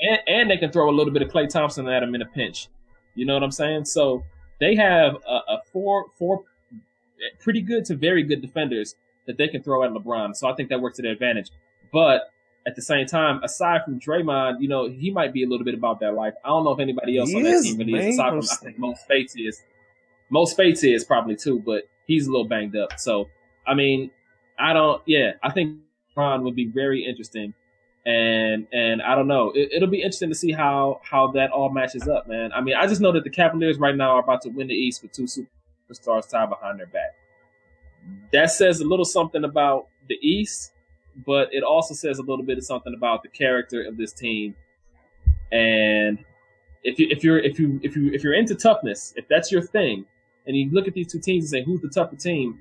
and, 0.00 0.18
and 0.26 0.50
they 0.50 0.56
can 0.56 0.70
throw 0.72 0.90
a 0.90 0.92
little 0.92 1.12
bit 1.12 1.22
of 1.22 1.28
Klay 1.28 1.48
Thompson 1.48 1.88
at 1.88 2.02
him 2.02 2.14
in 2.14 2.22
a 2.22 2.26
pinch. 2.26 2.68
You 3.14 3.24
know 3.24 3.34
what 3.34 3.42
I'm 3.42 3.50
saying? 3.50 3.84
So 3.86 4.22
they 4.58 4.74
have 4.74 5.14
a, 5.26 5.34
a 5.52 5.62
four 5.72 6.06
four 6.18 6.42
pretty 7.38 7.60
good 7.62 7.84
to 7.86 7.94
very 7.94 8.22
good 8.22 8.40
defenders 8.42 8.96
that 9.30 9.38
they 9.38 9.48
can 9.48 9.62
throw 9.62 9.84
at 9.84 9.90
LeBron. 9.90 10.34
So 10.34 10.48
I 10.48 10.54
think 10.54 10.68
that 10.68 10.80
works 10.80 10.96
to 10.96 11.02
their 11.02 11.12
advantage. 11.12 11.50
But 11.92 12.32
at 12.66 12.76
the 12.76 12.82
same 12.82 13.06
time, 13.06 13.42
aside 13.42 13.82
from 13.84 13.98
Draymond, 13.98 14.60
you 14.60 14.68
know, 14.68 14.88
he 14.88 15.10
might 15.10 15.32
be 15.32 15.44
a 15.44 15.48
little 15.48 15.64
bit 15.64 15.74
about 15.74 16.00
that 16.00 16.14
life. 16.14 16.34
I 16.44 16.48
don't 16.48 16.64
know 16.64 16.72
if 16.72 16.80
anybody 16.80 17.18
else 17.18 17.30
He 17.30 17.36
on 17.36 17.42
that 17.44 17.50
is, 17.50 17.64
team 17.64 17.78
really 17.78 17.92
man. 17.92 18.08
is. 18.08 18.14
Aside 18.16 18.30
from, 18.30 18.38
I 18.38 18.64
think 18.64 18.78
most 18.78 19.02
Spates 19.04 19.34
is. 19.36 19.62
Mo 20.28 20.44
Speights 20.44 20.84
is 20.84 21.04
probably 21.04 21.36
too, 21.36 21.60
but 21.64 21.84
he's 22.06 22.26
a 22.26 22.30
little 22.30 22.46
banged 22.46 22.76
up. 22.76 22.98
So, 22.98 23.28
I 23.66 23.74
mean, 23.74 24.10
I 24.58 24.72
don't, 24.72 25.02
yeah, 25.06 25.32
I 25.42 25.50
think 25.50 25.78
LeBron 26.16 26.42
would 26.42 26.54
be 26.54 26.66
very 26.66 27.04
interesting 27.04 27.54
and 28.06 28.66
and 28.72 29.02
I 29.02 29.14
don't 29.14 29.28
know. 29.28 29.52
It, 29.54 29.70
it'll 29.72 29.88
be 29.88 29.98
interesting 29.98 30.30
to 30.30 30.34
see 30.34 30.52
how 30.52 31.00
how 31.04 31.32
that 31.32 31.50
all 31.50 31.70
matches 31.70 32.08
up, 32.08 32.26
man. 32.28 32.50
I 32.52 32.60
mean, 32.60 32.74
I 32.74 32.86
just 32.86 33.00
know 33.00 33.12
that 33.12 33.24
the 33.24 33.30
Cavaliers 33.30 33.78
right 33.78 33.94
now 33.94 34.12
are 34.16 34.20
about 34.20 34.42
to 34.42 34.48
win 34.48 34.68
the 34.68 34.74
East 34.74 35.02
with 35.02 35.12
two 35.12 35.24
superstars 35.24 36.28
tied 36.28 36.48
behind 36.48 36.78
their 36.78 36.86
back. 36.86 37.14
That 38.32 38.50
says 38.50 38.80
a 38.80 38.84
little 38.84 39.04
something 39.04 39.44
about 39.44 39.88
the 40.08 40.16
East, 40.22 40.72
but 41.26 41.52
it 41.52 41.62
also 41.62 41.94
says 41.94 42.18
a 42.18 42.22
little 42.22 42.44
bit 42.44 42.58
of 42.58 42.64
something 42.64 42.94
about 42.94 43.22
the 43.22 43.28
character 43.28 43.82
of 43.82 43.96
this 43.96 44.12
team. 44.12 44.54
And 45.52 46.24
if 46.82 46.98
you 46.98 47.08
if 47.10 47.24
you're 47.24 47.38
if 47.38 47.58
you 47.58 47.80
if 47.82 47.96
you 47.96 48.12
if 48.12 48.22
you're 48.22 48.34
into 48.34 48.54
toughness, 48.54 49.12
if 49.16 49.26
that's 49.28 49.50
your 49.50 49.62
thing, 49.62 50.06
and 50.46 50.56
you 50.56 50.70
look 50.70 50.86
at 50.88 50.94
these 50.94 51.10
two 51.10 51.18
teams 51.18 51.44
and 51.44 51.50
say 51.50 51.64
who's 51.64 51.80
the 51.80 51.88
tougher 51.88 52.16
team, 52.16 52.58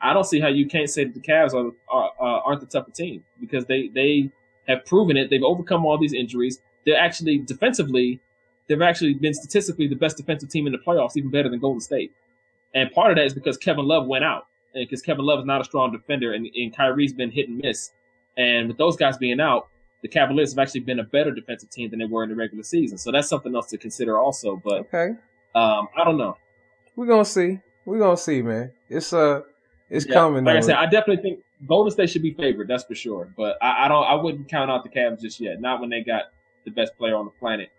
I 0.00 0.12
don't 0.12 0.24
see 0.24 0.40
how 0.40 0.48
you 0.48 0.66
can't 0.66 0.88
say 0.88 1.04
that 1.04 1.14
the 1.14 1.20
Cavs 1.20 1.52
are, 1.54 1.72
are 1.90 2.10
uh, 2.20 2.40
aren't 2.44 2.60
the 2.60 2.66
tougher 2.66 2.92
team 2.92 3.24
because 3.40 3.64
they 3.66 3.88
they 3.88 4.30
have 4.68 4.84
proven 4.84 5.16
it. 5.16 5.30
They've 5.30 5.42
overcome 5.42 5.84
all 5.84 5.98
these 5.98 6.12
injuries. 6.12 6.60
They're 6.86 6.98
actually 6.98 7.38
defensively, 7.38 8.20
they've 8.68 8.80
actually 8.80 9.14
been 9.14 9.34
statistically 9.34 9.88
the 9.88 9.96
best 9.96 10.16
defensive 10.16 10.48
team 10.48 10.66
in 10.66 10.72
the 10.72 10.78
playoffs, 10.78 11.16
even 11.16 11.30
better 11.30 11.48
than 11.48 11.58
Golden 11.58 11.80
State. 11.80 12.12
And 12.74 12.90
part 12.92 13.10
of 13.10 13.16
that 13.16 13.24
is 13.24 13.34
because 13.34 13.56
Kevin 13.56 13.86
Love 13.86 14.06
went 14.06 14.24
out, 14.24 14.46
because 14.74 15.02
Kevin 15.02 15.24
Love 15.24 15.40
is 15.40 15.44
not 15.46 15.60
a 15.60 15.64
strong 15.64 15.92
defender, 15.92 16.32
and, 16.32 16.46
and 16.54 16.74
Kyrie's 16.76 17.12
been 17.12 17.30
hit 17.30 17.48
and 17.48 17.58
miss. 17.58 17.90
And 18.36 18.68
with 18.68 18.78
those 18.78 18.96
guys 18.96 19.16
being 19.18 19.40
out, 19.40 19.68
the 20.02 20.08
Cavaliers 20.08 20.52
have 20.52 20.58
actually 20.60 20.80
been 20.82 21.00
a 21.00 21.04
better 21.04 21.32
defensive 21.32 21.70
team 21.70 21.90
than 21.90 21.98
they 21.98 22.04
were 22.04 22.22
in 22.22 22.28
the 22.28 22.36
regular 22.36 22.62
season. 22.62 22.98
So 22.98 23.10
that's 23.10 23.28
something 23.28 23.54
else 23.54 23.68
to 23.70 23.78
consider 23.78 24.18
also. 24.18 24.56
But 24.56 24.80
Okay. 24.92 25.14
um, 25.54 25.88
I 25.96 26.04
don't 26.04 26.18
know. 26.18 26.36
We're 26.94 27.06
gonna 27.06 27.24
see. 27.24 27.58
We're 27.84 27.98
gonna 27.98 28.16
see, 28.16 28.42
man. 28.42 28.72
It's 28.88 29.12
uh 29.12 29.42
it's 29.90 30.06
Yeah, 30.06 30.14
coming. 30.14 30.44
Like 30.44 30.56
I 30.56 30.60
said, 30.60 30.76
I 30.76 30.84
definitely 30.84 31.22
think 31.22 31.40
Golden 31.66 31.90
State 31.90 32.10
should 32.10 32.22
be 32.22 32.34
favored. 32.34 32.68
That's 32.68 32.84
for 32.84 32.94
sure. 32.94 33.32
But 33.36 33.56
I, 33.62 33.86
I 33.86 33.88
don't. 33.88 34.04
I 34.04 34.14
wouldn't 34.14 34.48
count 34.48 34.70
out 34.70 34.84
the 34.84 34.90
Cavs 34.90 35.20
just 35.20 35.40
yet. 35.40 35.60
Not 35.60 35.80
when 35.80 35.90
they 35.90 36.02
got 36.02 36.24
the 36.64 36.70
best 36.70 36.96
player 36.98 37.16
on 37.16 37.24
the 37.24 37.30
planet 37.32 37.70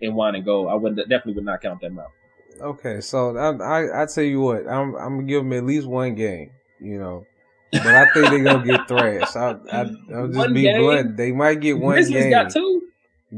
in 0.00 0.14
wine 0.14 0.34
and 0.34 0.44
gold. 0.44 0.68
I 0.68 0.74
would 0.74 0.96
definitely 0.96 1.32
would 1.34 1.44
not 1.44 1.60
count 1.62 1.80
them 1.80 1.98
out. 1.98 2.12
Okay, 2.60 3.00
so 3.00 3.36
I, 3.36 3.52
I 3.56 4.02
I 4.02 4.06
tell 4.06 4.24
you 4.24 4.40
what, 4.40 4.66
I'm 4.68 4.94
I'm 4.96 5.16
gonna 5.16 5.22
give 5.24 5.42
them 5.42 5.52
at 5.52 5.64
least 5.64 5.86
one 5.86 6.14
game, 6.14 6.50
you 6.80 6.98
know, 6.98 7.24
but 7.72 7.86
I 7.86 8.04
think 8.12 8.30
they're 8.30 8.44
gonna 8.44 8.64
get 8.64 8.88
thrashed. 8.88 9.36
I, 9.36 9.56
I 9.72 9.80
I'll 10.14 10.26
just 10.28 10.38
One 10.38 10.54
be 10.54 10.62
game? 10.62 10.80
blunt. 10.80 11.16
They 11.16 11.32
might 11.32 11.60
get 11.60 11.78
one 11.78 11.96
game. 11.96 12.04
Grizzlies 12.04 12.22
game. 12.24 12.30
got 12.30 12.52
two. 12.52 12.82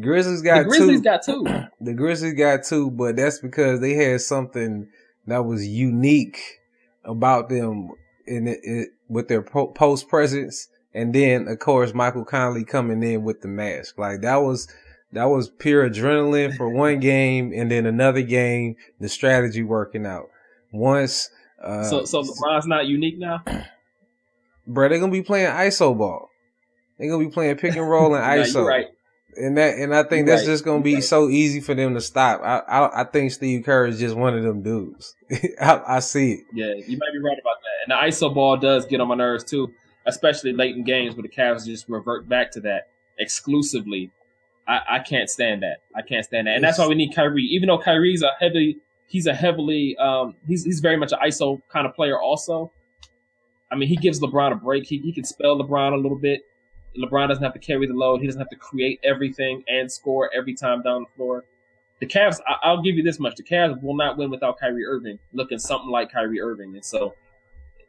Grizzlies 0.01 0.43
The 0.43 0.47
got 0.49 0.65
Grizzlies 0.67 0.99
two. 1.01 1.03
got 1.05 1.23
two. 1.23 1.45
the 1.81 1.95
Grizzlies 1.95 2.35
got 2.35 2.65
two, 2.65 2.91
but 2.91 3.17
that's 3.17 3.39
because 3.41 3.81
they 3.81 3.95
had 3.95 4.21
something 4.21 4.89
that 5.27 5.45
was 5.45 5.67
unique 5.67 6.39
about 7.05 7.49
them 7.49 7.91
in 8.27 8.47
it, 8.49 8.61
it 8.63 8.89
with 9.09 9.29
their 9.29 9.43
po- 9.43 9.69
post 9.69 10.09
presence, 10.09 10.69
and 10.93 11.15
then 11.15 11.49
of 11.49 11.59
course 11.59 11.95
Michael 11.95 12.25
Conley 12.25 12.65
coming 12.65 13.03
in 13.03 13.23
with 13.25 13.41
the 13.41 13.49
mask. 13.49 13.99
Like 13.99 14.21
that 14.21 14.37
was 14.37 14.69
that 15.13 15.25
was 15.25 15.49
pure 15.49 15.89
adrenaline 15.89 16.57
for 16.57 16.69
one 16.75 17.01
game, 17.01 17.53
and 17.55 17.71
then 17.71 17.87
another 17.87 18.23
game, 18.23 18.77
the 19.01 19.09
strategy 19.09 19.63
working 19.63 20.07
out. 20.07 20.27
Once, 20.73 21.31
uh, 21.63 21.85
so 21.85 22.05
so 22.05 22.23
LeBron's 22.23 22.67
not 22.67 22.87
unique 22.87 23.19
now. 23.19 23.43
bro, 24.67 24.89
they're 24.89 24.99
gonna 24.99 25.13
be 25.13 25.23
playing 25.23 25.49
ISO 25.51 25.97
ball. 25.97 26.29
They're 26.99 27.11
gonna 27.11 27.25
be 27.25 27.31
playing 27.31 27.57
pick 27.57 27.77
and 27.77 27.89
roll 27.89 28.15
and 28.17 28.25
ISO. 28.25 28.65
right. 28.67 28.87
And 29.39 29.59
that, 29.59 29.77
and 29.77 29.95
I 29.95 30.03
think 30.03 30.27
You're 30.27 30.35
that's 30.37 30.47
right. 30.47 30.53
just 30.55 30.65
gonna 30.65 30.83
be 30.83 30.95
right. 30.95 31.05
so 31.05 31.29
easy 31.29 31.61
for 31.61 31.75
them 31.75 31.93
to 31.95 32.01
stop. 32.01 32.41
I, 32.43 32.59
I, 32.61 33.01
I 33.03 33.05
think 33.05 33.33
Steve 33.33 33.65
Kerr 33.65 33.87
is 33.87 33.99
just 34.01 34.17
one 34.17 34.35
of 34.37 34.43
them 34.43 34.63
dudes. 34.63 35.15
I, 35.61 35.83
I 35.87 35.99
see 36.01 36.33
it. 36.33 36.41
Yeah, 36.55 36.73
you 36.75 36.97
might 36.97 37.13
be 37.13 37.19
right 37.19 37.39
about 37.39 37.57
that. 37.61 37.85
And 37.85 37.91
the 37.91 38.11
ISO 38.11 38.33
ball 38.35 38.57
does 38.57 38.87
get 38.87 39.01
on 39.01 39.09
my 39.09 39.15
nerves 39.15 39.45
too. 39.45 39.71
especially 40.07 40.53
late 40.55 40.75
in 40.75 40.85
games 40.85 41.15
where 41.17 41.23
the 41.23 41.29
Cavs 41.29 41.67
just 41.67 41.87
revert 41.89 42.27
back 42.29 42.51
to 42.53 42.61
that 42.61 42.89
exclusively. 43.19 44.11
I, 44.69 44.81
I 44.89 44.99
can't 44.99 45.31
stand 45.31 45.63
that. 45.63 45.83
I 45.95 46.03
can't 46.03 46.25
stand 46.25 46.47
that, 46.47 46.57
and 46.57 46.65
that's 46.65 46.79
why 46.79 46.87
we 46.87 46.95
need 46.95 47.15
Kyrie. 47.15 47.45
Even 47.45 47.69
though 47.69 47.79
Kyrie's 47.79 48.23
a 48.23 48.31
heavy, 48.41 48.79
he's 49.07 49.27
a 49.27 49.35
heavily, 49.35 49.97
um, 49.99 50.35
he's 50.47 50.65
he's 50.65 50.81
very 50.81 50.97
much 50.97 51.13
an 51.13 51.19
ISO 51.25 51.63
kind 51.69 51.87
of 51.87 51.95
player. 51.95 52.21
Also, 52.21 52.73
I 53.71 53.77
mean, 53.77 53.89
he 53.89 53.97
gives 53.97 54.21
LeBron 54.21 54.53
a 54.53 54.57
break. 54.57 54.87
He 54.87 54.99
he 54.99 55.13
can 55.13 55.25
spell 55.25 55.59
LeBron 55.59 55.93
a 55.93 55.97
little 55.97 56.19
bit. 56.19 56.43
LeBron 56.99 57.29
doesn't 57.29 57.45
have 57.45 57.53
to 57.53 57.59
carry 57.59 57.87
the 57.87 57.95
load. 57.95 58.21
He 58.21 58.27
doesn't 58.27 58.41
have 58.41 58.49
to 58.51 58.57
create 58.57 58.99
everything 59.05 59.63
and 59.69 59.91
score 59.91 60.31
every 60.35 60.55
time 60.55 60.83
down 60.83 61.03
the 61.03 61.17
floor. 61.17 61.45
The 62.01 62.07
Cavs, 62.07 62.41
I, 62.63 62.73
will 62.73 62.83
give 62.83 62.97
you 62.97 63.03
this 63.03 63.21
much: 63.21 63.37
the 63.37 63.43
Cavs 63.43 63.81
will 63.81 63.97
not 63.97 64.19
win 64.19 64.31
without 64.31 64.59
Kyrie 64.59 64.85
Irving 64.85 65.19
looking 65.33 65.59
something 65.59 65.91
like 65.91 66.13
Kyrie 66.13 66.41
Irving. 66.41 66.75
And 66.75 66.85
so, 66.85 67.15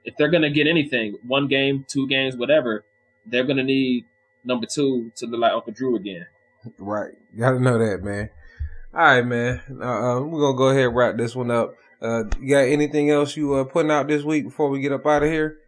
if 0.05 0.15
they're 0.15 0.29
going 0.29 0.43
to 0.43 0.51
get 0.51 0.67
anything, 0.67 1.17
one 1.25 1.47
game, 1.47 1.85
two 1.87 2.07
games, 2.07 2.37
whatever, 2.37 2.85
they're 3.25 3.43
going 3.43 3.57
to 3.57 3.63
need 3.63 4.05
number 4.45 4.65
two 4.65 5.11
to 5.15 5.25
look 5.25 5.41
like 5.41 5.51
Uncle 5.51 5.73
Drew 5.73 5.95
again. 5.95 6.25
Right, 6.77 7.13
gotta 7.37 7.59
know 7.59 7.77
that, 7.77 8.03
man. 8.03 8.29
All 8.93 9.01
right, 9.01 9.25
man. 9.25 9.61
Uh, 9.79 9.83
uh, 9.83 10.21
we're 10.21 10.39
gonna 10.39 10.57
go 10.57 10.69
ahead 10.69 10.85
and 10.85 10.95
wrap 10.95 11.17
this 11.17 11.35
one 11.35 11.51
up. 11.51 11.75
Uh, 12.01 12.23
you 12.39 12.49
got 12.49 12.61
anything 12.61 13.09
else 13.09 13.35
you 13.35 13.53
uh 13.55 13.63
putting 13.63 13.91
out 13.91 14.07
this 14.07 14.23
week 14.23 14.43
before 14.43 14.69
we 14.69 14.79
get 14.79 14.91
up 14.91 15.05
out 15.05 15.23
of 15.23 15.29
here? 15.29 15.59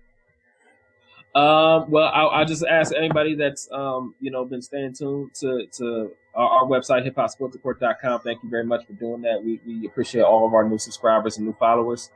Um, 1.36 1.92
well, 1.92 2.12
I'll, 2.14 2.30
I'll, 2.30 2.46
just 2.46 2.66
ask 2.66 2.94
anybody 2.96 3.36
that's 3.36 3.70
um, 3.72 4.16
you 4.20 4.32
know 4.32 4.46
been 4.46 4.64
staying 4.64 4.94
tuned 4.94 5.36
to 5.36 5.68
to 5.74 6.12
our, 6.34 6.62
our 6.62 6.66
website 6.66 7.08
hiphopsportsreport.com. 7.08 8.22
Thank 8.22 8.44
you 8.44 8.50
very 8.50 8.66
much 8.66 8.88
for 8.88 8.94
doing 8.94 9.22
that. 9.22 9.44
We 9.44 9.62
we 9.66 9.86
appreciate 9.86 10.24
all 10.24 10.48
of 10.48 10.54
our 10.56 10.68
new 10.68 10.80
subscribers 10.80 11.38
and 11.38 11.46
new 11.46 11.56
followers. 11.60 12.10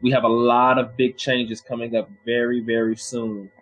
We 0.00 0.10
have 0.10 0.24
a 0.24 0.28
lot 0.28 0.78
of 0.78 0.96
big 0.96 1.16
changes 1.16 1.60
coming 1.60 1.94
up 1.94 2.10
very 2.24 2.60
very 2.60 2.96
soon 2.96 3.52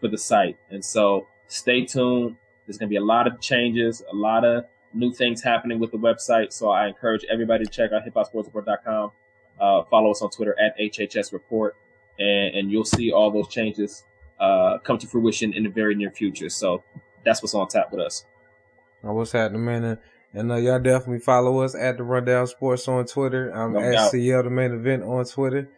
for 0.00 0.08
the 0.08 0.18
site, 0.18 0.56
and 0.70 0.84
so 0.84 1.28
stay 1.46 1.84
tuned. 1.84 2.36
There's 2.68 2.76
going 2.76 2.88
to 2.88 2.92
be 2.92 2.96
a 2.96 3.04
lot 3.04 3.26
of 3.26 3.40
changes, 3.40 4.02
a 4.12 4.14
lot 4.14 4.44
of 4.44 4.66
new 4.92 5.10
things 5.10 5.42
happening 5.42 5.78
with 5.78 5.90
the 5.90 5.96
website. 5.96 6.52
So 6.52 6.70
I 6.70 6.86
encourage 6.86 7.24
everybody 7.32 7.64
to 7.64 7.70
check 7.70 7.92
out 7.92 8.02
hiphopsportsreport.com. 8.04 9.10
Uh, 9.58 9.84
follow 9.84 10.10
us 10.10 10.20
on 10.20 10.28
Twitter 10.28 10.54
at 10.60 10.78
HHS 10.78 11.32
Report, 11.32 11.76
and, 12.18 12.54
and 12.54 12.70
you'll 12.70 12.84
see 12.84 13.10
all 13.10 13.30
those 13.30 13.48
changes 13.48 14.04
uh, 14.38 14.76
come 14.84 14.98
to 14.98 15.06
fruition 15.06 15.54
in 15.54 15.64
the 15.64 15.70
very 15.70 15.94
near 15.94 16.10
future. 16.10 16.50
So 16.50 16.84
that's 17.24 17.42
what's 17.42 17.54
on 17.54 17.68
tap 17.68 17.90
with 17.90 18.02
us. 18.02 18.26
what's 19.00 19.32
happening, 19.32 19.64
man? 19.64 19.98
And 20.34 20.52
uh, 20.52 20.56
y'all 20.56 20.78
definitely 20.78 21.20
follow 21.20 21.60
us 21.60 21.74
at 21.74 21.96
the 21.96 22.02
Rundown 22.02 22.46
Sports 22.46 22.86
on 22.86 23.06
Twitter. 23.06 23.50
I'm 23.50 23.72
no 23.72 23.80
at 23.80 24.10
CL 24.10 24.42
the 24.42 24.50
main 24.50 24.72
event 24.72 25.02
on 25.04 25.24
Twitter. 25.24 25.70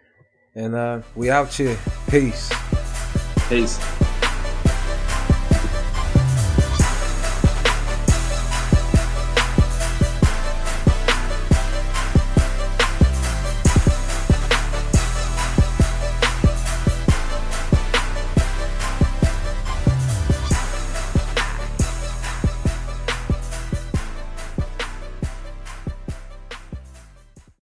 And 0.57 0.75
uh, 0.75 1.03
we 1.15 1.31
out 1.31 1.55
here. 1.55 1.79
Peace. 2.09 2.51
Peace. 3.49 3.79